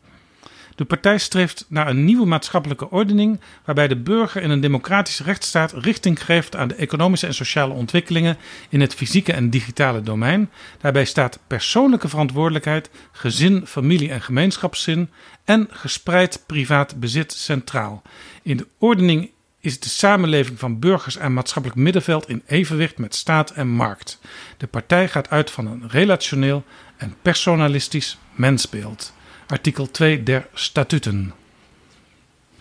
[0.83, 5.73] De partij streeft naar een nieuwe maatschappelijke ordening waarbij de burger in een democratische rechtsstaat
[5.73, 8.37] richting geeft aan de economische en sociale ontwikkelingen
[8.69, 10.51] in het fysieke en digitale domein.
[10.81, 15.11] Daarbij staat persoonlijke verantwoordelijkheid, gezin, familie en gemeenschapszin
[15.45, 18.03] en gespreid privaat bezit centraal.
[18.43, 19.31] In de ordening
[19.61, 24.21] is de samenleving van burgers en maatschappelijk middenveld in evenwicht met staat en markt.
[24.57, 26.65] De partij gaat uit van een relationeel
[26.97, 29.13] en personalistisch mensbeeld.
[29.53, 31.33] Artikel 2 der statuten.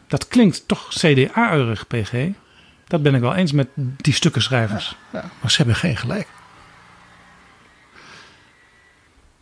[0.08, 2.30] Dat klinkt toch CDA-eurig, PG?
[2.88, 4.96] Dat ben ik wel eens met die stukkenschrijvers.
[5.14, 6.28] Ja, maar ze hebben geen gelijk.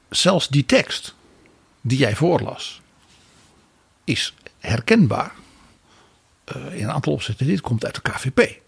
[0.09, 1.15] Zelfs die tekst
[1.81, 2.81] die jij voorlas
[4.03, 5.31] is herkenbaar
[6.43, 7.47] eh, in een aantal opzetten.
[7.47, 8.59] Dit komt uit de KVP.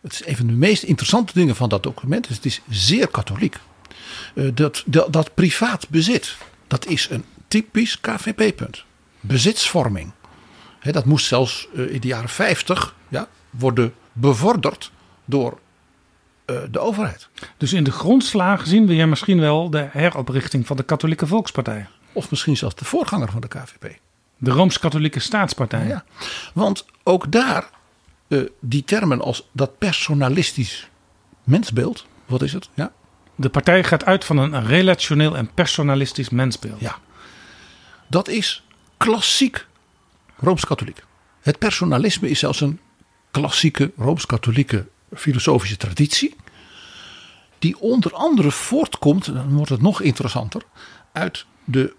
[0.00, 2.26] Het is een van de meest interessante dingen van dat document.
[2.26, 3.56] Dus het is zeer katholiek.
[4.34, 8.84] Eh, dat, dat, dat privaat bezit, dat is een typisch KVP-punt.
[9.20, 10.12] Bezitsvorming.
[10.82, 14.90] Dat moest zelfs eh, in de jaren 50 ja, worden bevorderd
[15.24, 15.58] door
[16.44, 17.28] eh, de overheid.
[17.56, 21.86] Dus in de grondslagen zien we hier misschien wel de heroprichting van de Katholieke Volkspartij.
[22.12, 23.98] Of misschien zelfs de voorganger van de KVP.
[24.38, 25.86] De Rooms-Katholieke Staatspartij.
[25.86, 26.04] Ja.
[26.54, 27.70] Want ook daar,
[28.28, 30.88] eh, die termen als dat personalistisch
[31.44, 32.68] mensbeeld, wat is het?
[32.74, 32.92] Ja,
[33.34, 36.80] De partij gaat uit van een relationeel en personalistisch mensbeeld.
[36.80, 36.98] Ja.
[38.08, 38.62] Dat is
[38.96, 39.66] klassiek
[40.36, 41.04] Rooms-Katholiek.
[41.40, 42.80] Het personalisme is zelfs een
[43.30, 46.36] klassieke Rooms-Katholieke filosofische traditie.
[47.58, 50.62] Die onder andere voortkomt, dan wordt het nog interessanter,
[51.12, 51.94] uit de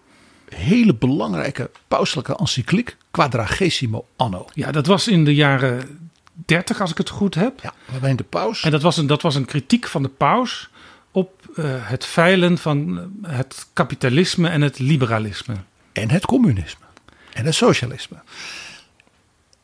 [0.49, 4.45] hele belangrijke pauselijke encycliek Quadragesimo Anno.
[4.53, 6.09] Ja, dat was in de jaren
[6.45, 7.59] 30, als ik het goed heb.
[7.61, 10.69] Ja, waarbij de paus En dat was een, dat was een kritiek van de paus
[11.11, 15.55] op eh, het veilen van eh, het kapitalisme en het liberalisme.
[15.99, 16.85] En het communisme
[17.33, 18.17] en het socialisme.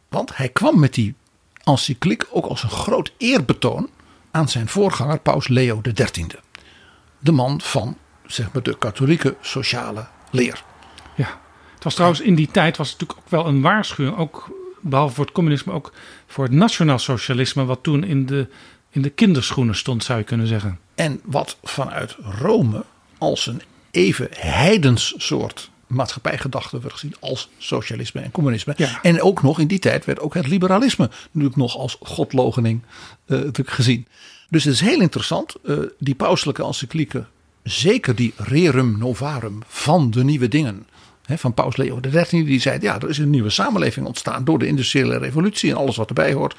[0.09, 1.15] Want hij kwam met die
[1.63, 3.89] encycliek ook als een groot eerbetoon
[4.31, 6.27] aan zijn voorganger Paus Leo XIII.
[7.19, 10.63] De man van zeg maar, de katholieke sociale leer.
[11.15, 11.41] Ja,
[11.73, 15.15] het was trouwens in die tijd was het natuurlijk ook wel een waarschuwing, ook behalve
[15.15, 15.93] voor het communisme, ook
[16.27, 18.47] voor het nationaal socialisme, wat toen in de,
[18.89, 20.79] in de kinderschoenen stond, zou je kunnen zeggen.
[20.95, 22.85] En wat vanuit Rome
[23.17, 28.73] als een even heidens soort maatschappijgedachte werd gezien als socialisme en communisme.
[28.77, 28.99] Ja.
[29.01, 32.81] En ook nog in die tijd werd ook het liberalisme natuurlijk nog als godlogening
[33.25, 34.07] eh, gezien.
[34.49, 35.55] Dus het is heel interessant.
[35.63, 37.27] eh, die pauselijke encyclieken,
[37.63, 40.87] zeker die Rerum Novarum van de nieuwe dingen.
[41.27, 44.67] van Paus Leo XIII, die zei: ja, er is een nieuwe samenleving ontstaan door de
[44.67, 46.55] industriële revolutie en alles wat erbij hoort.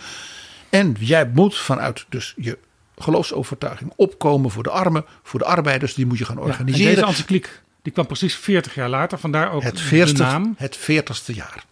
[0.70, 2.58] En jij moet vanuit dus je
[2.98, 6.94] geloofsovertuiging opkomen voor de armen, voor de arbeiders, die moet je gaan Ja, en organiseren.
[6.94, 10.54] deze encycliek die kwam precies 40 jaar later, vandaar ook het de 40, naam.
[10.56, 11.64] het 40ste jaar.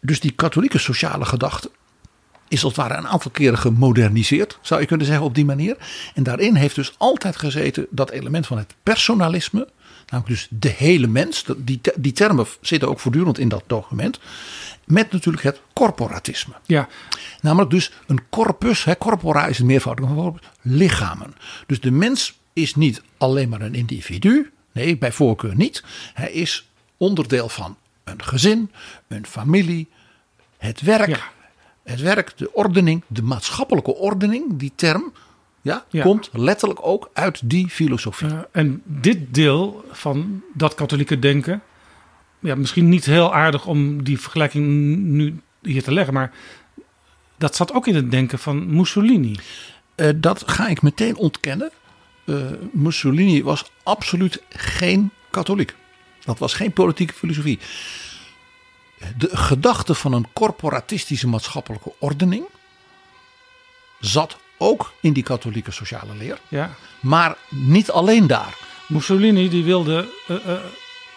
[0.00, 1.70] Dus die katholieke sociale gedachte
[2.48, 5.76] is als het ware een aantal keren gemoderniseerd, zou je kunnen zeggen op die manier.
[6.14, 9.68] En daarin heeft dus altijd gezeten dat element van het personalisme,
[10.06, 11.44] namelijk dus de hele mens.
[11.56, 14.20] Die, die termen zitten ook voortdurend in dat document.
[14.84, 16.54] Met natuurlijk het corporatisme.
[16.66, 16.88] Ja,
[17.40, 21.34] Namelijk dus een corpus, hè, corpora is het meervoud van lichamen.
[21.66, 25.82] Dus de mens is niet alleen maar een individu, nee, bij voorkeur niet.
[26.14, 28.70] Hij is onderdeel van een gezin,
[29.08, 29.88] een familie,
[30.58, 31.08] het werk.
[31.08, 31.20] Ja.
[31.82, 35.12] Het werk, de ordening, de maatschappelijke ordening, die term,
[35.62, 36.02] ja, Ja.
[36.02, 38.28] komt letterlijk ook uit die filosofie.
[38.28, 41.62] Eh, en dit deel van dat katholieke denken,
[42.38, 44.66] ja, misschien niet heel aardig om die vergelijking
[44.98, 46.32] nu hier te leggen, maar
[47.36, 49.36] dat zat ook in het denken van Mussolini.
[49.94, 51.70] Eh, dat ga ik meteen ontkennen.
[52.28, 52.34] Eh,
[52.72, 55.74] Mussolini was absoluut geen katholiek.
[56.24, 57.58] Dat was geen politieke filosofie.
[59.16, 62.44] De gedachte van een corporatistische maatschappelijke ordening
[64.00, 66.38] zat ook in die katholieke sociale leer.
[66.48, 66.70] Ja.
[67.00, 68.56] Maar niet alleen daar.
[68.88, 70.60] Mussolini die wilde eh, eh,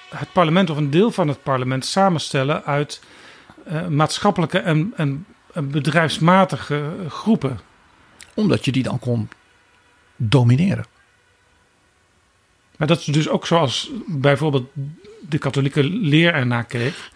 [0.10, 3.02] het parlement of een deel van het parlement samenstellen uit
[3.90, 7.60] maatschappelijke en, en, en bedrijfsmatige groepen.
[8.34, 9.30] Omdat je die dan kon
[10.16, 10.86] domineren.
[12.82, 14.70] Maar dat is dus ook zoals bijvoorbeeld
[15.30, 17.10] de katholieke leer ernaar keek.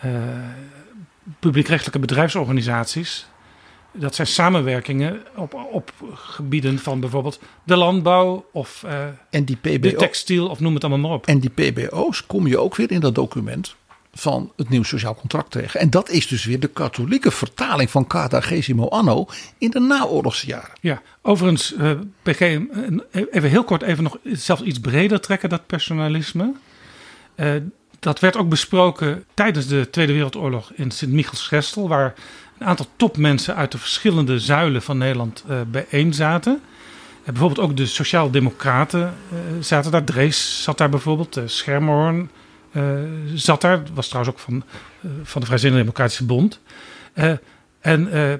[0.00, 0.12] Eh,
[1.38, 3.26] publiekrechtelijke bedrijfsorganisaties.
[3.92, 9.94] Dat zijn samenwerkingen op, op gebieden van bijvoorbeeld de landbouw of eh, En die de
[9.94, 11.26] textiel of noem het allemaal maar op.
[11.26, 13.76] En die PBO's kom je ook weer in dat document
[14.20, 15.80] van het nieuw sociaal contract tegen.
[15.80, 19.26] En dat is dus weer de katholieke vertaling van Cartagesimo Anno
[19.58, 20.70] in de naoorlogse jaren.
[20.80, 21.90] Ja, overigens, eh,
[22.22, 22.40] PG,
[23.30, 26.52] even heel kort even nog zelfs iets breder trekken, dat personalisme.
[27.34, 27.52] Eh,
[27.98, 32.14] dat werd ook besproken tijdens de Tweede Wereldoorlog in Sint-Michels-Gestel, waar
[32.58, 36.60] een aantal topmensen uit de verschillende zuilen van Nederland eh bijeen zaten.
[37.24, 39.14] Bijvoorbeeld ook de Sociaal-Democraten
[39.60, 40.04] zaten daar.
[40.04, 42.39] Drees zat daar bijvoorbeeld, Schermerhorn eh,
[43.34, 43.82] zat daar.
[43.94, 44.64] Was trouwens ook van,
[45.02, 46.60] eh, van de Vrijzinnige Democratische Bond.
[47.12, 47.32] Eh,
[47.80, 48.34] en eh,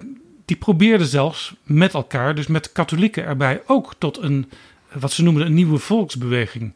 [0.44, 4.50] die probeerden zelfs met elkaar, dus met katholieken erbij, ook tot een,
[4.92, 6.74] wat ze noemden, een nieuwe volksbeweging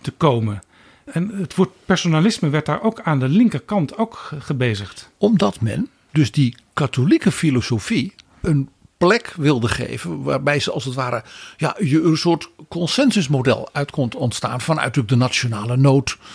[0.00, 0.62] te komen.
[1.04, 5.10] En het woord personalisme werd daar ook aan de linkerkant ook ge- gebezigd.
[5.18, 11.22] Omdat men dus die katholieke filosofie een plek wilde geven waarbij ze als het ware
[11.56, 16.26] ja, een soort consensusmodel uit kon ontstaan vanuit de nationale nood eh,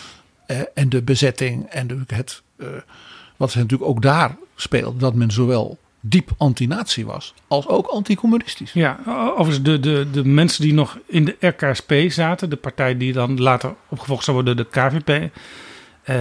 [0.73, 2.67] en de bezetting en het eh,
[3.37, 8.73] wat natuurlijk ook daar speelde dat men zowel diep anti-nazi was als ook anti-communistisch.
[8.73, 8.99] Ja,
[9.37, 13.41] overigens de, de, de mensen die nog in de RKSP zaten, de partij die dan
[13.41, 15.31] later opgevolgd zou worden, de KVP,
[16.03, 16.15] eh,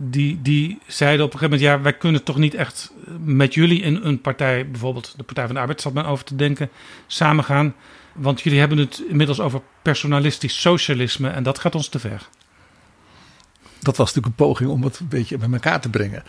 [0.00, 2.92] die, die zeiden op een gegeven moment, ja, wij kunnen toch niet echt
[3.24, 6.36] met jullie in een partij, bijvoorbeeld de Partij van de Arbeid, zat men over te
[6.36, 6.70] denken,
[7.06, 7.74] samengaan.
[8.14, 12.28] Want jullie hebben het inmiddels over personalistisch socialisme en dat gaat ons te ver.
[13.80, 16.24] Dat was natuurlijk een poging om het een beetje bij elkaar te brengen.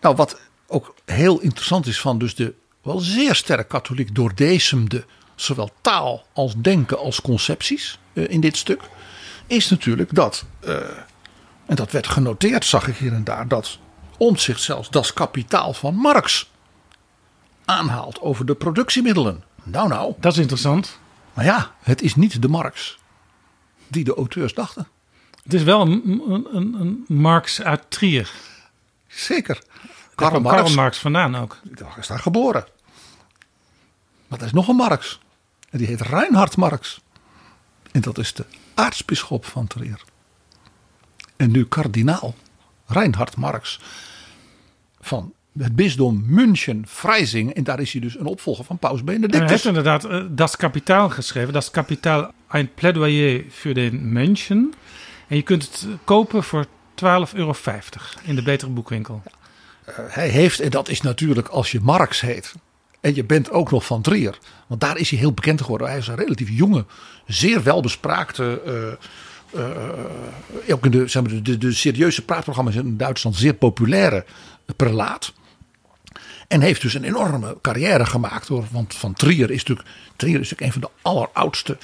[0.00, 5.04] Nou, wat ook heel interessant is van dus de wel zeer sterk katholiek doordezemde
[5.34, 8.80] zowel taal als denken als concepties eh, in dit stuk,
[9.46, 10.74] is natuurlijk dat, eh,
[11.66, 13.78] en dat werd genoteerd, zag ik hier en daar, dat
[14.20, 16.50] Omtzigt zelfs das kapitaal van Marx
[17.64, 19.44] aanhaalt over de productiemiddelen.
[19.62, 20.14] Nou, nou.
[20.18, 20.98] Dat is interessant.
[21.34, 22.98] Maar ja, het is niet de Marx
[23.86, 24.88] die de auteurs dachten.
[25.42, 26.22] Het is wel een,
[26.52, 28.30] een, een, Marx uit Trier.
[29.06, 29.62] Zeker.
[30.14, 30.60] Daar Karl Marx.
[30.60, 31.58] Karl Marx vandaan ook.
[31.62, 32.64] Die is daar geboren.
[34.28, 35.20] Maar er is nog een Marx.
[35.70, 37.00] En die heet Reinhard Marx.
[37.92, 38.44] En dat is de
[38.74, 40.02] aartsbisschop van Trier.
[41.36, 42.34] En nu kardinaal
[42.86, 43.80] Reinhard Marx.
[45.00, 47.54] Van het bisdom München, Freising.
[47.54, 49.50] En daar is hij dus een opvolger van Paus En hij Benedictus.
[49.50, 51.52] heeft inderdaad eh, Das Kapitaal geschreven.
[51.52, 54.74] Das Kapitaal, een plädoyer voor de Menschen.
[55.30, 56.70] En je kunt het kopen voor 12,50
[57.32, 57.54] euro
[58.22, 59.22] in de betere boekwinkel.
[59.84, 62.54] Eh, hij heeft, en dat is natuurlijk als je Marx heet.
[63.00, 64.38] En je bent ook nog van Trier.
[64.66, 65.88] Want daar is hij heel bekend geworden.
[65.88, 66.84] Hij is een relatief jonge,
[67.26, 68.60] zeer welbespraakte.
[68.64, 74.24] eh, eh, ook in de, de, de, serieuze praatprogramma's in Duitsland zeer populaire
[74.76, 75.32] prelaat.
[76.48, 78.48] En heeft dus een enorme carrière gemaakt.
[78.48, 78.64] Hoor.
[78.70, 81.78] Want van Trier is natuurlijk, Trier is natuurlijk een van de alleroudste,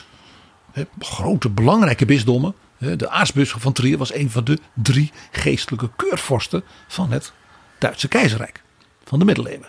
[0.99, 2.55] grote, belangrijke bisdommen.
[2.79, 7.33] De aartsbisschop van Trier was een van de drie geestelijke keurvorsten van het
[7.79, 8.63] Duitse keizerrijk.
[9.05, 9.69] Van de middeleeuwen.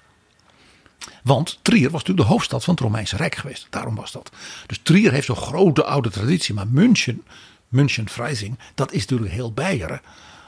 [1.23, 3.67] Want Trier was natuurlijk de hoofdstad van het Romeinse Rijk geweest.
[3.69, 4.31] Daarom was dat.
[4.65, 6.53] Dus Trier heeft zo'n grote oude traditie.
[6.53, 7.23] Maar München,
[7.67, 10.01] München Freising, dat is natuurlijk heel Beieren.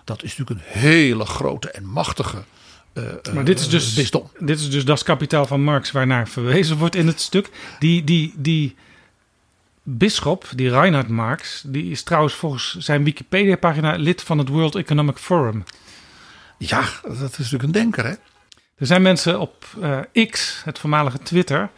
[0.04, 2.44] Dat is natuurlijk een hele grote en machtige
[2.94, 6.78] eh, Maar dit is, eh, dus, dit is dus Das Kapitaal van Marx waarnaar verwezen
[6.78, 7.50] wordt in het stuk.
[7.80, 8.76] Die, die, die
[9.98, 15.18] bisschop, die Reinhard Marx, die is trouwens volgens zijn Wikipedia-pagina lid van het World Economic
[15.18, 15.64] Forum.
[16.58, 18.14] Ja, dat is natuurlijk een denker, hè?
[18.76, 21.70] Er zijn mensen op eh, X, het voormalige Twitter,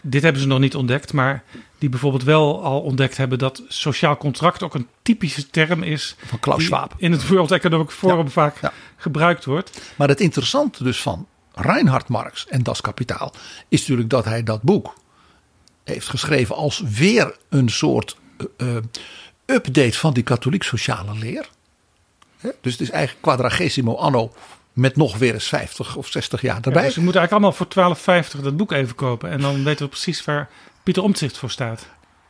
[0.00, 1.44] dit hebben ze nog niet ontdekt, maar
[1.78, 6.16] die bijvoorbeeld wel al ontdekt hebben dat sociaal contract ook een typische term is.
[6.26, 6.94] Van Klaus Schwab.
[6.96, 8.72] In het World Economic Forum Ja, vaak ja.
[8.96, 9.92] gebruikt wordt.
[9.96, 13.32] Maar het interessante dus van Reinhard Marx en Das Kapitaal
[13.68, 14.94] is natuurlijk dat hij dat boek
[15.84, 18.16] heeft geschreven als weer een soort
[18.56, 18.82] eh, eh,
[19.46, 21.48] update van die katholiek sociale leer.
[22.60, 24.32] Dus het is eigenlijk quadragesimo anno
[24.72, 26.84] met nog weer eens 50 of 60 jaar Ja, erbij.
[26.84, 29.30] dus we moeten eigenlijk allemaal voor 12,50 dat boek even kopen.
[29.30, 30.48] En dan weten we precies waar
[30.82, 31.86] Pieter Omtzigt voor staat.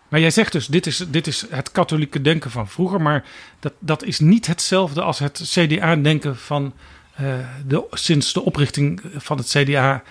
[0.08, 3.00] Maar jij zegt dus, dit is, dit is het katholieke denken van vroeger.
[3.00, 3.24] Maar
[3.60, 6.74] dat, dat is niet hetzelfde als het CDA-denken van
[7.14, 7.34] eh,
[7.66, 10.02] de, sinds de oprichting van het CDA...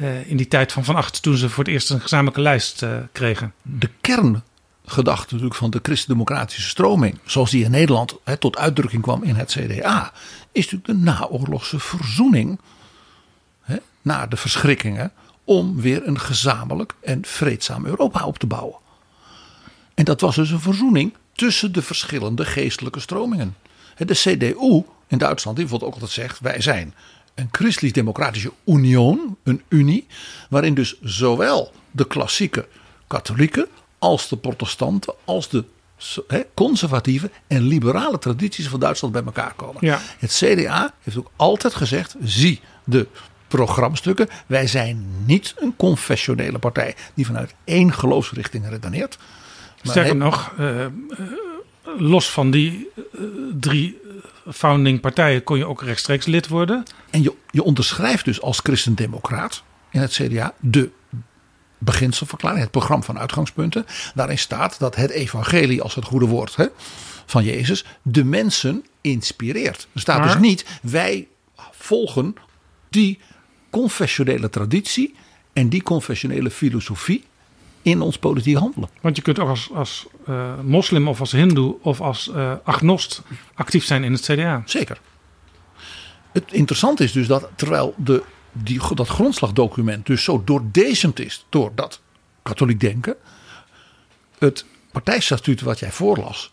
[0.00, 2.82] eh, in die tijd van Van Acht, toen ze voor het eerst een gezamenlijke lijst
[2.82, 3.52] eh, kregen.
[3.62, 9.34] de kerngedachte natuurlijk van de christendemocratische stroming, zoals die in Nederland tot uitdrukking kwam in
[9.34, 10.12] het CDA,
[10.52, 12.60] is natuurlijk de naoorlogse verzoening
[14.02, 15.12] na de verschrikkingen
[15.44, 18.76] om weer een gezamenlijk en vreedzaam Europa op te bouwen.
[19.94, 23.56] En dat was dus een verzoening tussen de verschillende geestelijke stromingen.
[23.96, 26.94] De CDU in Duitsland, die bijvoorbeeld ook altijd zegt: wij zijn
[27.40, 30.06] een christelijk-democratische union, een unie,
[30.50, 32.68] waarin dus zowel de klassieke
[33.06, 33.66] katholieken
[33.98, 35.64] als de protestanten, als de
[36.54, 39.86] conservatieve en liberale tradities van Duitsland bij elkaar komen.
[39.86, 39.98] Ja.
[40.18, 43.06] Het CDA heeft ook altijd gezegd: zie de
[43.48, 44.28] programmastukken.
[44.46, 49.18] Wij zijn niet een confessionele partij die vanuit één geloofsrichting redeneert.
[49.82, 50.90] Maar Sterker nog, eh, eh,
[51.98, 53.20] los van die eh,
[53.60, 53.98] drie
[54.52, 56.84] founding partijen kon je ook rechtstreeks lid worden.
[57.10, 60.90] En je, je onderschrijft dus als christendemocraat in het CDA de
[61.78, 63.86] beginselverklaring, het programma van uitgangspunten.
[64.14, 66.66] Daarin staat dat het evangelie als het goede woord hè,
[67.26, 69.88] van Jezus de mensen inspireert.
[69.94, 71.28] Er staat Maar- dus niet wij
[71.70, 72.34] volgen
[72.90, 73.18] die
[73.70, 75.14] confessionele traditie
[75.52, 77.24] en die confessionele filosofie
[77.82, 78.88] in ons politiek handelen.
[79.00, 83.22] Want je kunt ook als, als eh, moslim of als hindoe of als eh, agnost
[83.54, 84.62] actief zijn in het CDA.
[84.64, 85.00] Zeker.
[86.32, 91.72] Het interessante is dus dat terwijl de, die, dat grondslagdocument dus zo doordezemd is door
[91.74, 92.00] dat
[92.42, 93.16] katholiek denken,
[94.38, 96.52] het partijstatuut wat jij voorlas,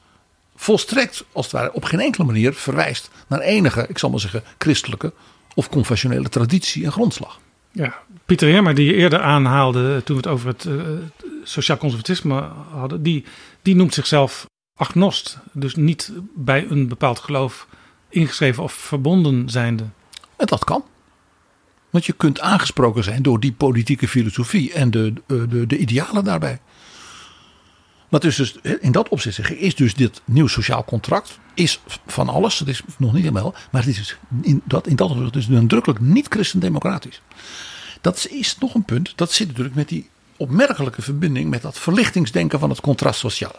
[0.56, 4.44] volstrekt als het ware op geen enkele manier verwijst naar enige, ik zal maar zeggen,
[4.58, 5.14] christelijke
[5.56, 7.40] of confessionele traditie en grondslag.
[7.72, 10.82] Ja, Pieter Heerma, die je eerder aanhaalde toen we het over het eh,
[11.44, 13.26] sociaal conservatisme hadden, die,
[13.62, 14.45] die noemt zichzelf
[14.76, 15.38] agnost.
[15.52, 17.68] Dus niet bij een bepaald geloof
[18.10, 19.84] ingeschreven of verbonden zijnde.
[20.38, 20.84] En dat kan.
[21.90, 26.24] Want je kunt aangesproken zijn door die politieke filosofie en de, de, de, de idealen
[26.24, 26.60] daarbij.
[28.10, 32.60] Is dus in dat opzicht is dus dit nieuw sociaal contract is van alles.
[32.60, 35.48] Het is nog niet helemaal, maar het is dus in dat, in dat opzicht dus
[35.48, 37.22] nadrukkelijk niet christendemocratisch.
[38.08, 39.14] Dat is, is nog een punt.
[39.16, 43.56] Dat zit natuurlijk met die opmerkelijke verbinding met dat verlichtingsdenken van het contrast sociaal.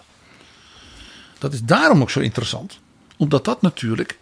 [1.38, 2.78] Dat is daarom ook zo interessant,
[3.16, 4.18] omdat dat natuurlijk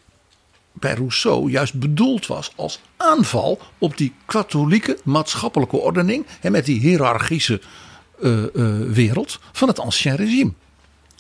[0.73, 6.81] bij Rousseau juist bedoeld was als aanval op die katholieke maatschappelijke ordening en met die
[6.81, 7.61] hiërarchische
[8.23, 10.53] eh, eh, wereld van het ancien regime.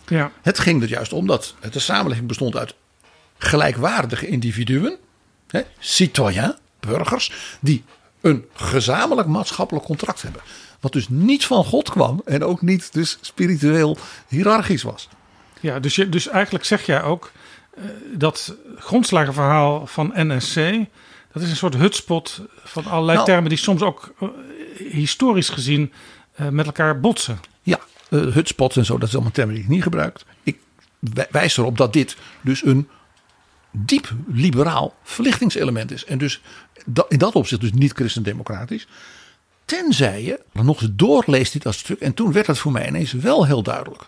[0.06, 0.32] Ja.
[0.42, 2.74] Het ging er juist om dat de samenleving bestond uit
[3.38, 4.96] gelijkwaardige individuen,
[5.48, 7.84] hè, citoyen, burgers, die
[8.26, 10.40] een gezamenlijk maatschappelijk contract hebben.
[10.80, 13.98] Wat dus niet van God kwam en ook niet dus spiritueel
[14.28, 15.08] hiërarchisch was.
[15.60, 17.30] Ja, dus, je, dus eigenlijk zeg jij ook
[17.74, 17.84] eh,
[18.14, 20.54] dat grondslagenverhaal van NSC,
[21.32, 23.28] dat is een soort hutspot van allerlei Nou.
[23.30, 24.28] termen die soms ook eh,
[24.90, 25.92] historisch gezien
[26.34, 27.38] eh, met elkaar botsen.
[27.62, 27.78] Ja,
[28.08, 30.20] hutspots en zo, dat is allemaal termen die ik niet gebruik.
[30.42, 30.58] Ik
[30.98, 32.88] wij- wijs erop dat dit dus een
[33.70, 36.04] diep liberaal verlichtingselement is.
[36.04, 36.40] En dus
[37.08, 38.86] in dat opzicht dus niet christendemocratisch.
[39.64, 42.00] Tenzij je nog eens doorleest dit als stuk.
[42.00, 44.02] En toen werd het voor mij ineens wel heel duidelijk.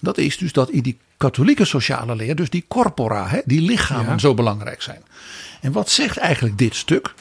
[0.00, 4.06] Dat is dus dat in die katholieke sociale leer, dus die corpora, hè, die lichamen
[4.12, 4.18] Ja.
[4.18, 5.02] zo belangrijk zijn.
[5.60, 7.14] En wat zegt eigenlijk dit stuk?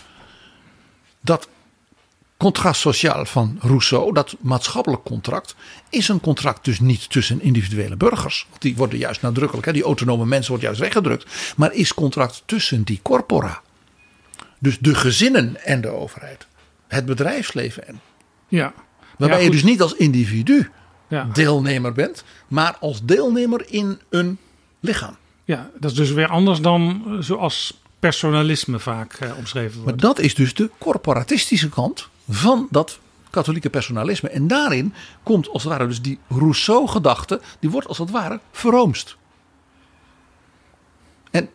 [1.21, 1.47] Dat
[2.37, 5.55] contrast sociaal van Rousseau, dat maatschappelijk contract,
[5.89, 8.47] is een contract dus niet tussen individuele burgers.
[8.59, 11.53] Die worden juist nadrukkelijk, hè, die autonome mensen worden juist weggedrukt.
[11.55, 13.61] Maar is contract tussen die corpora.
[14.65, 16.47] Dus de gezinnen en de overheid.
[16.87, 18.01] Het bedrijfsleven en.
[18.47, 18.73] Ja.
[19.17, 20.69] Waarbij Ja, je dus niet als individu
[21.07, 21.23] Ja.
[21.33, 24.37] deelnemer bent, maar als deelnemer in een
[24.79, 25.15] lichaam.
[25.43, 30.01] Ja, dat is dus weer anders dan eh, zoals personalisme vaak eh, omschreven Maar wordt.
[30.01, 34.29] dat is dus de corporatistische kant van dat katholieke personalisme.
[34.29, 34.93] En daarin
[35.23, 39.17] komt als het ware dus die Rousseau-gedachte, die wordt als het ware verroomst.
[41.31, 41.49] En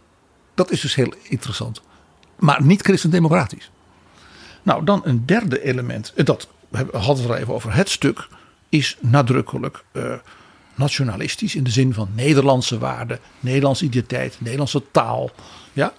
[0.55, 1.83] dat is dus heel interessant.
[2.41, 3.71] Maar niet christendemocratisch.
[4.63, 6.13] Nou, dan een derde element.
[6.17, 7.75] en Dat we hadden het er even over.
[7.75, 8.29] Het stuk
[8.69, 10.15] is nadrukkelijk eh,
[10.75, 11.55] nationalistisch.
[11.55, 15.31] In de zin van Nederlandse waarden, Nederlandse identiteit, Nederlandse taal.
[15.73, 15.93] Ja?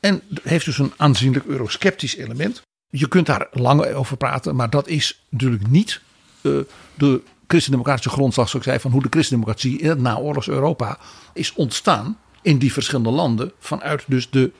[0.00, 2.62] En heeft dus een aanzienlijk eurosceptisch element.
[2.90, 6.00] Je kunt daar lang over praten, maar dat is natuurlijk niet
[6.40, 6.52] eh,
[6.94, 10.98] de christendemocratische grondslag, zoals ik zei, van hoe de christendemocratie in het naoorlogs Europa
[11.32, 14.52] is ontstaan in die verschillende landen vanuit dus de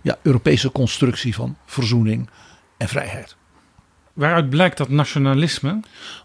[0.00, 2.30] ja, Europese constructie van verzoening
[2.76, 3.36] en vrijheid.
[4.12, 5.80] Waaruit blijkt dat nationalisme?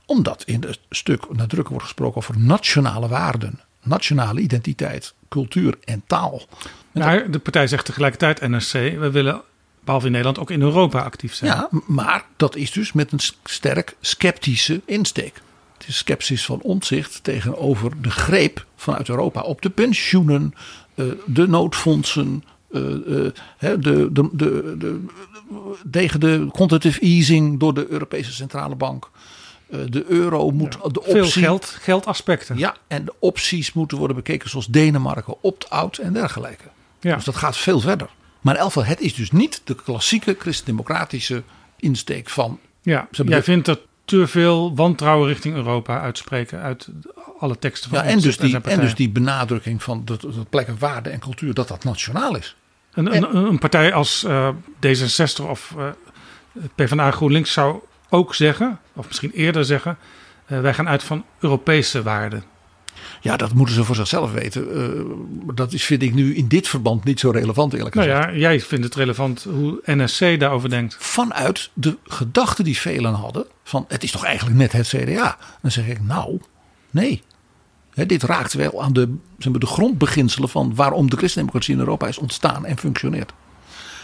[0.06, 6.42] Omdat in het stuk nadrukkelijk wordt gesproken over nationale waarden, nationale identiteit, cultuur en taal.
[6.92, 9.42] Maar de partij zegt tegelijkertijd NRC, we willen
[9.84, 11.52] behalve in Nederland ook in Europa actief zijn.
[11.52, 15.42] Ja, maar dat is dus met een sterk sceptische insteek.
[15.78, 20.54] Het is sceptisch van omzicht tegenover de greep vanuit Europa op de pensioenen,
[20.96, 22.44] eh, de noodfondsen,
[22.74, 23.34] de,
[23.80, 25.06] de, de, de,
[25.92, 29.10] tegen de quantitative easing door de Europese Centrale Bank.
[29.90, 32.58] De euro moet de optie, Veel geld, geldaspecten.
[32.58, 36.64] Ja, en de opties moeten worden bekeken zoals Denemarken, opt-out en dergelijke.
[37.00, 37.16] Ja.
[37.16, 38.10] Dus dat gaat veel verder.
[38.42, 41.44] Maar in het is dus niet de klassieke christendemocratische
[41.78, 42.60] insteek van.
[42.82, 46.88] Ja, jij vindt dat te veel wantrouwen richting Europa uitspreken uit
[47.40, 50.76] alle teksten van ja, en dus, die, en dus die benadrukking van de, de plekken
[50.80, 52.56] waarde en cultuur dat dat nationaal is.
[52.94, 54.50] Een, een, een partij als uh,
[54.86, 55.86] D66 of uh,
[56.76, 57.80] PvdA GroenLinks zou
[58.10, 59.98] ook zeggen, of misschien eerder zeggen,
[60.48, 62.44] uh, wij gaan uit van Europese waarden.
[63.22, 64.78] Ja, dat moeten ze voor zichzelf weten.
[64.78, 68.26] Uh, dat is, vind ik nu in dit verband niet zo relevant eerlijk nou gezegd.
[68.26, 70.96] Nou ja, jij vindt het relevant hoe NSC daarover denkt.
[71.00, 75.38] Vanuit de gedachte die velen hadden van het is toch eigenlijk net het CDA.
[75.62, 76.40] Dan zeg ik nou,
[76.90, 77.22] nee.
[77.94, 81.80] He, dit raakt wel aan de, zeg maar, de grondbeginselen van waarom de christendemocratie in
[81.80, 83.34] Europa is ontstaan en functioneert.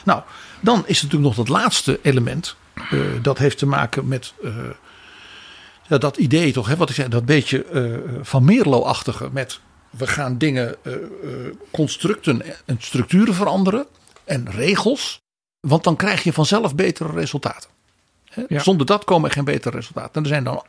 [0.04, 0.22] Nou,
[0.62, 2.56] dan is natuurlijk nog dat laatste element.
[2.92, 4.56] Uh, dat heeft te maken met uh,
[5.88, 9.60] ja, dat idee toch, hè, wat ik zei, dat beetje uh, van Merlo-achtige met
[9.90, 10.76] we gaan dingen,
[11.72, 13.86] constructen en structuren veranderen
[14.24, 15.22] en regels,
[15.60, 17.70] want dan krijg je vanzelf betere resultaten.
[18.30, 18.44] Hè?
[18.48, 18.60] Ja.
[18.60, 20.14] Zonder dat komen er geen betere resultaten.
[20.14, 20.64] En er zijn dan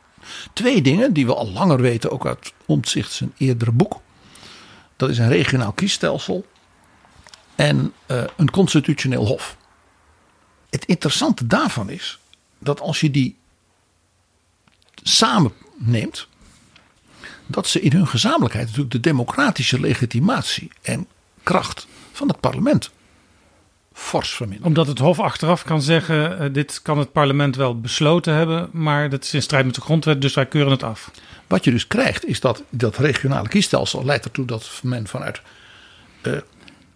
[0.53, 4.01] twee dingen die we al langer weten, ook uit Omtzigt zijn eerdere boek.
[4.95, 6.45] Dat is een regionaal kiesstelsel
[7.55, 7.93] en
[8.35, 9.57] een constitutioneel hof.
[10.69, 12.19] Het interessante daarvan is
[12.59, 13.37] dat als je die
[15.03, 16.27] samen neemt,
[17.47, 21.07] dat ze in hun gezamenlijkheid natuurlijk de democratische legitimatie en
[21.43, 22.91] kracht van het parlement
[24.01, 24.41] fors.
[24.61, 29.09] Omdat het Hof achteraf kan zeggen: uh, dit kan het parlement wel besloten hebben, maar
[29.09, 31.11] dat is in strijd met de grondwet, dus wij keuren het af.
[31.47, 35.41] Wat je dus krijgt, is dat dat regionale kiesstelsel leidt ertoe dat men vanuit
[36.23, 36.33] uh,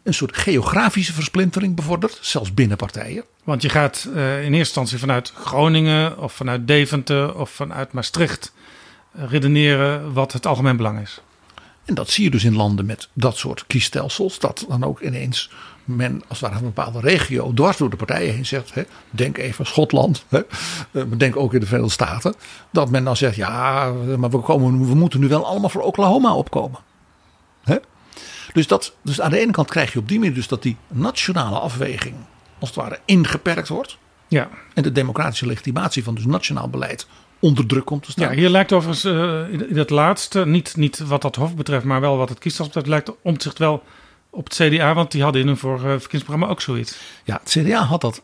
[0.03, 3.23] een soort geografische versplintering bevordert, zelfs binnen partijen.
[3.43, 8.53] Want je gaat uh, in eerste instantie vanuit Groningen of vanuit Deventer of vanuit Maastricht
[9.11, 11.21] redeneren wat het algemeen belang is.
[11.85, 14.39] En dat zie je dus in landen met dat soort kiesstelsels.
[14.39, 15.49] Dat dan ook ineens
[15.85, 18.73] men als het ware een bepaalde regio dwars door de partijen heen zegt.
[18.73, 20.41] Hè, denk even Schotland, hè,
[20.91, 22.35] maar denk ook in de Verenigde Staten.
[22.71, 26.35] Dat men dan zegt ja, maar we, komen, we moeten nu wel allemaal voor Oklahoma
[26.35, 26.79] opkomen.
[27.63, 27.77] Hè?
[28.53, 30.77] Dus, dat, dus aan de ene kant krijg je op die manier dus dat die
[30.87, 32.15] nationale afweging
[32.59, 33.97] als het ware ingeperkt wordt.
[34.27, 34.49] Ja.
[34.73, 37.07] En de democratische legitimatie van dus nationaal beleid
[37.39, 38.29] onder druk komt te staan.
[38.29, 42.01] Ja, hier lijkt overigens uh, in het laatste, niet, niet wat dat Hof betreft, maar
[42.01, 43.83] wel wat het kiesstelsel betreft, lijkt omzicht wel
[44.35, 46.97] op het CDA, want die hadden in hun vorige verkiezingsprogramma ook zoiets.
[47.23, 48.21] Ja, het CDA had dat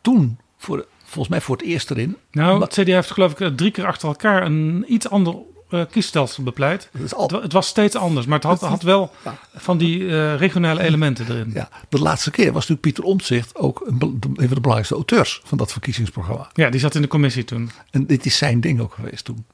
[0.00, 2.16] toen voor, volgens mij voor het eerst erin.
[2.30, 5.34] Nou, het CDA heeft geloof ik drie keer achter elkaar een iets ander
[5.70, 6.90] uh, kiesstelsel bepleit.
[7.10, 7.28] Al...
[7.28, 9.38] Het, het, was steeds anders, maar het had, had wel ja.
[9.54, 11.50] van die uh, regionale elementen erin.
[11.54, 15.40] Ja, de laatste keer was natuurlijk Pieter Omtzigt ook een, een van de belangrijkste auteurs
[15.44, 16.50] van dat verkiezingsprogramma.
[16.52, 17.70] Ja, die zat in de commissie toen.
[17.90, 19.46] En dit is zijn ding ook geweest toen.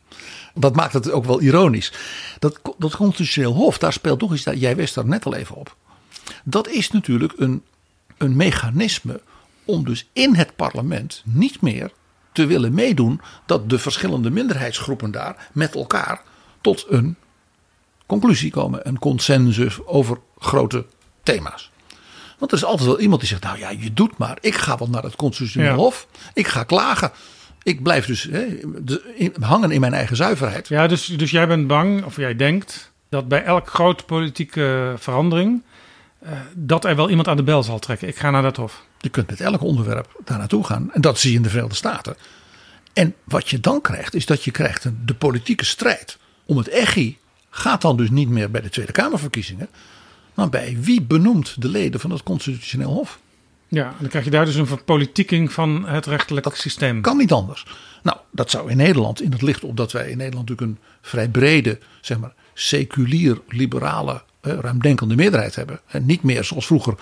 [0.54, 1.92] Dat maakt het ook wel ironisch.
[2.38, 5.76] Dat, dat constitutioneel hof, daar speelt nog iets, jij wist daar net al even op.
[6.44, 7.62] Dat is natuurlijk een,
[8.18, 9.20] een mechanisme
[9.64, 11.90] om dus in het parlement niet meer
[12.32, 16.22] te willen meedoen dat de verschillende minderheidsgroepen daar met elkaar
[16.60, 17.16] tot een
[18.06, 20.86] conclusie komen, een consensus over grote
[21.22, 21.70] thema's.
[22.38, 24.38] Want er is altijd wel iemand die zegt: Nou ja, je doet maar.
[24.40, 25.76] Ik ga wel naar het constitutioneel ja.
[25.76, 26.06] hof.
[26.34, 27.10] Ik ga klagen.
[27.62, 28.46] Ik blijf dus hè,
[29.40, 30.68] hangen in mijn eigen zuiverheid.
[30.68, 35.62] Ja, dus, dus jij bent bang, of jij denkt, dat bij elke grote politieke verandering.
[36.24, 38.08] Uh, dat er wel iemand aan de bel zal trekken.
[38.08, 38.84] Ik ga naar dat hof.
[38.98, 40.92] Je kunt met elk onderwerp daar naartoe gaan.
[40.92, 42.16] En dat zie je in de Verenigde Staten.
[42.92, 46.68] En wat je dan krijgt, is dat je krijgt een, de politieke strijd om het
[46.68, 47.18] echi
[47.50, 49.68] gaat dan dus niet meer bij de Tweede Kamerverkiezingen,
[50.34, 53.18] maar bij wie benoemt de leden van het Constitutioneel Hof.
[53.68, 57.00] Ja, dan krijg je daar dus een verpolitieking van het rechterlijk systeem.
[57.00, 57.66] Kan niet anders.
[58.02, 60.84] Nou, dat zou in Nederland, in het licht op dat wij in Nederland natuurlijk een
[61.00, 65.80] vrij brede, zeg maar, seculier, liberale, eh, ruimdenkende meerderheid hebben.
[65.86, 66.94] En niet meer zoals vroeger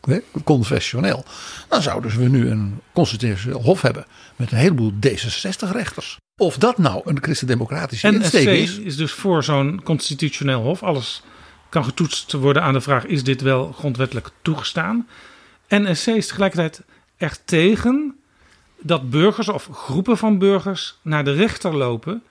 [0.00, 1.24] eh, confessioneel.
[1.68, 4.06] Dan zouden we nu een constitutioneel hof hebben
[4.36, 6.16] met een heleboel D66-rechters.
[6.36, 8.78] Of dat nou een christendemocratische insteek is.
[8.78, 10.82] is dus voor zo'n constitutioneel hof.
[10.82, 11.22] Alles
[11.68, 15.08] kan getoetst worden aan de vraag: is dit wel grondwettelijk toegestaan?
[15.68, 16.82] NSC is tegelijkertijd
[17.16, 18.16] er tegen
[18.80, 22.22] dat burgers of groepen van burgers naar de rechter lopen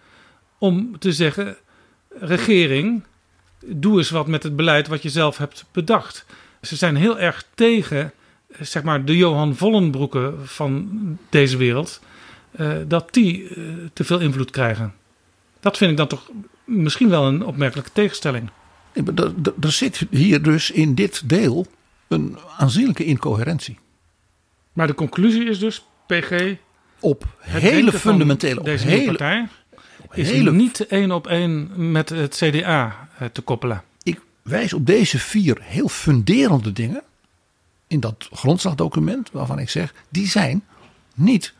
[0.57, 1.57] om te zeggen:
[2.19, 3.03] regering,
[3.65, 6.25] doe eens wat met het beleid wat je zelf hebt bedacht.
[6.61, 8.11] Ze zijn heel erg tegen,
[8.59, 10.89] zeg maar, de Johan Vollenbroeken van
[11.29, 12.01] deze wereld,
[12.51, 13.63] eh, dat die eh,
[13.93, 14.93] te veel invloed krijgen.
[15.59, 16.29] Dat vind ik dan toch
[16.63, 18.49] misschien wel een opmerkelijke tegenstelling.
[19.61, 21.67] Er zit hier dus in dit deel
[22.07, 23.79] een aanzienlijke incoherentie.
[24.73, 26.55] Maar de conclusie is dus, PG...
[26.99, 28.63] Op hele fundamentele...
[28.63, 29.47] Deze hele, partij
[30.13, 33.83] is hele, niet één op één met het CDA eh, te koppelen.
[34.03, 37.03] Ik wijs op deze vier heel funderende dingen
[37.87, 40.63] in dat grondslagdocument waarvan ik zeg, die zijn
[41.15, 41.53] niet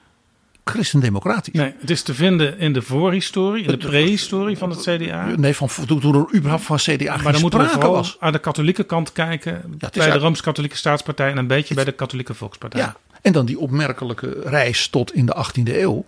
[0.64, 1.54] christendemocratisch.
[1.54, 5.26] Nee, het is te vinden in de voorhistorie, in de prehistorie van het CDA.
[5.36, 8.18] Nee, van, toen er überhaupt van CDA Maar dan moeten we vooral was.
[8.20, 9.76] aan de katholieke kant kijken.
[9.78, 12.82] Ja, bij de Rooms-Katholieke Staatspartij en een beetje bij de Katholieke Volkspartij.
[12.82, 16.06] Ja, en dan die opmerkelijke reis tot in de 18e eeuw.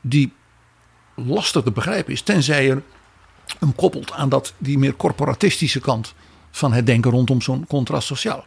[0.00, 0.32] Die
[1.14, 2.82] lastig te begrijpen is, tenzij je
[3.58, 6.14] hem koppelt aan dat, die meer corporatistische kant
[6.50, 8.44] van het denken rondom zo'n contrast sociaal.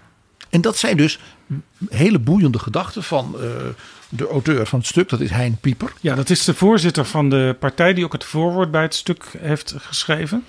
[0.50, 1.20] En dat zijn dus
[1.90, 3.42] hele boeiende gedachten van uh,
[4.10, 5.94] de auteur van het stuk, dat is Hein Pieper.
[6.02, 9.26] Ja, dat is de voorzitter van de partij die ook het voorwoord bij het stuk
[9.38, 10.46] heeft geschreven.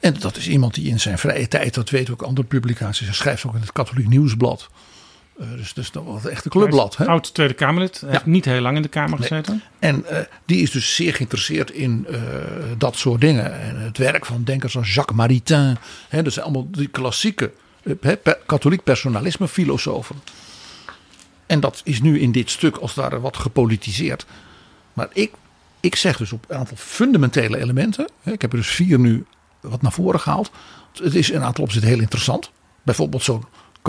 [0.00, 3.14] En dat is iemand die in zijn vrije tijd, dat weet ook andere publicaties, hij
[3.14, 4.68] schrijft ook in het Katholiek Nieuwsblad.
[5.56, 6.96] Dus, dus dat was echt een clubblad.
[6.96, 7.06] Hè?
[7.06, 9.62] Oud Tweede Kamerlid, heeft niet heel lang in de Kamer gezeten.
[9.78, 12.18] En uh, die is dus zeer geïnteresseerd in uh,
[12.78, 13.60] dat soort dingen.
[13.60, 15.78] En het werk van denkers als Jacques Maritain.
[16.08, 17.52] Hè, dus allemaal die klassieke
[18.46, 20.16] katholiek personalisme filosofen.
[21.46, 24.26] En dat is nu in dit stuk als het ware wat gepolitiseerd.
[24.92, 25.32] Maar ik,
[25.80, 28.08] ik zeg dus op een aantal fundamentele elementen.
[28.24, 29.26] Ik heb er dus vier nu
[29.60, 30.50] wat naar voren gehaald.
[31.02, 32.50] Het is in een aantal opzichten heel interessant.
[32.82, 33.44] Bijvoorbeeld zo'n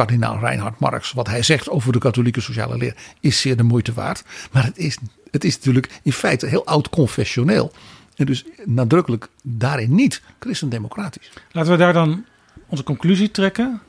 [0.06, 1.12] kardinaal Reinhard Marx.
[1.12, 4.24] Wat hij zegt over de katholieke sociale leer is zeer de moeite waard.
[4.52, 4.98] Maar het is,
[5.32, 7.72] het is natuurlijk in feite heel oud confessioneel.
[8.16, 11.32] En dus nadrukkelijk daarin niet christendemocratisch.
[11.52, 12.26] Laten we daar dan
[12.68, 13.82] onze conclusie trekken.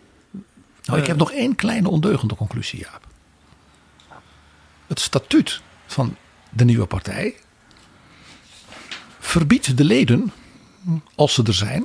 [0.85, 3.07] Nou, ik heb nog één kleine ondeugende conclusie, Jaap.
[4.87, 6.17] Het statuut van
[6.51, 7.35] de nieuwe partij
[9.19, 10.33] verbiedt de leden,
[11.15, 11.85] als ze er zijn,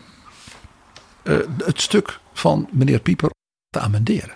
[1.23, 3.35] eh, het stuk van meneer Pieper
[3.77, 4.35] te amenderen.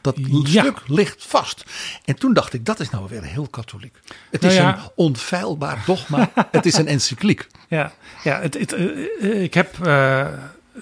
[0.00, 1.64] Dat stuk ligt vast.
[2.04, 3.96] En toen dacht ik, dat is nou weer heel katholiek.
[4.30, 6.30] Het is nou een onfeilbaar dogma.
[6.50, 7.46] het is een encycliek.
[7.68, 7.92] Ja,
[8.24, 9.86] ja het, het, uh, ik heb uh,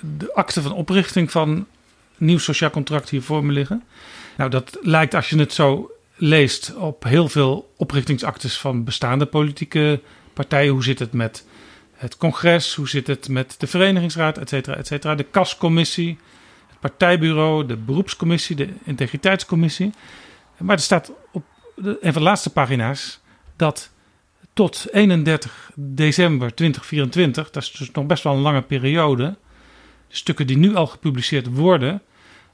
[0.00, 1.66] de akte van oprichting van
[2.16, 3.82] nieuw sociaal contract hier voor me liggen.
[4.36, 10.00] Nou, dat lijkt als je het zo leest op heel veel oprichtingsactes van bestaande politieke
[10.32, 10.72] partijen.
[10.72, 11.44] Hoe zit het met
[11.92, 12.74] het congres?
[12.74, 15.14] Hoe zit het met de verenigingsraad, et cetera, et cetera.
[15.14, 16.18] De kascommissie,
[16.88, 19.92] partijbureau, de beroepscommissie, de integriteitscommissie.
[20.58, 21.44] Maar er staat op
[21.76, 23.20] een van de laatste pagina's
[23.56, 23.90] dat
[24.52, 29.36] tot 31 december 2024, dat is dus nog best wel een lange periode,
[30.08, 32.02] de stukken die nu al gepubliceerd worden,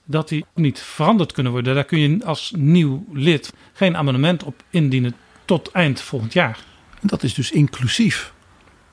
[0.04, 1.74] dat die niet veranderd kunnen worden.
[1.74, 5.14] Daar kun je als nieuw lid geen amendement op indienen
[5.44, 6.58] tot eind volgend jaar.
[7.00, 8.32] En dat is dus inclusief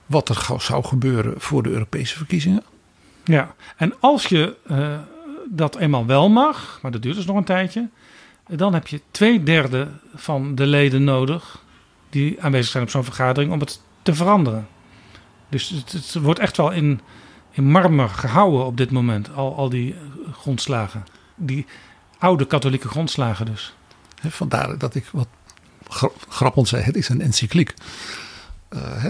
[0.05, 2.63] wat er zou gebeuren voor de Europese verkiezingen.
[3.23, 4.97] Ja, en als je uh,
[5.49, 7.89] dat eenmaal wel mag, maar dat duurt dus nog een tijdje,
[8.47, 11.63] dan heb je twee derde van de leden nodig
[12.09, 14.67] die aanwezig zijn op zo'n vergadering om het te veranderen.
[15.49, 17.01] Dus het, wordt echt wel in
[17.51, 19.33] in marmer gehouden op dit moment.
[19.35, 19.95] Al, al die
[20.31, 21.03] grondslagen.
[21.35, 21.65] Die
[22.17, 23.73] oude katholieke grondslagen dus.
[24.27, 25.27] Vandaar dat ik wat
[26.29, 27.73] grappend zei, het is een encycliek.
[28.69, 29.05] Uh,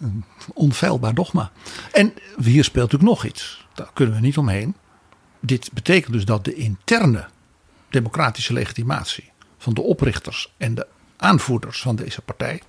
[0.00, 0.24] een
[0.54, 1.50] onfeilbaar dogma.
[1.92, 2.12] En
[2.42, 3.66] hier speelt natuurlijk nog iets.
[3.74, 4.74] Daar kunnen we niet omheen.
[5.44, 7.26] Dit betekent dus dat de interne
[7.90, 10.86] democratische legitimatie van de oprichters en de
[11.16, 12.62] aanvoerders van deze partij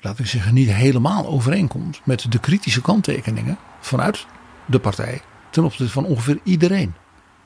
[0.00, 4.26] laat ik zeggen, niet helemaal overeenkomt met de kritische kanttekeningen vanuit
[4.66, 6.94] de partij ten opzichte van ongeveer iedereen.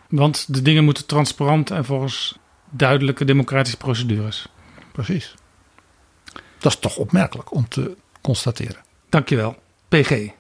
[0.09, 2.39] Want de dingen moeten transparant en volgens
[2.71, 4.49] duidelijke democratische procedures.
[4.93, 5.35] Precies.
[6.59, 8.83] Dat is toch opmerkelijk om te constateren.
[9.09, 9.57] Dankjewel,
[9.89, 10.31] PG.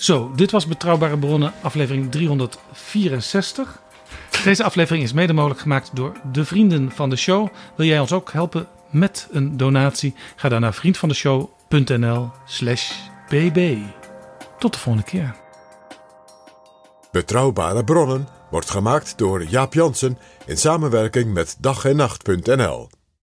[0.00, 3.80] Zo, dit was Betrouwbare Bronnen, aflevering 364.
[4.44, 7.48] Deze aflevering is mede mogelijk gemaakt door de vrienden van de show.
[7.76, 10.14] Wil jij ons ook helpen met een donatie?
[10.36, 12.92] Ga dan naar vriendvandeshow.nl/slash
[13.28, 13.76] bb.
[14.58, 15.36] Tot de volgende keer.
[17.12, 22.88] Betrouwbare bronnen wordt gemaakt door Jaap Jansen in samenwerking met dag en nacht.nl.